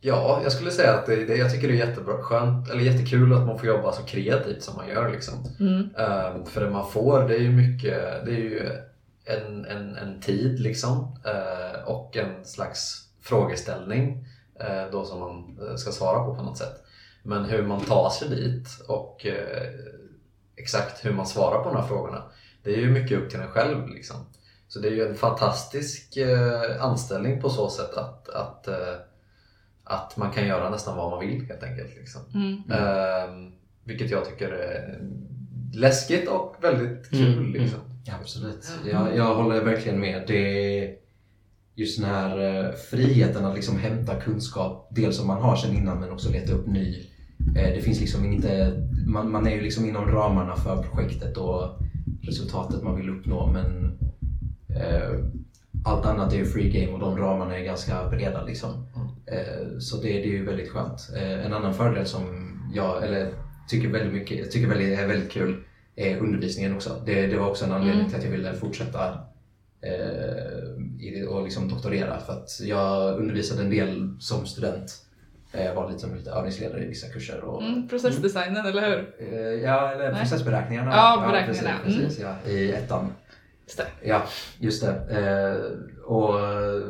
ja, 0.00 0.40
jag 0.42 0.52
skulle 0.52 0.70
säga 0.70 0.92
att 0.94 1.06
det, 1.06 1.24
det, 1.24 1.36
jag 1.36 1.52
tycker 1.52 1.68
det 1.68 1.74
är 1.80 1.86
jättebra, 1.88 2.22
skönt, 2.22 2.70
eller 2.70 2.80
jättekul 2.82 3.32
att 3.32 3.46
man 3.46 3.58
får 3.58 3.68
jobba 3.68 3.92
så 3.92 4.02
kreativt 4.02 4.62
som 4.62 4.76
man 4.76 4.88
gör. 4.88 5.12
Liksom. 5.12 5.34
Mm. 5.60 5.80
Eh, 5.98 6.44
för 6.44 6.64
det 6.64 6.70
man 6.70 6.90
får 6.90 7.28
det 7.28 7.34
är 7.34 7.40
ju 7.40 7.50
mycket, 7.52 8.24
det 8.24 8.30
är 8.30 8.36
ju 8.38 8.68
en, 9.24 9.64
en, 9.64 9.96
en 9.96 10.20
tid 10.20 10.60
liksom 10.60 11.16
eh, 11.24 11.82
och 11.84 12.16
en 12.16 12.44
slags 12.44 13.08
frågeställning 13.20 14.24
eh, 14.60 14.90
då 14.92 15.04
som 15.04 15.20
man 15.20 15.58
eh, 15.68 15.76
ska 15.76 15.90
svara 15.90 16.24
på 16.24 16.34
på 16.34 16.42
något 16.42 16.58
sätt. 16.58 16.84
Men 17.22 17.44
hur 17.44 17.62
man 17.62 17.80
tar 17.80 18.10
sig 18.10 18.28
dit 18.28 18.68
och 18.88 19.26
exakt 20.56 21.04
hur 21.04 21.12
man 21.12 21.26
svarar 21.26 21.62
på 21.62 21.68
de 21.68 21.76
här 21.76 21.88
frågorna 21.88 22.22
det 22.62 22.74
är 22.74 22.78
ju 22.78 22.90
mycket 22.90 23.18
upp 23.18 23.30
till 23.30 23.40
en 23.40 23.48
själv. 23.48 23.88
Liksom. 23.88 24.16
Så 24.68 24.78
det 24.78 24.88
är 24.88 24.92
ju 24.92 25.08
en 25.08 25.14
fantastisk 25.14 26.18
anställning 26.80 27.40
på 27.40 27.50
så 27.50 27.70
sätt 27.70 27.94
att, 27.94 28.28
att, 28.28 28.68
att 29.84 30.16
man 30.16 30.30
kan 30.30 30.46
göra 30.46 30.70
nästan 30.70 30.96
vad 30.96 31.10
man 31.10 31.20
vill 31.20 31.46
helt 31.46 31.62
enkelt. 31.62 31.96
Liksom. 31.96 32.22
Mm. 32.34 33.52
Vilket 33.84 34.10
jag 34.10 34.24
tycker 34.24 34.52
är 34.52 35.00
läskigt 35.74 36.28
och 36.28 36.56
väldigt 36.60 37.10
kul. 37.10 37.38
Mm, 37.38 37.52
Liksom. 37.52 37.89
Ja, 38.04 38.12
absolut. 38.20 38.68
Jag, 38.90 39.16
jag 39.16 39.34
håller 39.34 39.64
verkligen 39.64 40.00
med. 40.00 40.24
Det 40.26 40.78
är 40.78 40.94
just 41.74 42.00
den 42.00 42.10
här 42.10 42.64
eh, 42.64 42.72
friheten 42.90 43.44
att 43.44 43.54
liksom 43.54 43.78
hämta 43.78 44.20
kunskap, 44.20 44.88
dels 44.90 45.16
som 45.16 45.26
man 45.26 45.42
har 45.42 45.56
sedan 45.56 45.76
innan 45.76 46.00
men 46.00 46.10
också 46.10 46.30
leta 46.32 46.52
upp 46.52 46.66
ny. 46.66 47.06
Eh, 47.56 47.74
Det 47.74 47.80
finns 47.82 48.00
liksom 48.00 48.32
inte, 48.32 48.72
man, 49.06 49.30
man 49.30 49.46
är 49.46 49.54
ju 49.54 49.60
liksom 49.60 49.84
inom 49.88 50.06
ramarna 50.10 50.56
för 50.56 50.82
projektet 50.82 51.36
och 51.36 51.78
resultatet 52.22 52.82
man 52.82 52.96
vill 52.96 53.10
uppnå 53.10 53.46
men 53.52 53.98
eh, 54.76 55.18
allt 55.84 56.06
annat 56.06 56.32
är 56.32 56.36
ju 56.36 56.44
free 56.44 56.70
game 56.70 56.92
och 56.92 56.98
de 57.00 57.18
ramarna 57.18 57.58
är 57.58 57.64
ganska 57.64 58.08
breda 58.08 58.44
liksom. 58.44 58.86
Eh, 59.26 59.78
så 59.78 59.96
det, 59.96 60.08
det 60.08 60.24
är 60.24 60.32
ju 60.32 60.44
väldigt 60.44 60.70
skönt. 60.70 61.10
En 61.44 61.52
annan 61.52 61.74
fördel 61.74 62.06
som 62.06 62.22
jag 62.74 63.04
eller, 63.04 63.32
tycker 63.68 63.88
väldigt 63.88 64.12
mycket, 64.14 64.50
tycker 64.50 64.68
väldigt, 64.68 64.98
är 64.98 65.06
väldigt 65.08 65.30
kul 65.30 65.64
är 65.96 66.16
undervisningen 66.18 66.74
också. 66.76 67.02
Det, 67.06 67.26
det 67.26 67.36
var 67.38 67.48
också 67.50 67.64
en 67.64 67.72
anledning 67.72 67.98
Mm. 68.00 68.08
till 68.10 68.18
att 68.18 68.24
jag 68.24 68.30
ville 68.30 68.52
fortsätta 68.54 69.18
eh, 69.80 71.28
och 71.28 71.42
liksom 71.44 71.68
doktorera. 71.68 72.20
För 72.20 72.32
att 72.32 72.60
jag 72.62 73.18
undervisade 73.18 73.62
en 73.62 73.70
del 73.70 74.16
som 74.20 74.46
student. 74.46 74.92
Eh, 75.52 75.74
var 75.74 75.88
lite 75.88 76.00
som 76.00 76.14
lite 76.14 76.30
övningsledare 76.30 76.84
i 76.84 76.88
vissa 76.88 77.08
kurser. 77.08 77.40
Och, 77.40 77.62
Mm, 77.62 77.88
processdesignen, 77.88 78.66
eller 78.66 78.88
hur? 78.88 79.14
eh, 79.18 79.38
ja, 79.40 79.92
eller 79.92 80.14
processberäkningarna. 80.14 80.90
Ja, 80.94 81.24
beräkningarna. 81.30 81.78
precis, 81.84 81.96
Mm. 81.98 82.08
precis, 82.08 82.22
ja, 82.44 82.50
I 82.50 82.72
ettan. 82.72 83.12
Just 83.66 83.76
det. 83.78 83.86
Ja, 84.08 84.22
just 84.58 84.82
det. 84.82 84.92
Eh, 85.18 86.02
och 86.04 86.34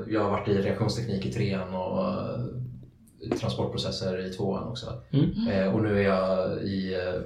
jag 0.08 0.20
har 0.24 0.30
varit 0.30 0.48
i 0.48 0.58
reaktionsteknik 0.62 1.26
i 1.26 1.32
trean 1.32 1.74
och 1.74 2.04
eh, 2.08 3.38
transportprocesser 3.40 4.26
i 4.26 4.30
tvåan 4.30 4.68
också. 4.68 5.02
Mm. 5.10 5.48
Eh, 5.48 5.74
och 5.74 5.82
nu 5.82 5.98
är 5.98 6.02
jag 6.08 6.58
i 6.62 6.94
eh, 6.94 7.20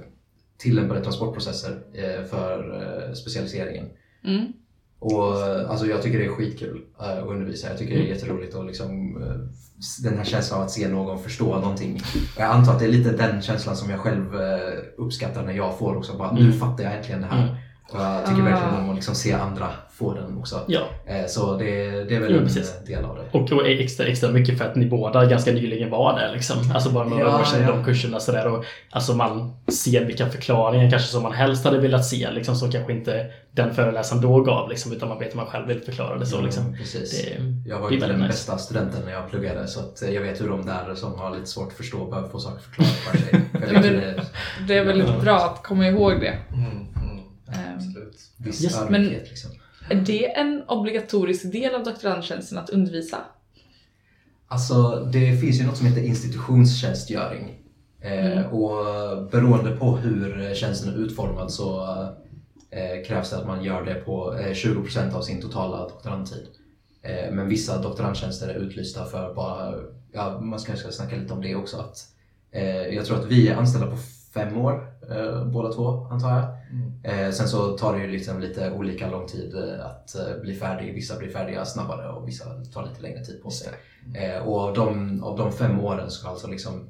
tillämpade 0.57 1.01
transportprocesser 1.03 1.77
eh, 1.93 2.25
för 2.29 2.81
eh, 3.09 3.13
specialiseringen. 3.13 3.85
Mm. 4.23 4.45
Och 4.99 5.41
eh, 5.41 5.69
alltså 5.69 5.85
jag 5.87 6.01
tycker 6.01 6.19
det 6.19 6.25
är 6.25 6.29
skitkul 6.29 6.81
att 6.97 7.25
undervisa. 7.25 7.67
Jag 7.69 7.77
tycker 7.77 7.95
det 7.95 8.01
är 8.01 8.07
jätteroligt 8.15 8.55
att 8.55 8.65
liksom, 8.65 9.17
den 10.03 10.17
här 10.17 10.23
känslan 10.25 10.59
av 10.59 10.65
att 10.65 10.71
se 10.71 10.87
någon 10.87 11.19
förstå 11.23 11.59
någonting. 11.59 12.01
Och 12.35 12.41
jag 12.41 12.49
antar 12.51 12.73
att 12.73 12.79
det 12.79 12.85
är 12.85 12.89
lite 12.91 13.11
den 13.11 13.41
känslan 13.41 13.75
som 13.75 13.89
jag 13.89 13.99
själv 13.99 14.25
uppskattar 14.97 15.43
när 15.43 15.53
jag 15.53 15.77
får 15.79 15.95
också. 15.95 16.17
Bara, 16.17 16.31
Nu 16.31 16.41
Mm. 16.41 16.53
fattar 16.53 16.83
jag 16.83 16.95
äntligen 16.97 17.21
det 17.21 17.27
här. 17.27 17.43
Mm. 17.43 17.55
Och 17.91 18.01
jag 18.01 18.25
tycker 18.25 18.41
Ah. 18.41 18.45
verkligen 18.45 18.83
om 18.83 18.89
att 18.89 18.95
liksom 18.95 19.15
se 19.15 19.33
andra 19.33 19.67
få 19.91 20.13
den 20.13 20.37
också. 20.37 20.59
Ja, 20.67 20.81
Eh, 21.05 21.25
Så 21.27 21.57
det, 21.57 21.65
det 22.03 22.15
är 22.15 22.19
väl 22.19 22.31
Jo, 22.31 22.37
en 22.37 22.43
precis. 22.43 22.75
eh, 22.75 22.83
del 22.87 23.05
av 23.05 23.15
det. 23.15 23.37
och, 23.39 23.51
och 23.51 23.67
extra, 23.67 24.05
extra 24.05 24.29
mycket 24.31 24.57
för 24.57 24.65
att 24.65 24.75
ni 24.75 24.85
båda 24.85 25.25
ganska 25.25 25.51
nyligen 25.51 25.89
var 25.89 26.19
där 26.19 26.33
liksom. 26.33 26.57
Alltså 26.73 26.89
bara 26.89 27.03
några 27.07 27.23
Ja, 27.23 27.39
år 27.39 27.43
sedan 27.43 27.61
ja. 27.61 27.71
de 27.71 27.83
kurserna 27.83 28.19
sådär. 28.19 28.47
Och, 28.47 28.65
alltså 28.91 29.13
man 29.15 29.53
ser 29.67 30.05
vilka 30.05 30.29
förklaringar 30.29 30.89
kanske 30.91 31.07
som 31.07 31.23
man 31.23 31.31
helst 31.33 31.65
hade 31.65 31.77
velat 31.77 32.05
se 32.05 32.31
liksom. 32.31 32.55
Som 32.55 32.71
kanske 32.71 32.93
inte 32.93 33.25
den 33.51 33.73
föreläsaren 33.73 34.21
då 34.21 34.41
gav 34.41 34.69
liksom. 34.69 34.91
Utan 34.93 35.09
man 35.09 35.19
vet 35.19 35.29
att 35.29 35.35
man 35.35 35.45
själv 35.45 35.67
vill 35.67 35.81
förklara 35.81 36.17
det 36.17 36.25
så 36.25 36.41
liksom. 36.41 36.63
Mm, 36.65 36.77
precis. 36.77 37.21
Det, 37.25 37.69
Jag 37.69 37.79
var 37.79 37.89
väldigt 37.89 38.09
den 38.09 38.17
nice. 38.19 38.27
bästa 38.27 38.57
studenten 38.57 39.01
när 39.05 39.11
jag 39.11 39.29
pluggade 39.29 39.67
så 39.67 39.79
att 39.79 40.01
eh, 40.03 40.09
jag 40.09 40.21
vet 40.21 40.41
hur 40.41 40.49
de 40.49 40.65
där 40.65 40.95
som 40.95 41.19
har 41.19 41.31
lite 41.35 41.45
svårt 41.47 41.67
att 41.67 41.73
förstå 41.77 42.05
behöver 42.05 42.29
få 42.29 42.39
saker 42.39 42.59
förklarade 42.61 42.93
för 42.95 43.17
sig. 43.17 43.41
Hur 43.53 43.81
det 43.81 43.87
är 44.05 44.23
Det 44.67 44.77
är 44.77 44.85
väldigt 44.85 45.07
Ja. 45.09 45.19
bra 45.21 45.35
att 45.37 45.63
komma 45.63 45.87
ihåg 45.87 46.19
det. 46.21 46.37
Mm. 46.53 46.87
Absolut. 47.75 48.19
viss 48.37 48.61
Just, 48.61 48.77
ödmjukhet. 48.81 49.29
Liksom. 49.29 49.51
Är 49.89 49.95
det 49.95 50.37
en 50.37 50.63
obligatorisk 50.67 51.51
del 51.51 51.75
av 51.75 51.83
doktorandtjänsten 51.83 52.57
att 52.57 52.69
undervisa? 52.69 53.17
Alltså, 54.47 55.09
det 55.13 55.37
finns 55.37 55.59
ju 55.59 55.65
något 55.65 55.77
som 55.77 55.87
heter 55.87 56.01
institutionstjänstgöring. 56.01 57.61
Eh, 58.01 58.37
Mm. 58.37 58.53
Och 58.53 58.85
beroende 59.31 59.71
på 59.71 59.97
hur 59.97 60.55
tjänsten 60.55 60.93
är 60.93 60.97
utformad 60.97 61.51
så 61.51 61.83
eh, 62.69 63.05
krävs 63.07 63.29
det 63.29 63.37
att 63.37 63.47
man 63.47 63.63
gör 63.63 63.85
det 63.85 63.93
på 63.93 64.35
eh, 64.39 64.51
20% 64.51 65.13
av 65.13 65.21
sin 65.21 65.41
totala 65.41 65.77
doktorandtid. 65.77 66.47
Eh, 67.01 67.31
men 67.31 67.49
vissa 67.49 67.81
doktorandtjänster 67.81 68.47
är 68.47 68.55
utlysta 68.55 69.05
för 69.05 69.33
bara, 69.33 69.73
ja, 70.11 70.39
man 70.39 70.59
ska, 70.59 70.75
ska 70.75 70.91
snacka 70.91 71.15
lite 71.15 71.33
om 71.33 71.41
det 71.41 71.55
också. 71.55 71.77
Att, 71.77 71.97
eh, 72.51 72.65
jag 72.95 73.05
tror 73.05 73.19
att 73.19 73.25
vi 73.25 73.47
är 73.47 73.55
anställda 73.55 73.87
på 73.87 73.97
fem 74.33 74.57
år, 74.57 74.87
eh, 75.11 75.45
båda 75.45 75.71
två 75.71 76.07
antar 76.11 76.29
jag. 76.29 76.45
Mm. 76.71 77.25
Eh, 77.27 77.31
sen 77.31 77.47
så 77.47 77.77
tar 77.77 77.95
det 77.95 78.01
ju 78.01 78.11
liksom 78.11 78.39
lite 78.39 78.71
olika 78.71 79.09
lång 79.09 79.27
tid 79.27 79.55
eh, 79.55 79.85
att 79.85 80.15
eh, 80.15 80.41
bli 80.41 80.53
färdig. 80.55 80.93
Vissa 80.93 81.17
blir 81.17 81.29
färdiga 81.29 81.65
snabbare 81.65 82.09
och 82.09 82.27
vissa 82.27 82.45
tar 82.73 82.83
lite 82.87 83.01
längre 83.01 83.25
tid 83.25 83.43
på 83.43 83.49
sig. 83.51 83.67
Eh, 84.15 84.47
och 84.47 84.59
av 84.59 84.73
de, 84.73 85.23
av 85.23 85.37
de 85.37 85.51
fem 85.51 85.79
åren 85.79 86.11
ska 86.11 86.29
alltså 86.29 86.47
liksom 86.47 86.89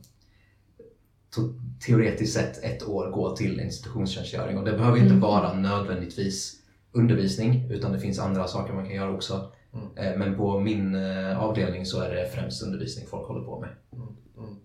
teoretiskt 1.85 2.33
sett 2.33 2.63
ett 2.63 2.83
år 2.87 3.11
gå 3.11 3.35
till 3.35 3.59
institutionstjänstgöring. 3.59 4.57
Och 4.57 4.65
det 4.65 4.71
behöver 4.71 4.97
inte 4.97 5.09
Mm. 5.09 5.19
vara 5.19 5.53
nödvändigtvis 5.53 6.53
undervisning 6.91 7.71
utan 7.71 7.91
det 7.91 7.99
finns 7.99 8.19
andra 8.19 8.47
saker 8.47 8.73
man 8.73 8.85
kan 8.85 8.95
göra 8.95 9.13
också. 9.13 9.51
Mm. 9.73 10.19
Men 10.19 10.37
på 10.37 10.59
min 10.59 10.95
avdelning 11.37 11.85
så 11.85 12.01
är 12.01 12.15
det 12.15 12.29
främst 12.33 12.63
undervisning 12.63 13.07
folk 13.07 13.27
håller 13.27 13.45
på 13.45 13.59
med. 13.59 13.69
Mm. 13.93 14.07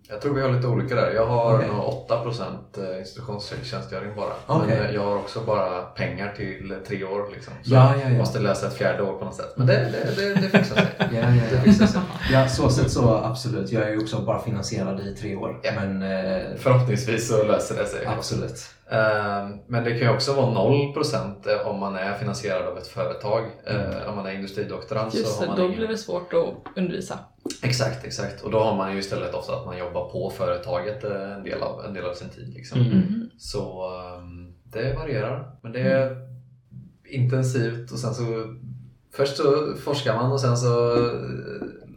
Jag 0.09 0.21
tror 0.21 0.35
vi 0.35 0.43
har 0.43 0.51
lite 0.53 0.67
olika 0.67 0.95
där. 0.95 1.13
Jag 1.15 1.27
har 1.27 1.59
nog 1.59 2.07
8% 2.09 2.99
institutionstjänstgöring 2.99 4.17
bara. 4.17 4.33
Okej. 4.47 4.77
Men 4.79 4.87
eh, 4.87 4.95
jag 4.95 5.05
har 5.05 5.17
också 5.17 5.41
bara 5.41 5.83
pengar 5.83 6.33
till 6.37 6.75
tre 6.89 7.05
år. 7.05 7.31
Liksom. 7.33 7.53
Så 7.63 7.75
Ja, 7.75 7.93
ja, 7.97 8.03
ja. 8.03 8.09
jag 8.09 8.19
måste 8.19 8.39
läsa 8.39 8.67
ett 8.67 8.75
fjärde 8.75 9.03
år 9.03 9.19
på 9.19 9.25
något 9.25 9.35
sätt. 9.35 9.53
Men 9.57 9.67
det, 9.67 9.75
det, 9.75 10.17
det, 10.17 10.35
det 10.35 10.49
fixar 10.49 10.75
sig. 10.77 10.87
Ja, 10.99 11.07
ja, 11.13 11.27
Det 11.51 11.57
ja. 11.57 11.63
fixar 11.63 11.87
sig. 11.87 12.01
ja, 12.33 12.49
så 12.49 12.71
sett 12.71 12.91
så 12.91 13.15
absolut. 13.15 13.73
Jag 13.73 13.83
är 13.83 13.91
ju 13.91 13.99
också 13.99 14.19
bara 14.19 14.43
finansierad 14.43 15.01
i 15.01 15.15
tre 15.15 15.37
år. 15.37 15.61
Ja. 15.63 15.73
Men 15.77 16.03
eh, 16.03 16.43
Förhoppningsvis 16.59 17.29
så 17.29 17.45
löser 17.45 17.77
det 17.77 17.87
sig. 17.87 18.07
absolut. 18.07 18.71
Eh, 18.91 19.49
Men 19.67 19.85
det 19.85 19.91
kan 19.91 19.99
ju 20.01 20.09
också 20.15 20.33
vara 20.35 20.47
0% 20.47 21.65
om 21.65 21.79
man 21.81 21.97
är 21.97 22.15
finansierad 22.15 22.67
av 22.67 22.79
ett 22.79 22.87
företag. 22.87 23.45
Eh, 23.67 24.09
Om 24.09 24.17
man 24.17 24.27
är 24.27 24.33
industridoktorand 24.33 25.15
Just 25.15 25.33
så 25.35 25.41
har 25.41 25.47
man 25.47 25.57
då 25.57 25.65
ingen... 25.65 25.77
blir 25.79 25.89
det 25.89 25.97
svårt 25.99 26.33
att 26.33 26.79
undervisa. 26.79 27.19
Exakt, 27.63 28.05
exakt. 28.05 28.43
Och 28.43 28.51
då 28.51 28.59
har 28.61 28.77
man 28.77 28.93
ju 28.93 28.99
istället 28.99 29.35
ofta 29.35 29.57
att 29.57 29.67
man 29.67 29.79
jobbar 29.79 30.11
på 30.11 30.31
företaget 30.31 31.05
eh, 31.05 31.33
en 31.33 31.43
del 31.45 31.63
av, 31.63 31.85
en 31.85 31.95
del 31.95 32.05
av 32.05 32.15
sin 32.15 32.29
tid. 32.29 32.49
Liksom. 32.55 32.81
Mm. 32.81 32.93
Mhm. 32.99 33.31
Så 33.39 33.91
ehm, 34.17 34.55
det 34.65 34.95
varierar. 34.95 35.57
Men 35.63 35.73
det 35.73 35.81
är 35.81 36.17
intensivt 37.05 37.93
och 37.93 37.99
sen 37.99 38.15
så 38.15 38.25
Först 39.13 39.37
så 39.37 39.75
forskar 39.85 40.15
man 40.17 40.33
och 40.33 40.41
sen 40.41 40.57
så 40.57 40.93
eh, 40.97 41.13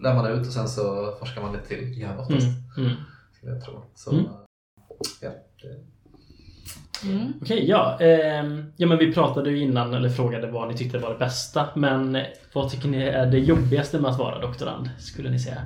lär 0.02 0.14
man 0.16 0.32
ut 0.32 0.48
och 0.48 0.54
sen 0.54 0.68
så 0.70 1.12
forskar 1.20 1.42
man 1.42 1.54
lite 1.54 1.68
till 1.68 2.02
Ja. 2.02 2.08
oftast. 2.20 2.48
Mm. 2.78 2.86
Mm. 2.90 2.98
Skulle 3.38 3.52
jag 3.52 3.64
tro. 3.66 3.74
Så, 3.96 4.12
Mm. 4.12 4.26
ja, 5.22 5.30
det, 5.62 5.84
Mm. 7.06 7.34
Okej, 7.42 7.66
ja. 7.70 7.98
ehm, 8.00 8.66
ja 8.78 8.88
men 8.88 8.98
vi 8.98 9.14
pratade 9.14 9.50
ju 9.50 9.60
innan, 9.60 9.94
eller 9.94 10.10
frågade 10.10 10.52
vad 10.52 10.68
ni 10.68 10.78
tyckte 10.78 10.98
var 10.98 11.10
det 11.10 11.20
bästa. 11.20 11.68
Men 11.76 12.18
vad 12.54 12.70
tycker 12.72 12.88
ni 12.88 12.98
är 13.04 13.26
det 13.26 13.40
jobbigaste 13.40 14.00
med 14.00 14.12
att 14.12 14.20
vara 14.20 14.40
doktorand? 14.40 14.90
Skulle 15.00 15.30
ni 15.30 15.40
säga? 15.40 15.62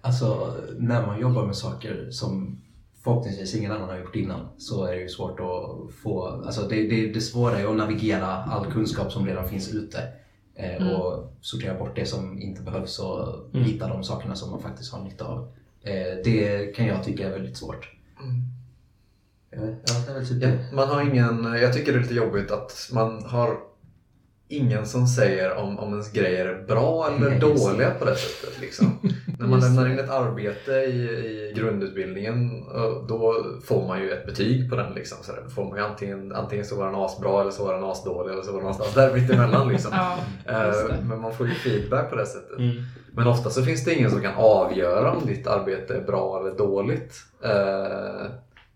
Alltså, 0.00 0.54
när 0.78 1.06
man 1.06 1.20
jobbar 1.20 1.46
med 1.46 1.56
saker 1.56 2.06
som 2.10 2.60
förhoppningsvis 3.04 3.54
ingen 3.54 3.72
annan 3.72 3.88
har 3.88 3.98
gjort 3.98 4.16
innan 4.16 4.48
så 4.58 4.84
är 4.84 4.92
det 4.92 5.00
ju 5.00 5.08
svårt 5.08 5.40
att 5.40 5.94
få... 6.02 6.26
Alltså 6.46 6.68
det, 6.68 6.88
det, 6.88 7.12
det 7.12 7.20
svåra 7.20 7.58
är 7.58 7.66
att 7.70 7.76
navigera 7.76 8.26
all 8.26 8.66
kunskap 8.66 9.12
som 9.12 9.26
redan 9.26 9.48
finns 9.48 9.74
ute 9.74 9.98
eh, 10.54 10.76
Mm. 10.76 10.88
och 10.94 11.32
sortera 11.40 11.78
bort 11.78 11.96
det 11.96 12.06
som 12.06 12.42
inte 12.42 12.62
behövs 12.62 12.98
och 12.98 13.28
Mm. 13.54 13.64
hitta 13.66 13.88
de 13.88 14.04
sakerna 14.04 14.34
som 14.34 14.50
man 14.50 14.62
faktiskt 14.62 14.92
har 14.92 15.04
nytta 15.04 15.24
av. 15.24 15.48
Eh, 15.82 15.92
det 16.24 16.74
kan 16.76 16.86
jag 16.86 17.04
tycka 17.04 17.26
är 17.28 17.32
väldigt 17.32 17.56
svårt. 17.56 17.90
Vet- 18.20 18.49
Ja, 19.52 19.58
det 20.06 20.10
är 20.10 20.14
väl 20.14 20.28
typ 20.28 20.42
Ja, 20.42 20.50
man 20.72 20.88
har 20.88 21.02
ingen, 21.02 21.44
jag 21.44 21.72
tycker 21.72 21.92
det 21.92 21.98
är 21.98 22.02
lite 22.02 22.14
jobbigt 22.14 22.50
att 22.50 22.88
man 22.92 23.24
har 23.24 23.56
ingen 24.48 24.86
som 24.86 25.06
säger 25.06 25.56
om, 25.56 25.78
om 25.78 25.90
ens 25.90 26.12
grejer 26.12 26.46
är 26.46 26.62
bra 26.66 27.08
eller 27.08 27.30
det. 27.30 27.38
dåliga 27.38 27.90
på 27.90 28.04
det 28.04 28.16
sättet. 28.16 28.60
Liksom. 28.60 28.98
När 29.38 29.46
man 29.46 29.60
lämnar 29.60 29.88
in 29.88 29.98
ett 29.98 30.10
arbete 30.10 30.72
i, 30.72 31.02
i 31.02 31.52
grundutbildningen 31.56 32.64
eh, 32.74 33.06
då 33.08 33.44
får 33.64 33.86
man 33.86 34.00
ju 34.00 34.10
ett 34.10 34.26
betyg 34.26 34.70
på 34.70 34.76
den. 34.76 34.94
Liksom. 34.94 35.18
Så 35.22 35.32
där 35.32 35.48
får 35.48 35.64
man 35.64 35.78
ju 35.78 35.84
antingen, 35.84 36.32
antingen 36.32 36.64
så 36.64 36.76
var 36.76 36.86
den 36.86 36.94
asbra 36.94 37.40
eller 37.40 37.50
så 37.50 37.64
var 37.64 37.74
den 37.74 37.84
asdålig 37.84 38.32
eller 38.32 38.42
så 38.42 38.52
var 38.52 38.58
den 38.58 38.62
någonstans 38.62 38.94
där 38.94 39.14
mittemellan. 39.14 39.68
Liksom. 39.68 39.92
Ja. 40.46 40.66
Eh, 40.66 40.94
Men 41.02 41.20
man 41.20 41.34
får 41.34 41.46
ju 41.48 41.54
feedback 41.54 42.10
på 42.10 42.16
det 42.16 42.26
sättet. 42.26 42.58
Mm. 42.58 42.76
Men 43.12 43.26
ofta 43.26 43.50
så 43.50 43.62
finns 43.62 43.84
det 43.84 43.94
ingen 43.94 44.10
som 44.10 44.20
kan 44.20 44.34
avgöra 44.36 45.12
om 45.12 45.26
ditt 45.26 45.46
arbete 45.46 45.94
är 45.94 46.00
bra 46.00 46.40
eller 46.40 46.56
dåligt. 46.58 47.14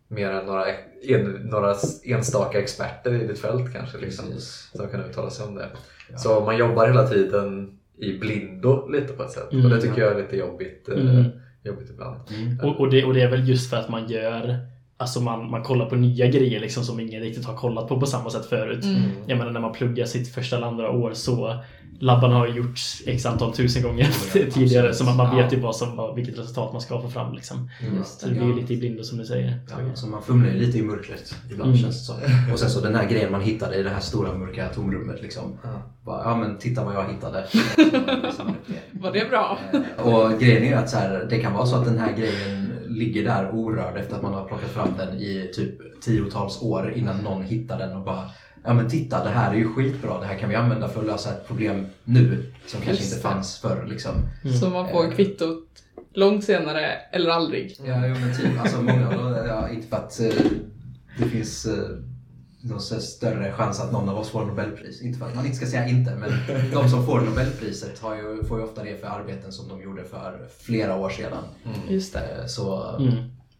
Mer 0.08 0.30
än 0.30 0.46
några, 0.46 0.64
en, 1.08 1.30
några 1.32 1.74
enstaka 2.04 2.58
experter 2.58 3.14
i 3.14 3.26
ditt 3.26 3.38
fält 3.38 3.72
kanske. 3.72 3.98
Liksom, 3.98 4.26
Precis. 4.26 4.70
som 4.74 4.88
kan 4.88 5.00
uttala 5.04 5.30
sig 5.30 5.46
om 5.46 5.54
det. 5.54 5.68
Ja. 6.12 6.18
Så 6.18 6.40
man 6.40 6.56
jobbar 6.56 6.86
hela 6.86 7.08
tiden 7.08 7.78
i 7.98 8.18
blindo 8.18 8.88
lite 8.88 9.12
på 9.12 9.22
ett 9.22 9.30
sätt. 9.30 9.52
Mm. 9.52 9.64
och 9.64 9.70
det 9.70 9.80
tycker 9.80 10.02
jag 10.02 10.12
är 10.12 10.22
lite 10.22 10.36
jobbigt, 10.36 10.88
eh, 10.88 10.94
Mm. 10.94 11.24
jobbigt 11.62 11.90
ibland. 11.90 12.20
Mm. 12.30 12.60
Och, 12.60 12.80
och, 12.80 12.90
det, 12.90 13.04
och 13.04 13.14
det 13.14 13.20
är 13.20 13.30
väl 13.30 13.48
just 13.48 13.70
för 13.70 13.76
att 13.76 13.88
man 13.88 14.08
gör 14.08 14.58
Alltså 14.96 15.20
man, 15.20 15.50
man 15.50 15.62
kollar 15.62 15.86
på 15.86 15.94
nya 15.96 16.26
grejer 16.26 16.60
liksom 16.60 16.84
som 16.84 17.00
ingen 17.00 17.22
riktigt 17.22 17.44
har 17.44 17.56
kollat 17.56 17.88
på 17.88 18.00
på 18.00 18.06
samma 18.06 18.30
sätt 18.30 18.46
förut. 18.46 18.84
Mm. 18.84 19.00
Jag 19.26 19.38
menar 19.38 19.50
när 19.50 19.60
man 19.60 19.72
pluggar 19.72 20.04
sitt 20.04 20.34
första 20.34 20.56
eller 20.56 20.66
andra 20.66 20.90
år 20.90 21.12
så 21.12 21.62
Labbarna 22.00 22.35
har 22.35 22.46
gjorts 22.48 23.02
x 23.07 23.26
antal 23.26 23.52
tusen 23.54 23.83
gånger 23.83 24.02
Ja, 24.04 24.11
tidigare 24.33 24.88
absolut. 24.88 24.96
så 24.96 25.04
man, 25.04 25.16
man 25.16 25.37
Ja. 25.37 25.42
vet 25.44 25.52
ju 25.52 25.61
vad 25.61 25.76
som, 25.76 25.96
vad- 25.96 26.14
vilket 26.14 26.38
resultat 26.38 26.72
man 26.72 26.80
ska 26.83 27.00
få 27.02 27.09
fram. 27.09 27.33
Liksom. 27.35 27.70
Just 27.96 28.20
Så 28.20 28.26
det. 28.28 28.33
blir 28.35 28.44
ju 28.44 28.54
lite 28.61 28.74
i 28.74 28.76
blindo 28.76 29.02
som 29.02 29.18
du 29.18 29.24
säger. 29.24 29.61
Ja, 29.70 29.76
så 29.94 30.07
man 30.07 30.22
fumlar 30.22 30.50
ju 30.50 30.59
lite 30.59 30.78
i 30.78 30.83
mörkret 30.83 31.35
ibland 31.50 31.70
Mm. 31.70 31.83
känns 31.83 31.98
det 31.98 32.04
som. 32.14 32.16
Och 32.52 32.59
sen 32.59 32.70
så 32.70 32.80
den 32.80 32.94
här 32.94 33.09
grejen 33.09 33.33
man 33.33 33.40
hittade 33.40 33.76
i 33.76 33.83
det 33.83 33.90
här 33.90 34.00
stora 34.00 34.35
mörka 34.38 34.68
tomrummet 34.68 35.22
liksom. 35.22 35.59
Ja. 35.62 35.83
Bara, 36.04 36.22
ja 36.24 36.37
men 36.37 36.59
titta 36.59 36.85
vad 36.85 36.94
jag 36.94 37.09
hittade. 37.12 37.46
Var 38.92 39.12
det 39.12 39.28
bra? 39.30 39.59
Eh, 39.72 40.02
Och 40.07 40.40
grejen 40.40 40.62
är 40.62 40.66
ju 40.68 40.74
att 40.74 40.90
så 40.90 40.96
här, 40.96 41.26
det 41.30 41.38
kan 41.38 41.52
vara 41.52 41.66
så 41.66 41.76
att 41.76 41.85
den 41.85 41.98
här 41.98 42.16
grejen 42.16 42.72
ligger 42.88 43.24
där 43.24 43.50
orörd 43.54 43.96
efter 43.96 44.16
att 44.16 44.22
man 44.22 44.35
har 44.35 44.44
plockat 44.48 44.70
fram 44.70 44.88
den 44.98 45.14
i 45.16 45.50
typ 45.54 46.00
tiotals 46.02 46.62
år 46.62 46.92
innan 46.96 47.16
någon 47.18 47.42
hittar 47.42 47.78
den 47.78 47.96
och 47.96 48.04
bara 48.04 48.30
Ja 48.64 48.74
men 48.74 48.88
titta 48.90 49.24
det 49.24 49.31
här 49.31 49.50
är 49.50 49.57
ju 49.59 49.68
skitbra, 49.74 50.20
det 50.20 50.27
här 50.27 50.38
kan 50.38 50.48
vi 50.48 50.55
använda 50.55 50.88
för 50.88 51.00
att 51.00 51.07
lösa 51.07 51.31
ett 51.31 51.46
problem 51.46 51.87
nu 52.05 52.53
som 52.66 52.81
kanske 52.81 52.90
Just 53.03 53.14
inte 53.14 53.16
det. 53.16 53.33
fanns 53.35 53.59
förr 53.59 53.87
liksom. 53.90 54.14
Mm. 54.44 54.57
Så 54.57 54.70
man 54.70 54.88
får 54.88 55.05
Eh. 55.05 55.11
kvittot 55.11 55.68
långt 56.14 56.44
senare 56.44 56.87
eller 57.12 57.31
aldrig. 57.31 57.77
Ja, 57.79 58.07
jo, 58.07 58.14
men 58.14 58.37
typ. 58.37 58.61
Alltså 58.61 58.83
många, 58.83 59.44
ja, 59.48 59.68
inte 59.68 59.87
för 59.88 59.96
att 59.96 60.20
eh, 60.20 60.27
det 61.18 61.24
finns 61.24 61.66
eh, 61.66 61.88
någon 62.61 62.81
större 62.81 63.53
chans 63.53 63.81
att 63.81 63.92
någon 63.92 64.09
av 64.09 64.18
oss 64.18 64.29
får 64.31 64.44
Nobelpris. 64.44 65.03
Inte 65.03 65.18
för 65.18 65.27
att 65.27 65.35
man 65.35 65.44
inte 65.44 65.57
ska 65.57 65.66
säga 65.66 65.88
inte, 65.88 66.14
men 66.14 66.31
de 66.72 66.88
som 66.88 67.07
får 67.07 67.20
Nobelpriset 67.20 67.98
har 67.98 68.16
ju, 68.16 68.44
får 68.44 68.59
ju 68.59 68.64
ofta 68.64 68.83
det 68.85 69.00
för 69.00 69.07
arbeten 69.07 69.53
som 69.53 69.68
de 69.68 69.83
gjorde 69.83 70.05
för 70.05 70.46
flera 70.61 70.96
år 70.96 71.11
sedan. 71.11 71.44
Just 71.88 72.12
det. 72.12 72.20
Eh, 72.40 72.46
Så 72.46 72.96
Mm. 72.98 73.14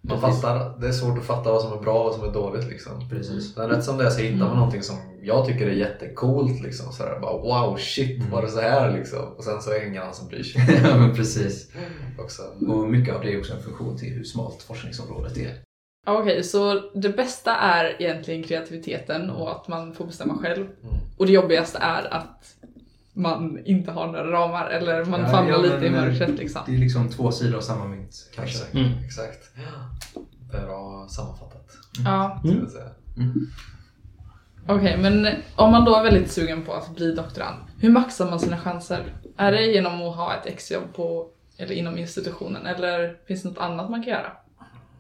Man 0.09 0.21
fattar, 0.21 0.81
det 0.81 0.89
är 0.89 0.93
svårt 0.93 1.19
att 1.19 1.25
fatta 1.25 1.53
vad 1.53 1.63
som 1.63 1.73
är 1.73 1.83
bra 1.83 1.99
och 1.99 2.05
vad 2.05 2.15
som 2.15 2.29
är 2.29 2.33
dåligt. 2.33 2.69
Liksom. 2.69 3.09
precis. 3.11 3.57
Men 3.57 3.69
rätt 3.69 3.85
som 3.85 3.99
det 3.99 4.07
är 4.07 4.11
så 4.11 4.21
hittar 4.21 4.47
man 4.47 4.57
någonting 4.57 4.83
som 4.83 4.97
jag 5.23 5.47
tycker 5.47 5.67
är 5.67 5.73
jättecoolt. 5.73 6.63
Liksom. 6.63 6.93
Så 6.93 7.03
här, 7.03 7.21
bara, 7.21 7.33
wow, 7.33 7.77
shit, 7.77 8.23
var 8.33 8.43
det 8.43 8.49
så 8.49 8.61
här? 8.61 8.93
Liksom. 8.93 9.25
Och 9.37 9.45
sen 9.45 9.63
så 9.63 9.71
är 9.71 9.81
det 9.81 9.87
ingen 9.87 10.03
annan 10.03 10.15
som 10.15 10.29
bryr 10.29 10.43
sig. 10.43 10.63
ja, 10.85 10.97
men 10.97 11.15
precis. 11.15 11.71
Också. 12.19 12.43
Och 12.69 12.91
mycket 12.91 13.15
av 13.15 13.23
det 13.23 13.33
är 13.33 13.39
också 13.39 13.53
en 13.53 13.63
funktion 13.63 13.99
till 13.99 14.13
hur 14.13 14.25
smalt 14.25 14.63
forskningsområdet 14.63 15.37
är. 15.37 15.53
Okej, 16.07 16.43
så 16.43 16.91
det 16.95 17.09
bästa 17.09 17.57
är 17.57 18.03
egentligen 18.03 18.43
kreativiteten 18.43 19.31
och 19.31 19.51
att 19.51 19.69
man 19.69 19.95
får 19.95 20.07
bestämma 20.07 20.39
själv. 20.39 20.65
Mm. 20.65 20.95
Och 21.19 21.27
det 21.27 21.33
jobbigaste 21.33 21.79
är 21.79 22.15
att 22.15 22.57
man 23.15 23.59
inte 23.65 23.91
har 23.93 24.07
några 24.07 24.31
ramar 24.33 24.71
eller 24.71 25.05
man 25.05 25.21
Ja, 25.21 25.29
famlar 25.29 25.51
ja, 25.55 25.63
lite 25.63 25.87
i 25.87 25.91
mörkret 25.91 26.39
liksom. 26.39 26.63
Det 26.67 26.75
är 26.75 26.79
liksom 26.79 27.09
två 27.09 27.31
sidor 27.33 27.57
av 27.57 27.61
samma 27.61 27.85
mynt 27.87 28.31
kanske. 28.35 28.57
Exakt. 28.59 28.75
Mm. 28.75 28.91
Exakt. 29.05 29.51
Bra 30.53 31.07
sammanfattat. 31.11 31.67
Ja, 32.05 32.37
skulle 32.39 32.53
Mm. 32.55 32.65
jag 32.65 32.73
säga. 32.73 32.89
okej, 34.69 34.97
men 34.99 35.27
om 35.57 35.71
man 35.71 35.85
då 35.85 35.97
är 35.97 36.03
väldigt 36.03 36.31
sugen 36.33 36.63
på 36.63 36.73
att 36.73 36.97
bli 36.97 37.15
doktorand, 37.15 37.57
hur 37.81 37.91
maxar 37.91 38.31
man 38.31 38.41
sina 38.41 38.59
chanser? 38.59 39.03
Är 39.37 39.53
det 39.53 39.67
genom 39.67 39.93
att 40.03 40.17
ha 40.17 40.35
ett 40.35 40.47
exjobb 40.47 40.95
på 40.97 41.29
eller 41.59 41.73
inom 41.73 41.99
institutionen 41.99 42.67
eller 42.67 43.17
finns 43.27 43.43
det 43.43 43.49
något 43.49 43.59
annat 43.59 43.91
man 43.91 44.03
kan 44.03 44.13
göra? 44.13 44.33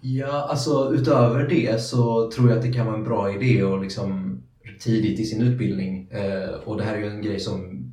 Ja, 0.00 0.46
alltså 0.50 0.92
utöver 0.94 1.48
det 1.48 1.82
så 1.82 2.30
tror 2.30 2.48
jag 2.48 2.56
att 2.58 2.64
det 2.64 2.72
kan 2.72 2.86
vara 2.86 2.96
en 2.96 3.04
bra 3.04 3.32
idé 3.32 3.62
att 3.62 3.82
liksom 3.82 4.40
tidigt 4.80 5.20
i 5.20 5.24
sin 5.24 5.42
utbildning, 5.42 6.08
eh, 6.10 6.48
och 6.64 6.76
det 6.76 6.84
här 6.84 6.94
är 6.94 6.98
ju 6.98 7.10
en 7.10 7.22
grej 7.22 7.40
som 7.40 7.83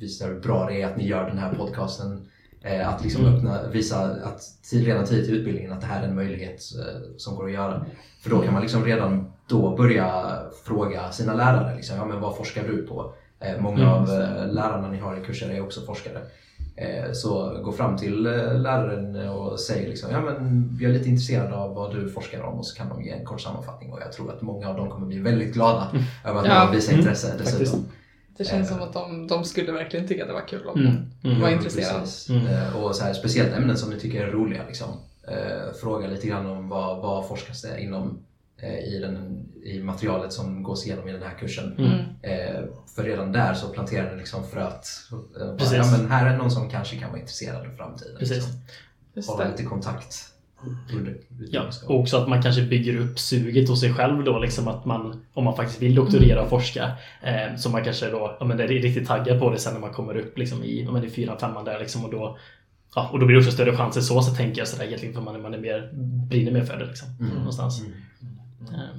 visar 0.00 0.28
hur 0.28 0.40
bra 0.40 0.66
det 0.66 0.82
är 0.82 0.86
att 0.86 0.96
ni 0.96 1.06
gör 1.06 1.28
den 1.28 1.38
här 1.38 1.54
podcasten, 1.54 2.28
eh, 2.62 2.88
att 2.88 3.02
liksom 3.04 3.26
öppna, 3.26 3.58
visa 3.72 4.00
att 4.00 4.40
tid, 4.70 4.86
redan 4.86 5.04
tidigt 5.04 5.28
i 5.28 5.32
utbildningen 5.32 5.72
att 5.72 5.80
det 5.80 5.86
här 5.86 6.02
är 6.02 6.08
en 6.08 6.14
möjlighet 6.14 6.60
eh, 6.78 7.00
som 7.16 7.36
går 7.36 7.46
att 7.46 7.52
göra. 7.52 7.84
För 8.22 8.30
då 8.30 8.40
kan 8.42 8.52
man 8.52 8.62
liksom 8.62 8.84
redan 8.84 9.32
då 9.48 9.76
börja 9.76 10.36
fråga 10.64 11.10
sina 11.12 11.34
lärare, 11.34 11.76
liksom, 11.76 11.96
ja, 11.96 12.04
men 12.04 12.20
vad 12.20 12.36
forskar 12.36 12.64
du 12.68 12.86
på? 12.86 13.12
Eh, 13.40 13.60
många 13.60 13.80
Mm. 13.82 13.88
av 13.92 14.06
lärarna 14.52 14.88
ni 14.90 14.98
har 14.98 15.16
i 15.16 15.24
kurser 15.24 15.50
är 15.50 15.60
också 15.62 15.80
forskare. 15.80 16.18
Så 17.12 17.60
gå 17.64 17.72
fram 17.72 17.96
till 17.96 18.22
läraren 18.62 19.28
och 19.28 19.60
säg 19.60 19.88
liksom, 19.88 20.10
ja 20.10 20.20
men 20.20 20.68
vi 20.78 20.84
är 20.84 20.88
lite 20.88 21.08
intresserade 21.08 21.54
av 21.56 21.74
vad 21.74 21.94
du 21.94 22.08
forskar 22.10 22.42
om 22.42 22.58
och 22.58 22.66
så 22.66 22.76
kan 22.76 22.88
de 22.88 23.02
ge 23.02 23.10
en 23.10 23.24
kort 23.24 23.40
sammanfattning 23.40 23.92
och 23.92 24.00
jag 24.00 24.12
tror 24.12 24.30
att 24.30 24.42
många 24.42 24.68
av 24.68 24.76
dem 24.76 24.90
kommer 24.90 25.06
bli 25.06 25.18
väldigt 25.18 25.54
glada 25.54 25.88
över 26.24 26.40
att 26.40 26.46
Ja. 26.46 26.64
man 26.64 26.74
visar 26.74 26.92
Mm, 26.92 27.00
intresse 27.00 27.34
dessutom. 27.38 27.50
faktiskt. 27.66 27.76
Det 28.40 28.44
känns 28.46 28.70
Eh. 28.70 28.76
som 28.76 28.88
att 28.88 28.92
de, 28.92 29.26
de 29.26 29.44
skulle 29.44 29.72
verkligen 29.72 30.08
tycka 30.08 30.22
att 30.22 30.28
det 30.28 30.34
var 30.34 30.48
kul 30.48 30.66
om 30.66 30.80
Mm. 30.80 30.96
Mm. 31.24 31.40
var 31.40 31.48
Ja, 31.48 31.54
intresserad. 31.56 32.00
precis. 32.00 32.28
Mm. 32.30 32.46
Eh, 32.46 32.76
Och 32.84 32.94
så 32.96 33.04
här, 33.04 33.12
speciellt 33.12 33.52
ämnen 33.52 33.76
som 33.76 33.90
ni 33.90 34.00
tycker 34.00 34.26
är 34.26 34.30
roliga. 34.30 34.62
Liksom. 34.66 34.88
Eh, 35.28 35.72
Fråga 35.80 36.06
lite 36.08 36.26
grann 36.26 36.46
om 36.46 36.68
vad, 36.68 37.02
vad 37.02 37.28
forskas 37.28 37.62
det 37.62 37.80
inom 37.82 38.18
eh, 38.62 38.78
i, 38.78 38.98
den, 38.98 39.44
i 39.64 39.82
materialet 39.82 40.32
som 40.32 40.62
gås 40.62 40.86
igenom 40.86 41.08
i 41.08 41.12
den 41.12 41.22
här 41.22 41.38
kursen. 41.38 41.74
Mm. 41.78 41.92
Eh, 42.22 42.64
för 42.96 43.02
redan 43.02 43.32
där 43.32 43.54
så 43.54 43.68
planterar 43.68 44.10
ni 44.12 44.18
liksom 44.18 44.44
fröet. 44.46 44.86
Eh, 45.40 45.72
ja, 45.76 45.84
men 45.98 46.10
här 46.10 46.26
är 46.34 46.36
någon 46.38 46.50
som 46.50 46.70
kanske 46.70 46.96
kan 46.96 47.08
vara 47.10 47.20
intresserad 47.20 47.66
i 47.72 47.76
framtiden. 47.76 48.16
Precis. 48.18 48.44
Liksom. 49.14 49.34
Hålla 49.36 49.50
lite 49.50 49.62
kontakt 49.62 50.14
Ja, 50.64 51.00
utbildningsgången. 51.00 51.94
och 51.96 52.00
också 52.00 52.16
att 52.16 52.28
man 52.28 52.42
kanske 52.42 52.62
bygger 52.62 52.96
upp 53.00 53.18
suget 53.18 53.68
hos 53.68 53.80
sig 53.80 53.94
själv 53.94 54.24
då, 54.24 54.38
liksom 54.38 54.68
att 54.68 54.84
man, 54.84 55.24
om 55.32 55.44
man 55.44 55.56
faktiskt 55.56 55.82
vill 55.82 55.94
doktorera 55.94 56.42
och 56.42 56.48
forska, 56.48 56.90
eh, 57.22 57.56
så 57.56 57.70
man 57.70 57.84
kanske 57.84 58.10
då, 58.10 58.36
ja 58.40 58.46
men 58.46 58.60
är 58.60 58.68
riktigt 58.68 59.08
taggad 59.08 59.38
på 59.40 59.50
det 59.50 59.58
sen 59.58 59.72
när 59.74 59.80
man 59.80 59.92
kommer 59.92 60.16
upp 60.16 60.38
liksom 60.38 60.64
i, 60.64 60.82
ja 60.84 60.92
men 60.92 61.10
fyran, 61.10 61.38
femman 61.38 61.64
där 61.64 61.78
liksom 61.78 62.04
och 62.04 62.10
då, 62.10 62.38
ja, 62.94 63.10
och 63.12 63.18
då 63.18 63.26
blir 63.26 63.36
det 63.36 63.40
också 63.40 63.52
större 63.52 63.76
chanser 63.76 64.00
så, 64.00 64.22
så 64.22 64.34
tänker 64.34 64.60
jag 64.60 64.68
sådär 64.68 64.84
egentligen 64.84 65.14
för 65.14 65.22
man, 65.22 65.42
man 65.42 65.54
är 65.54 65.58
mer, 65.58 65.90
brinner 66.28 66.52
mer 66.52 66.64
för 66.64 66.76
det 66.76 66.86
liksom, 66.86 67.08
Mm. 67.20 67.34
någonstans. 67.34 67.80
Mm. 67.80 67.92
Eh, 68.74 68.96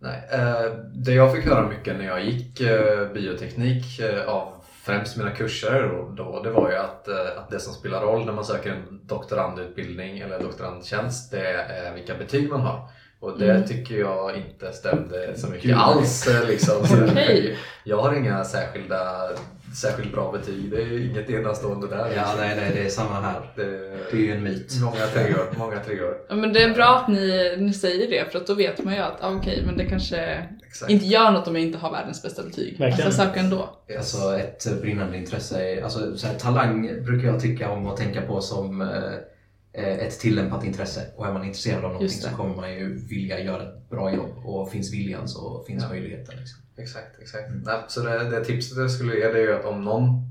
Nej, 0.00 0.22
eh, 0.32 0.72
det 0.94 1.12
jag 1.12 1.36
fick 1.36 1.44
höra 1.44 1.68
mycket 1.68 1.96
när 1.98 2.04
jag 2.04 2.24
gick 2.24 2.60
eh, 2.60 3.12
bioteknik 3.14 3.98
eh, 4.00 4.28
av 4.28 4.57
främst 4.88 5.16
mina 5.16 5.30
kurser 5.30 5.82
då, 5.82 6.08
då 6.24 6.42
det 6.42 6.50
var 6.50 6.70
ju 6.70 6.76
att, 6.76 7.08
eh, 7.08 7.14
att 7.38 7.50
det 7.50 7.60
som 7.60 7.74
spelar 7.74 8.00
roll 8.02 8.24
när 8.26 8.32
man 8.32 8.44
söker 8.44 8.70
en 8.70 9.00
doktorandutbildning 9.06 10.18
eller 10.18 10.40
doktorandtjänst 10.40 11.30
det 11.30 11.48
är 11.62 11.94
vilka 11.94 12.14
betyg 12.14 12.50
man 12.50 12.60
har. 12.60 12.88
Och 13.20 13.38
det 13.38 13.50
Mm. 13.50 13.66
tycker 13.68 13.94
jag 13.98 14.36
inte 14.36 14.72
stämde 14.72 15.38
så 15.38 15.46
mycket 15.46 15.62
Kul. 15.62 15.74
alls. 15.78 16.26
eh, 16.28 16.46
Liksom. 16.48 16.76
Okej. 17.10 17.58
Jag 17.84 17.96
har 18.02 18.14
inga 18.14 18.44
särskilda, 18.44 19.28
särskilt 19.76 20.12
bra 20.12 20.32
betyg. 20.32 20.70
Det 20.70 20.82
är 20.82 21.10
inget 21.10 21.30
enastående 21.30 21.88
där. 21.88 21.98
Ja, 21.98 22.06
liksom. 22.08 22.36
nej, 22.38 22.56
nej, 22.56 22.70
det 22.74 22.84
är 22.84 22.88
samma 22.88 23.20
här. 23.20 23.52
Det, 23.56 23.64
Det 24.10 24.16
är 24.16 24.20
ju 24.20 24.32
en 24.32 24.42
myt. 24.42 24.72
många 24.82 25.06
treor. 25.14 25.46
Många 25.58 25.78
treor. 25.80 26.16
Ja, 26.28 26.34
men 26.34 26.52
det 26.52 26.62
är 26.62 26.74
bra 26.74 26.96
att 27.02 27.08
ni, 27.08 27.56
ni 27.58 27.72
säger 27.72 28.10
det 28.10 28.32
för 28.32 28.38
att 28.38 28.46
då 28.46 28.54
vet 28.54 28.84
man 28.84 28.94
ju 28.94 29.00
att 29.00 29.24
ah, 29.24 29.34
okej, 29.34 29.62
men 29.66 29.76
det 29.76 29.84
kanske 29.84 30.48
Exakt. 30.66 30.90
inte 30.90 31.06
gör 31.06 31.30
något 31.30 31.48
om 31.48 31.54
jag 31.56 31.64
inte 31.64 31.78
har 31.78 31.90
världens 31.92 32.22
bästa 32.22 32.42
betyg. 32.42 32.78
Verkligen. 32.78 33.06
Alltså 33.06 33.22
söka 33.22 33.40
ändå. 33.40 33.76
Alltså 33.98 34.38
ett 34.38 34.80
brinnande 34.80 35.16
intresse. 35.16 35.62
är- 35.72 35.82
Alltså, 35.82 36.16
så 36.16 36.26
här, 36.26 36.34
talang 36.34 37.04
brukar 37.04 37.28
jag 37.28 37.40
tycka 37.40 37.70
om 37.70 37.86
att 37.86 37.96
tänka 37.96 38.20
på 38.22 38.40
som 38.40 38.80
eh, 38.80 39.98
ett 39.98 40.20
tillämpat 40.20 40.64
intresse. 40.64 41.00
Och 41.16 41.26
är 41.26 41.32
man 41.32 41.44
intresserad 41.44 41.76
av 41.84 41.92
någonting 41.92 42.08
så 42.08 42.28
kommer 42.30 42.56
man 42.56 42.72
ju 42.72 43.06
vilja 43.08 43.40
göra 43.40 43.62
ett 43.62 43.90
bra 43.90 44.14
jobb. 44.14 44.30
Och 44.44 44.70
finns 44.70 44.92
viljan 44.94 45.28
så 45.28 45.64
finns 45.66 45.82
Ja. 45.82 45.88
möjligheten. 45.88 46.34
Liksom. 46.38 46.58
Exakt, 46.78 47.18
exakt. 47.20 47.44
Nej, 47.64 47.84
så 47.88 48.00
det, 48.00 48.30
det 48.30 48.44
tipset 48.44 48.78
jag 48.78 48.90
skulle 48.90 49.14
ge 49.16 49.32
det 49.32 49.38
är 49.38 49.42
ju 49.42 49.54
att 49.54 49.64
om 49.64 49.84
någon 49.84 50.22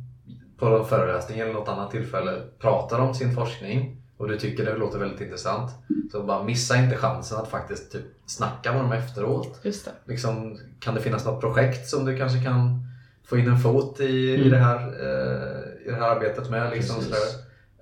på 0.58 0.66
en 0.66 0.86
föreläsning 0.86 1.40
eller 1.40 1.54
något 1.54 1.68
annat 1.70 1.92
tillfälle 1.92 2.42
pratar 2.60 3.00
om 3.00 3.14
sin 3.16 3.34
forskning 3.36 4.02
och 4.18 4.28
du 4.28 4.38
tycker 4.38 4.66
det 4.66 4.78
låter 4.78 5.00
väldigt 5.00 5.22
intressant 5.22 5.72
så 6.12 6.24
bara 6.24 6.44
missa 6.44 6.78
inte 6.78 6.98
chansen 6.98 7.38
att 7.38 7.48
faktiskt 7.48 7.92
typ 7.92 8.06
snacka 8.26 8.74
med 8.74 8.82
dem 8.82 8.92
efteråt. 8.92 9.60
Just 9.64 9.86
det. 9.86 9.92
Liksom, 10.06 10.60
kan 10.80 10.96
det 10.96 11.02
finnas 11.02 11.26
något 11.26 11.42
projekt 11.42 11.88
som 11.88 12.06
du 12.06 12.18
kanske 12.18 12.44
kan 12.44 12.84
få 13.26 13.38
in 13.38 13.48
en 13.48 13.58
fot 13.60 14.00
i, 14.00 14.04
i, 14.06 14.36
Mm. 14.36 14.50
det, 14.52 14.58
här, 14.58 14.78
eh, 14.78 15.88
i 15.88 15.90
det 15.90 15.96
här 15.96 16.10
arbetet 16.16 16.50
med? 16.50 16.72
Liksom. 16.72 16.96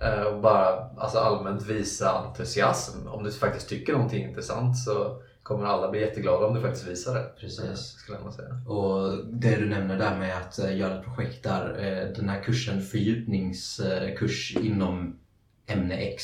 Eh, 0.01 0.21
och 0.21 0.41
bara 0.41 0.89
alltså, 0.97 1.17
allmänt 1.17 1.65
visa 1.65 2.11
entusiasm. 2.11 3.07
Om 3.07 3.23
du 3.23 3.31
faktiskt 3.31 3.69
tycker 3.69 3.93
någonting 3.93 4.23
är 4.23 4.27
intressant 4.29 4.77
så 4.77 5.21
kommer 5.45 5.65
alla 5.65 5.91
bli 5.91 6.01
jätteglada 6.01 6.45
om 6.45 6.53
du 6.53 6.61
faktiskt 6.61 6.87
visar 6.87 7.13
det. 7.13 7.31
Precis. 7.39 7.79
Skulle 7.79 8.17
jag 8.23 8.33
säga. 8.33 8.61
Och 8.67 9.25
det 9.25 9.55
du 9.55 9.65
nämner 9.65 9.97
där 9.97 10.19
med 10.19 10.37
att 10.37 10.59
eh, 10.59 10.77
göra 10.77 10.99
ett 10.99 11.05
projekt 11.05 11.43
där, 11.43 11.69
eh, 11.79 12.15
den 12.15 12.29
här 12.29 12.43
kursen, 12.43 12.81
fördjupningskurs 12.81 14.55
inom 14.61 15.19
ämne 15.67 15.95
X. 15.95 16.23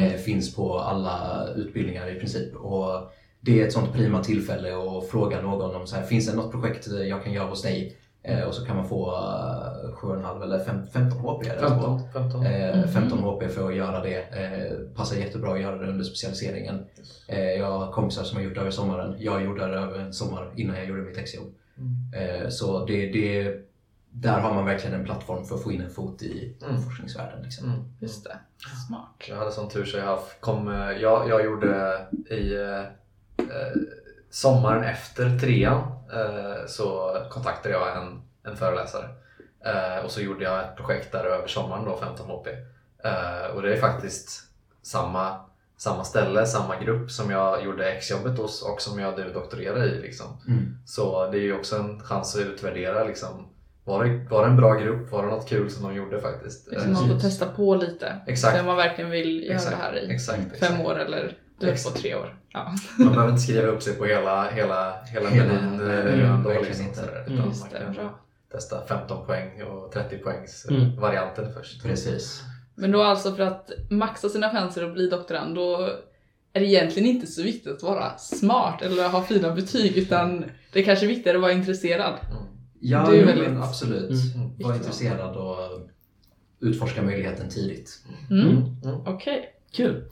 Eh, 0.00 0.12
finns 0.12 0.54
på 0.54 0.78
alla 0.78 1.48
utbildningar 1.56 2.16
i 2.16 2.18
princip. 2.18 2.56
Och 2.56 3.12
det 3.40 3.60
är 3.60 3.66
ett 3.66 3.72
sånt 3.72 3.92
prima 3.92 4.24
tillfälle 4.24 4.76
att 4.76 5.08
fråga 5.08 5.42
någon 5.42 5.76
om 5.76 5.86
så 5.86 5.96
här, 5.96 6.02
finns 6.02 6.26
det 6.26 6.36
något 6.36 6.52
projekt 6.52 6.86
jag 6.86 7.24
kan 7.24 7.32
göra 7.32 7.48
hos 7.48 7.62
dig? 7.62 7.96
Eh, 8.22 8.42
och 8.44 8.54
så 8.54 8.64
kan 8.66 8.76
man 8.76 8.88
få 8.88 9.06
eh, 9.10 9.94
7,5 9.94 10.42
eller 10.42 10.64
fem- 10.64 10.86
15 10.92 11.18
HP. 11.18 11.46
är 11.48 11.54
det 11.54 11.60
så? 11.60 11.68
15. 11.68 12.00
15. 12.12 12.46
Eh, 12.46 12.86
15 12.86 13.18
HP 13.18 13.48
för 13.48 13.68
att 13.68 13.74
göra 13.76 14.02
det. 14.02 14.18
Eh, 14.20 14.96
passar 14.96 15.16
jättebra 15.16 15.52
att 15.54 15.60
göra 15.60 15.76
det 15.78 15.88
under 15.90 16.04
specialiseringen. 16.04 16.84
Eh, 17.28 17.40
jag 17.40 17.70
har 17.78 17.92
kompisar 17.92 18.22
som 18.24 18.36
har 18.36 18.44
gjort 18.44 18.54
det 18.54 18.60
över 18.60 18.70
sommaren. 18.70 19.14
Jag 19.18 19.44
gjorde 19.44 19.66
det 19.66 19.76
över 19.78 19.98
en 19.98 20.12
sommar 20.12 20.50
innan 20.56 20.76
jag 20.76 20.86
gjorde 20.86 21.02
mitt 21.02 21.18
exjobb. 21.18 21.54
Eh, 22.16 22.48
så 22.48 22.84
det, 22.86 23.06
det, 23.12 23.56
där 24.10 24.40
har 24.40 24.54
man 24.54 24.64
verkligen 24.64 25.00
en 25.00 25.04
plattform 25.04 25.44
för 25.44 25.54
att 25.54 25.62
få 25.62 25.72
in 25.72 25.80
en 25.80 25.90
fot 25.90 26.22
i 26.22 26.54
Mm. 26.68 26.82
forskningsvärlden. 26.82 27.42
Liksom. 27.42 27.68
Mm. 27.68 27.80
Just 28.00 28.24
det. 28.24 28.38
Smart. 28.88 29.24
Jag 29.28 29.36
hade 29.36 29.52
sån 29.52 29.68
tur 29.68 29.84
så 29.84 29.96
jag 29.98 30.18
kom, 30.40 30.68
eh, 30.68 30.90
jag, 30.90 31.28
jag 31.28 31.44
gjorde 31.44 31.98
i 32.30 32.54
eh, 32.54 32.78
eh, 33.38 33.72
sommaren 34.30 34.84
efter 34.84 35.38
trean 35.38 35.82
eh, 36.12 36.66
så 36.66 37.16
kontaktade 37.30 37.74
jag 37.74 37.96
en, 37.96 38.22
en 38.44 38.56
föreläsare 38.56 39.08
eh, 39.64 40.04
och 40.04 40.10
så 40.10 40.20
gjorde 40.20 40.44
jag 40.44 40.60
ett 40.60 40.76
projekt 40.76 41.12
där 41.12 41.24
över 41.24 41.46
sommaren 41.46 41.84
då, 41.84 41.96
15 41.96 42.26
HP. 42.26 42.46
Eh, 43.04 43.56
och 43.56 43.62
det 43.62 43.72
är 43.72 43.80
faktiskt 43.80 44.42
samma, 44.82 45.40
samma 45.76 46.04
ställe, 46.04 46.46
samma 46.46 46.76
grupp 46.76 47.10
som 47.10 47.30
jag 47.30 47.64
gjorde 47.64 47.92
exjobbet 47.92 48.38
hos 48.38 48.62
och 48.62 48.80
som 48.80 48.98
jag 48.98 49.18
nu 49.18 49.32
doktorerar 49.32 49.84
i. 49.84 50.00
Liksom. 50.00 50.26
Mm. 50.48 50.78
Så 50.86 51.30
det 51.30 51.38
är 51.38 51.42
ju 51.42 51.58
också 51.58 51.76
en 51.76 52.00
chans 52.00 52.36
att 52.36 52.42
utvärdera 52.42 53.04
liksom, 53.04 53.48
var 53.84 54.04
det, 54.04 54.26
var 54.30 54.42
det 54.42 54.50
en 54.50 54.56
bra 54.56 54.74
grupp? 54.74 55.12
Var 55.12 55.22
det 55.22 55.28
något 55.28 55.48
kul 55.48 55.70
som 55.70 55.82
de 55.82 55.94
gjorde 55.94 56.20
faktiskt? 56.20 56.70
Liksom 56.70 56.92
man 56.92 57.08
får 57.08 57.20
testa 57.20 57.46
på 57.46 57.74
lite. 57.74 58.20
Exakt. 58.26 58.56
Sen 58.56 58.66
man 58.66 58.76
verkligen 58.76 59.10
vill 59.10 59.44
göra 59.44 59.54
Exakt, 59.54 59.76
det 59.76 59.82
här 59.82 59.98
i 59.98 60.10
exakt, 60.10 60.38
fem 60.38 60.50
exakt. 60.52 60.84
år 60.84 60.98
eller 60.98 61.36
du 61.60 61.66
vet 61.66 61.84
på 61.84 61.90
tre 61.90 62.14
år. 62.14 62.38
Ja. 62.52 62.74
Man 62.98 63.08
behöver 63.12 63.30
inte 63.32 63.42
skriva 63.42 63.66
upp 63.66 63.82
sig 63.82 63.94
på 63.94 64.04
hela, 64.04 64.50
hela, 64.50 65.02
hela 65.04 65.28
Hela- 65.28 65.46
menyn 65.52 65.80
eh, 65.90 65.98
mm, 65.98 66.42
verkligen 66.42 66.62
Liksom, 66.68 66.84
inte. 66.86 66.98
sådär, 67.00 67.24
Mm. 67.26 67.32
utan 67.38 67.48
man 67.60 67.70
kan 67.82 67.94
bra. 67.94 68.18
testa 68.52 68.86
15 68.86 69.26
poäng 69.26 69.62
och 69.62 69.92
30 69.92 70.18
poängs 70.18 70.66
Mm. 70.70 71.00
varianten 71.00 71.52
först. 71.54 71.82
Precis. 71.82 72.42
Men 72.74 72.90
då 72.92 73.02
alltså 73.02 73.34
för 73.34 73.42
att 73.42 73.70
maxa 73.90 74.28
sina 74.28 74.50
chanser 74.50 74.84
att 74.84 74.92
bli 74.94 75.08
doktorand 75.08 75.54
då 75.54 75.90
är 76.52 76.60
det 76.60 76.66
egentligen 76.66 77.08
inte 77.08 77.26
så 77.26 77.42
viktigt 77.42 77.72
att 77.72 77.82
vara 77.82 78.18
smart 78.18 78.82
eller 78.82 79.08
ha 79.08 79.22
fina 79.22 79.54
betyg 79.54 79.96
utan 79.96 80.44
det 80.72 80.80
är 80.80 80.84
kanske 80.84 81.06
är 81.06 81.08
viktigare 81.08 81.36
att 81.38 81.42
vara 81.42 81.52
intresserad. 81.52 82.14
Mm. 82.30 82.42
Ja, 82.80 83.06
Det 83.10 83.16
är 83.16 83.20
jo, 83.20 83.26
väldigt- 83.26 83.48
men 83.50 83.62
absolut. 83.62 84.34
Mm. 84.34 84.50
Var 84.58 84.74
intresserad 84.74 85.36
och 85.36 85.56
utforska 86.60 87.02
möjligheten 87.02 87.48
tidigt. 87.48 87.90
Mm. 88.30 88.48
Mm. 88.84 89.00
Okej. 89.06 89.54
Kul. 89.72 90.04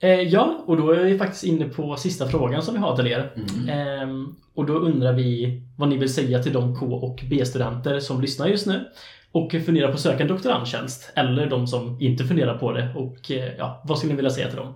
Eh, 0.00 0.20
ja, 0.20 0.64
och 0.66 0.76
då 0.76 0.90
är 0.90 1.04
vi 1.04 1.18
faktiskt 1.18 1.44
inne 1.44 1.64
på 1.64 1.96
sista 1.96 2.28
frågan 2.28 2.62
som 2.62 2.74
vi 2.74 2.80
har 2.80 2.96
till 2.96 3.06
er. 3.06 3.32
Mm. 3.36 3.68
Ehm, 3.68 4.34
och 4.54 4.66
då 4.66 4.72
undrar 4.72 5.12
vi 5.12 5.62
vad 5.76 5.88
ni 5.88 5.96
vill 5.96 6.14
säga 6.14 6.42
till 6.42 6.52
de 6.52 6.76
K 6.76 6.86
och 6.86 7.24
B-studenter 7.30 8.00
som 8.00 8.20
lyssnar 8.20 8.46
just 8.46 8.66
nu 8.66 8.84
och 9.32 9.52
funderar 9.66 9.88
på 9.88 9.94
att 9.94 10.00
söka 10.00 10.22
en 10.22 10.28
doktorandtjänst. 10.28 11.12
Eller 11.14 11.46
de 11.50 11.66
som 11.66 12.00
inte 12.00 12.24
funderar 12.24 12.58
på 12.58 12.72
det. 12.72 12.94
Och 12.96 13.30
eh, 13.30 13.52
ja, 13.58 13.82
vad 13.84 13.98
skulle 13.98 14.12
ni 14.12 14.16
vilja 14.16 14.30
säga 14.30 14.48
till 14.48 14.56
dem? 14.56 14.74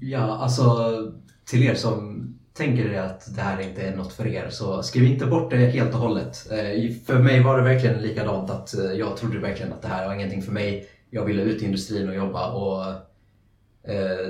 Ja, 0.00 0.36
alltså 0.36 0.90
till 1.44 1.62
er 1.62 1.74
som 1.74 2.22
tänker 2.56 2.92
er 2.92 3.00
att 3.00 3.36
det 3.36 3.42
här 3.42 3.60
inte 3.60 3.82
är 3.82 3.96
något 3.96 4.12
för 4.12 4.26
er 4.26 4.48
så 4.50 4.82
skriv 4.82 5.04
inte 5.04 5.26
bort 5.26 5.50
det 5.50 5.56
helt 5.56 5.94
och 5.94 6.00
hållet. 6.00 6.46
Eh, 6.50 6.92
För 7.06 7.18
mig 7.18 7.42
var 7.42 7.58
det 7.58 7.64
verkligen 7.64 8.02
likadant 8.02 8.50
att 8.50 8.78
eh, 8.78 8.92
jag 8.92 9.16
trodde 9.16 9.38
verkligen 9.38 9.72
att 9.72 9.82
det 9.82 9.88
här 9.88 10.06
var 10.06 10.14
ingenting 10.14 10.42
för 10.42 10.52
mig. 10.52 10.86
Jag 11.10 11.24
ville 11.24 11.42
ut 11.42 11.62
i 11.62 11.64
industrin 11.64 12.08
och 12.08 12.14
jobba 12.14 12.50
och 12.52 12.84
eh, 12.84 12.94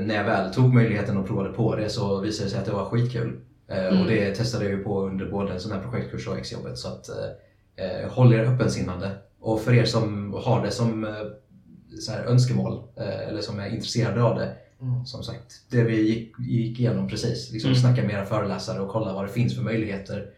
när 0.01 0.15
jag 0.15 0.25
väl 0.25 0.55
tog 0.55 0.75
möjligheten 0.75 1.17
och 1.17 1.27
provade 1.27 1.53
på 1.53 1.77
det 1.77 1.89
så 1.89 2.21
visade 2.21 2.47
det 2.47 2.51
sig 2.51 2.59
att 2.61 2.67
det 2.67 2.73
var 2.73 2.85
skitkul. 2.85 3.41
Eh, 3.69 3.87
Mm. 3.87 4.01
Och 4.01 4.07
det 4.07 4.35
testade 4.35 4.65
jag 4.65 4.73
ju 4.73 4.85
på 4.85 5.03
under 5.07 5.27
både 5.31 5.53
en 5.53 5.61
sån 5.61 5.73
här 5.73 5.81
projektkurs 5.81 6.29
och 6.29 6.39
exjobbet 6.39 6.79
så 6.79 6.89
att 6.89 7.09
eh, 7.09 7.87
eh, 7.87 8.11
håll 8.11 8.33
er 8.35 8.45
öppensinnade. 8.45 9.11
Och 9.41 9.61
för 9.61 9.73
er 9.73 9.85
som 9.85 10.33
har 10.45 10.65
det 10.65 10.71
som 10.71 11.05
eh, 11.05 11.11
så 12.01 12.13
här, 12.13 12.25
önskemål 12.25 12.83
eh, 12.97 13.29
eller 13.29 13.41
som 13.41 13.61
är 13.61 13.67
intresserade 13.75 14.23
av 14.23 14.37
det 14.39 14.53
Mm. 14.81 15.07
som 15.07 15.23
sagt, 15.23 15.53
det 15.71 15.83
vi 15.83 16.01
gick, 16.01 16.33
gick 16.39 16.81
igenom 16.81 17.09
precis. 17.09 17.53
Liksom 17.53 17.71
Mm. 17.71 17.81
Snacka 17.81 18.03
med 18.03 18.11
era 18.15 18.25
föreläsare 18.25 18.81
och 18.81 18.89
kolla 18.89 19.13
vad 19.13 19.25
det 19.25 19.33
finns 19.33 19.57
för 19.57 19.63
möjligheter. 19.63 20.31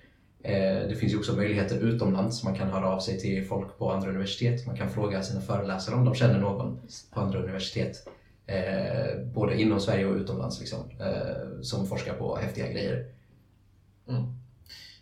Eh, 0.43 0.89
det 0.89 0.97
finns 1.01 1.12
ju 1.12 1.16
också 1.19 1.37
möjligheter 1.37 1.77
utomlands. 1.79 2.45
Man 2.45 2.55
kan 2.55 2.69
höra 2.69 2.89
av 2.89 3.01
sig 3.01 3.21
till 3.21 3.45
folk 3.47 3.79
på 3.79 3.93
andra 3.93 4.09
universitet. 4.11 4.66
Man 4.66 4.77
kan 4.77 4.91
fråga 4.91 5.23
sina 5.23 5.41
föreläsare 5.41 5.95
om 5.95 6.05
de 6.05 6.14
känner 6.14 6.39
någon 6.39 6.79
på 7.14 7.21
andra 7.21 7.39
universitet. 7.39 8.09
Eh, 8.49 9.19
både 9.35 9.61
inom 9.61 9.81
Sverige 9.81 10.07
och 10.07 10.17
utomlands 10.17 10.61
liksom, 10.61 10.91
eh, 11.01 11.61
som 11.63 11.87
forskar 11.87 12.15
på 12.15 12.37
häftiga 12.37 12.69
grejer. 12.69 13.07
Mm. 14.09 14.23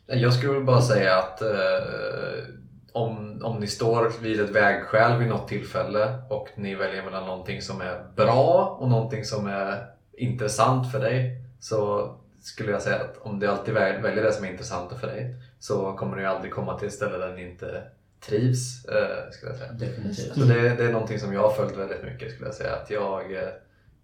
Jag 0.07 0.35
skulle 0.35 0.61
bara 0.61 0.83
säga 0.83 1.19
att 1.19 1.43
eh, 1.43 2.45
om, 2.93 3.41
om 3.45 3.61
ni 3.61 3.67
står 3.67 4.13
vid 4.23 4.41
ett 4.41 4.51
vägskäl 4.51 5.19
vid 5.19 5.29
något 5.29 5.49
tillfälle 5.49 6.19
och 6.31 6.49
ni 6.55 6.75
väljer 6.75 7.03
mellan 7.03 7.27
någonting 7.27 7.63
som 7.63 7.81
är 7.81 8.05
bra 8.17 8.77
och 8.81 8.89
någonting 8.89 9.25
som 9.25 9.47
är 9.47 9.87
intressant 10.13 10.93
för 10.93 11.01
dig 11.01 11.41
så 11.61 12.11
skulle 12.41 12.73
jag 12.73 12.83
säga 12.83 12.97
att 12.97 13.19
om 13.19 13.39
du 13.39 13.47
alltid 13.47 13.75
väljer 13.75 14.23
det 14.23 14.33
som 14.33 14.45
är 14.45 14.51
intressant 14.51 14.93
för 15.01 15.07
dig 15.07 15.35
så 15.59 15.93
kommer 15.93 16.17
du 16.17 16.27
aldrig 16.27 16.53
komma 16.53 16.79
till 16.79 16.89
ett 16.89 16.95
ställe 16.95 17.19
där 17.19 17.35
ni 17.35 17.51
inte 17.51 17.83
trivs. 18.21 18.85
Eh, 18.85 19.31
skulle 19.31 19.51
jag 19.53 19.59
säga. 19.59 19.73
Definitivt. 19.73 20.35
Så 20.35 20.41
det, 20.41 20.61
det 20.75 20.85
är 20.85 20.93
någonting 20.93 21.19
som 21.19 21.33
jag 21.33 21.41
har 21.43 21.51
följt 21.53 21.77
väldigt 21.77 22.03
mycket 22.05 22.33
skulle 22.33 22.47
jag 22.49 22.55
säga. 22.55 22.73
Att 22.77 22.91
jag, 22.91 23.33
eh, 23.33 23.43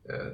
eh, 0.09 0.27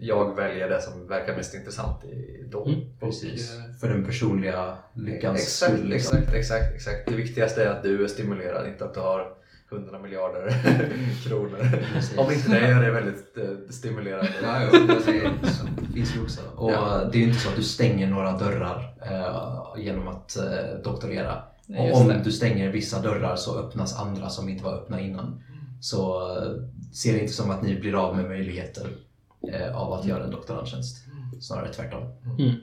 jag 0.00 0.36
väljer 0.36 0.68
det 0.68 0.80
som 0.80 1.08
verkar 1.08 1.36
mest 1.36 1.54
intressant 1.54 2.04
i 2.04 2.44
då. 2.50 2.66
Mm, 2.66 2.80
Precis. 3.00 3.54
Och, 3.56 3.60
eh, 3.60 3.74
För 3.80 3.88
den 3.88 4.04
personliga 4.04 4.78
lyckans 4.94 5.40
Exakt, 5.42 5.72
skull. 5.72 5.88
Liksom. 5.88 6.18
exakt, 6.18 6.34
exakt, 6.34 6.74
exakt. 6.74 7.08
Det 7.08 7.14
viktigaste 7.14 7.64
är 7.64 7.68
att 7.68 7.82
du 7.82 8.04
är 8.04 8.08
stimulerad, 8.08 8.68
inte 8.68 8.84
att 8.84 8.94
du 8.94 9.00
har 9.00 9.34
100 9.70 9.98
miljarder 9.98 10.48
kronor. 11.28 11.58
Precis. 11.94 12.18
Om 12.18 12.32
inte 12.32 12.50
det 12.50 12.58
är 12.66 12.82
det 12.82 12.90
väldigt 12.90 13.36
eh, 13.38 13.44
stimulerande. 13.70 14.30
Ja, 14.42 14.68
jo, 14.72 14.86
det 14.86 15.02
finns 15.94 16.16
ju 16.16 16.22
också. 16.22 16.40
Och 16.56 16.72
Ja. 16.72 17.08
det 17.12 17.18
är 17.18 17.20
ju 17.20 17.26
inte 17.28 17.38
så 17.40 17.48
att 17.48 17.56
du 17.56 17.62
stänger 17.62 18.06
några 18.06 18.32
dörrar 18.38 18.94
eh, 19.02 19.82
genom 19.84 20.08
att 20.08 20.36
eh, 20.36 20.44
doktorera. 20.84 21.42
Och 21.68 22.00
om 22.00 22.08
det. 22.08 22.20
du 22.24 22.32
stänger 22.32 22.72
vissa 22.72 23.02
dörrar 23.02 23.36
så 23.36 23.58
öppnas 23.58 23.98
andra 24.00 24.28
som 24.28 24.48
inte 24.48 24.64
var 24.64 24.72
öppna 24.74 25.00
innan. 25.00 25.42
Så 25.80 26.30
eh, 26.36 26.52
se 26.92 27.12
det 27.12 27.20
inte 27.20 27.32
som 27.32 27.50
att 27.50 27.62
ni 27.62 27.80
blir 27.80 27.94
av 27.94 28.16
med 28.16 28.24
möjligheter 28.24 28.88
eh, 29.52 29.76
av 29.76 29.92
att 29.92 30.04
göra 30.04 30.24
en 30.24 30.30
doktorandtjänst. 30.30 30.96
Snarare 31.40 31.72
tvärtom. 31.72 32.02
Mm. 32.38 32.54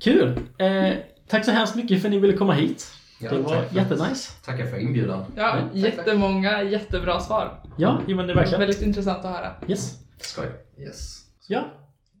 Kul! 0.00 0.40
Eh, 0.58 0.94
tack 1.28 1.44
så 1.44 1.50
hemskt 1.50 1.76
mycket 1.76 2.00
för 2.00 2.08
att 2.08 2.12
ni 2.12 2.18
ville 2.18 2.36
komma 2.36 2.52
hit. 2.52 2.86
Ja, 3.20 3.30
det 3.30 3.38
var 3.38 3.54
tack 3.54 3.72
jättenice. 3.74 4.32
Tackar 4.44 4.66
för 4.66 4.78
inbjudan. 4.78 5.24
Ja, 5.36 5.58
Ja, 5.58 5.78
jättemånga 5.78 6.62
jättebra 6.62 7.20
svar. 7.20 7.62
Ja, 7.76 8.00
men 8.06 8.16
det 8.26 8.32
är 8.32 8.34
verkligen. 8.36 8.60
Väldigt 8.60 8.82
intressant 8.82 9.24
att 9.24 9.36
höra. 9.36 9.54
Yes. 9.68 9.98
Skoj. 10.20 10.46
Yes. 10.78 11.24
Ja, 11.46 11.64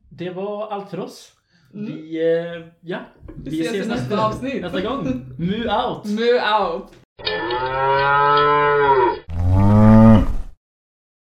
det 0.08 0.30
var 0.30 0.70
allt 0.70 0.90
för 0.90 1.00
oss. 1.00 1.32
Mm. 1.74 1.86
Vi, 1.86 2.20
eh, 2.20 2.62
ja, 2.80 2.98
Vi 3.44 3.60
ses 3.60 3.86
i 3.86 3.88
nästa 3.88 4.26
avsnitt. 4.26 4.62
nästa 4.62 4.80
gång. 4.80 5.04
Mu 5.38 5.68
out! 5.68 6.04
Moo 6.04 6.38
out! 6.60 6.92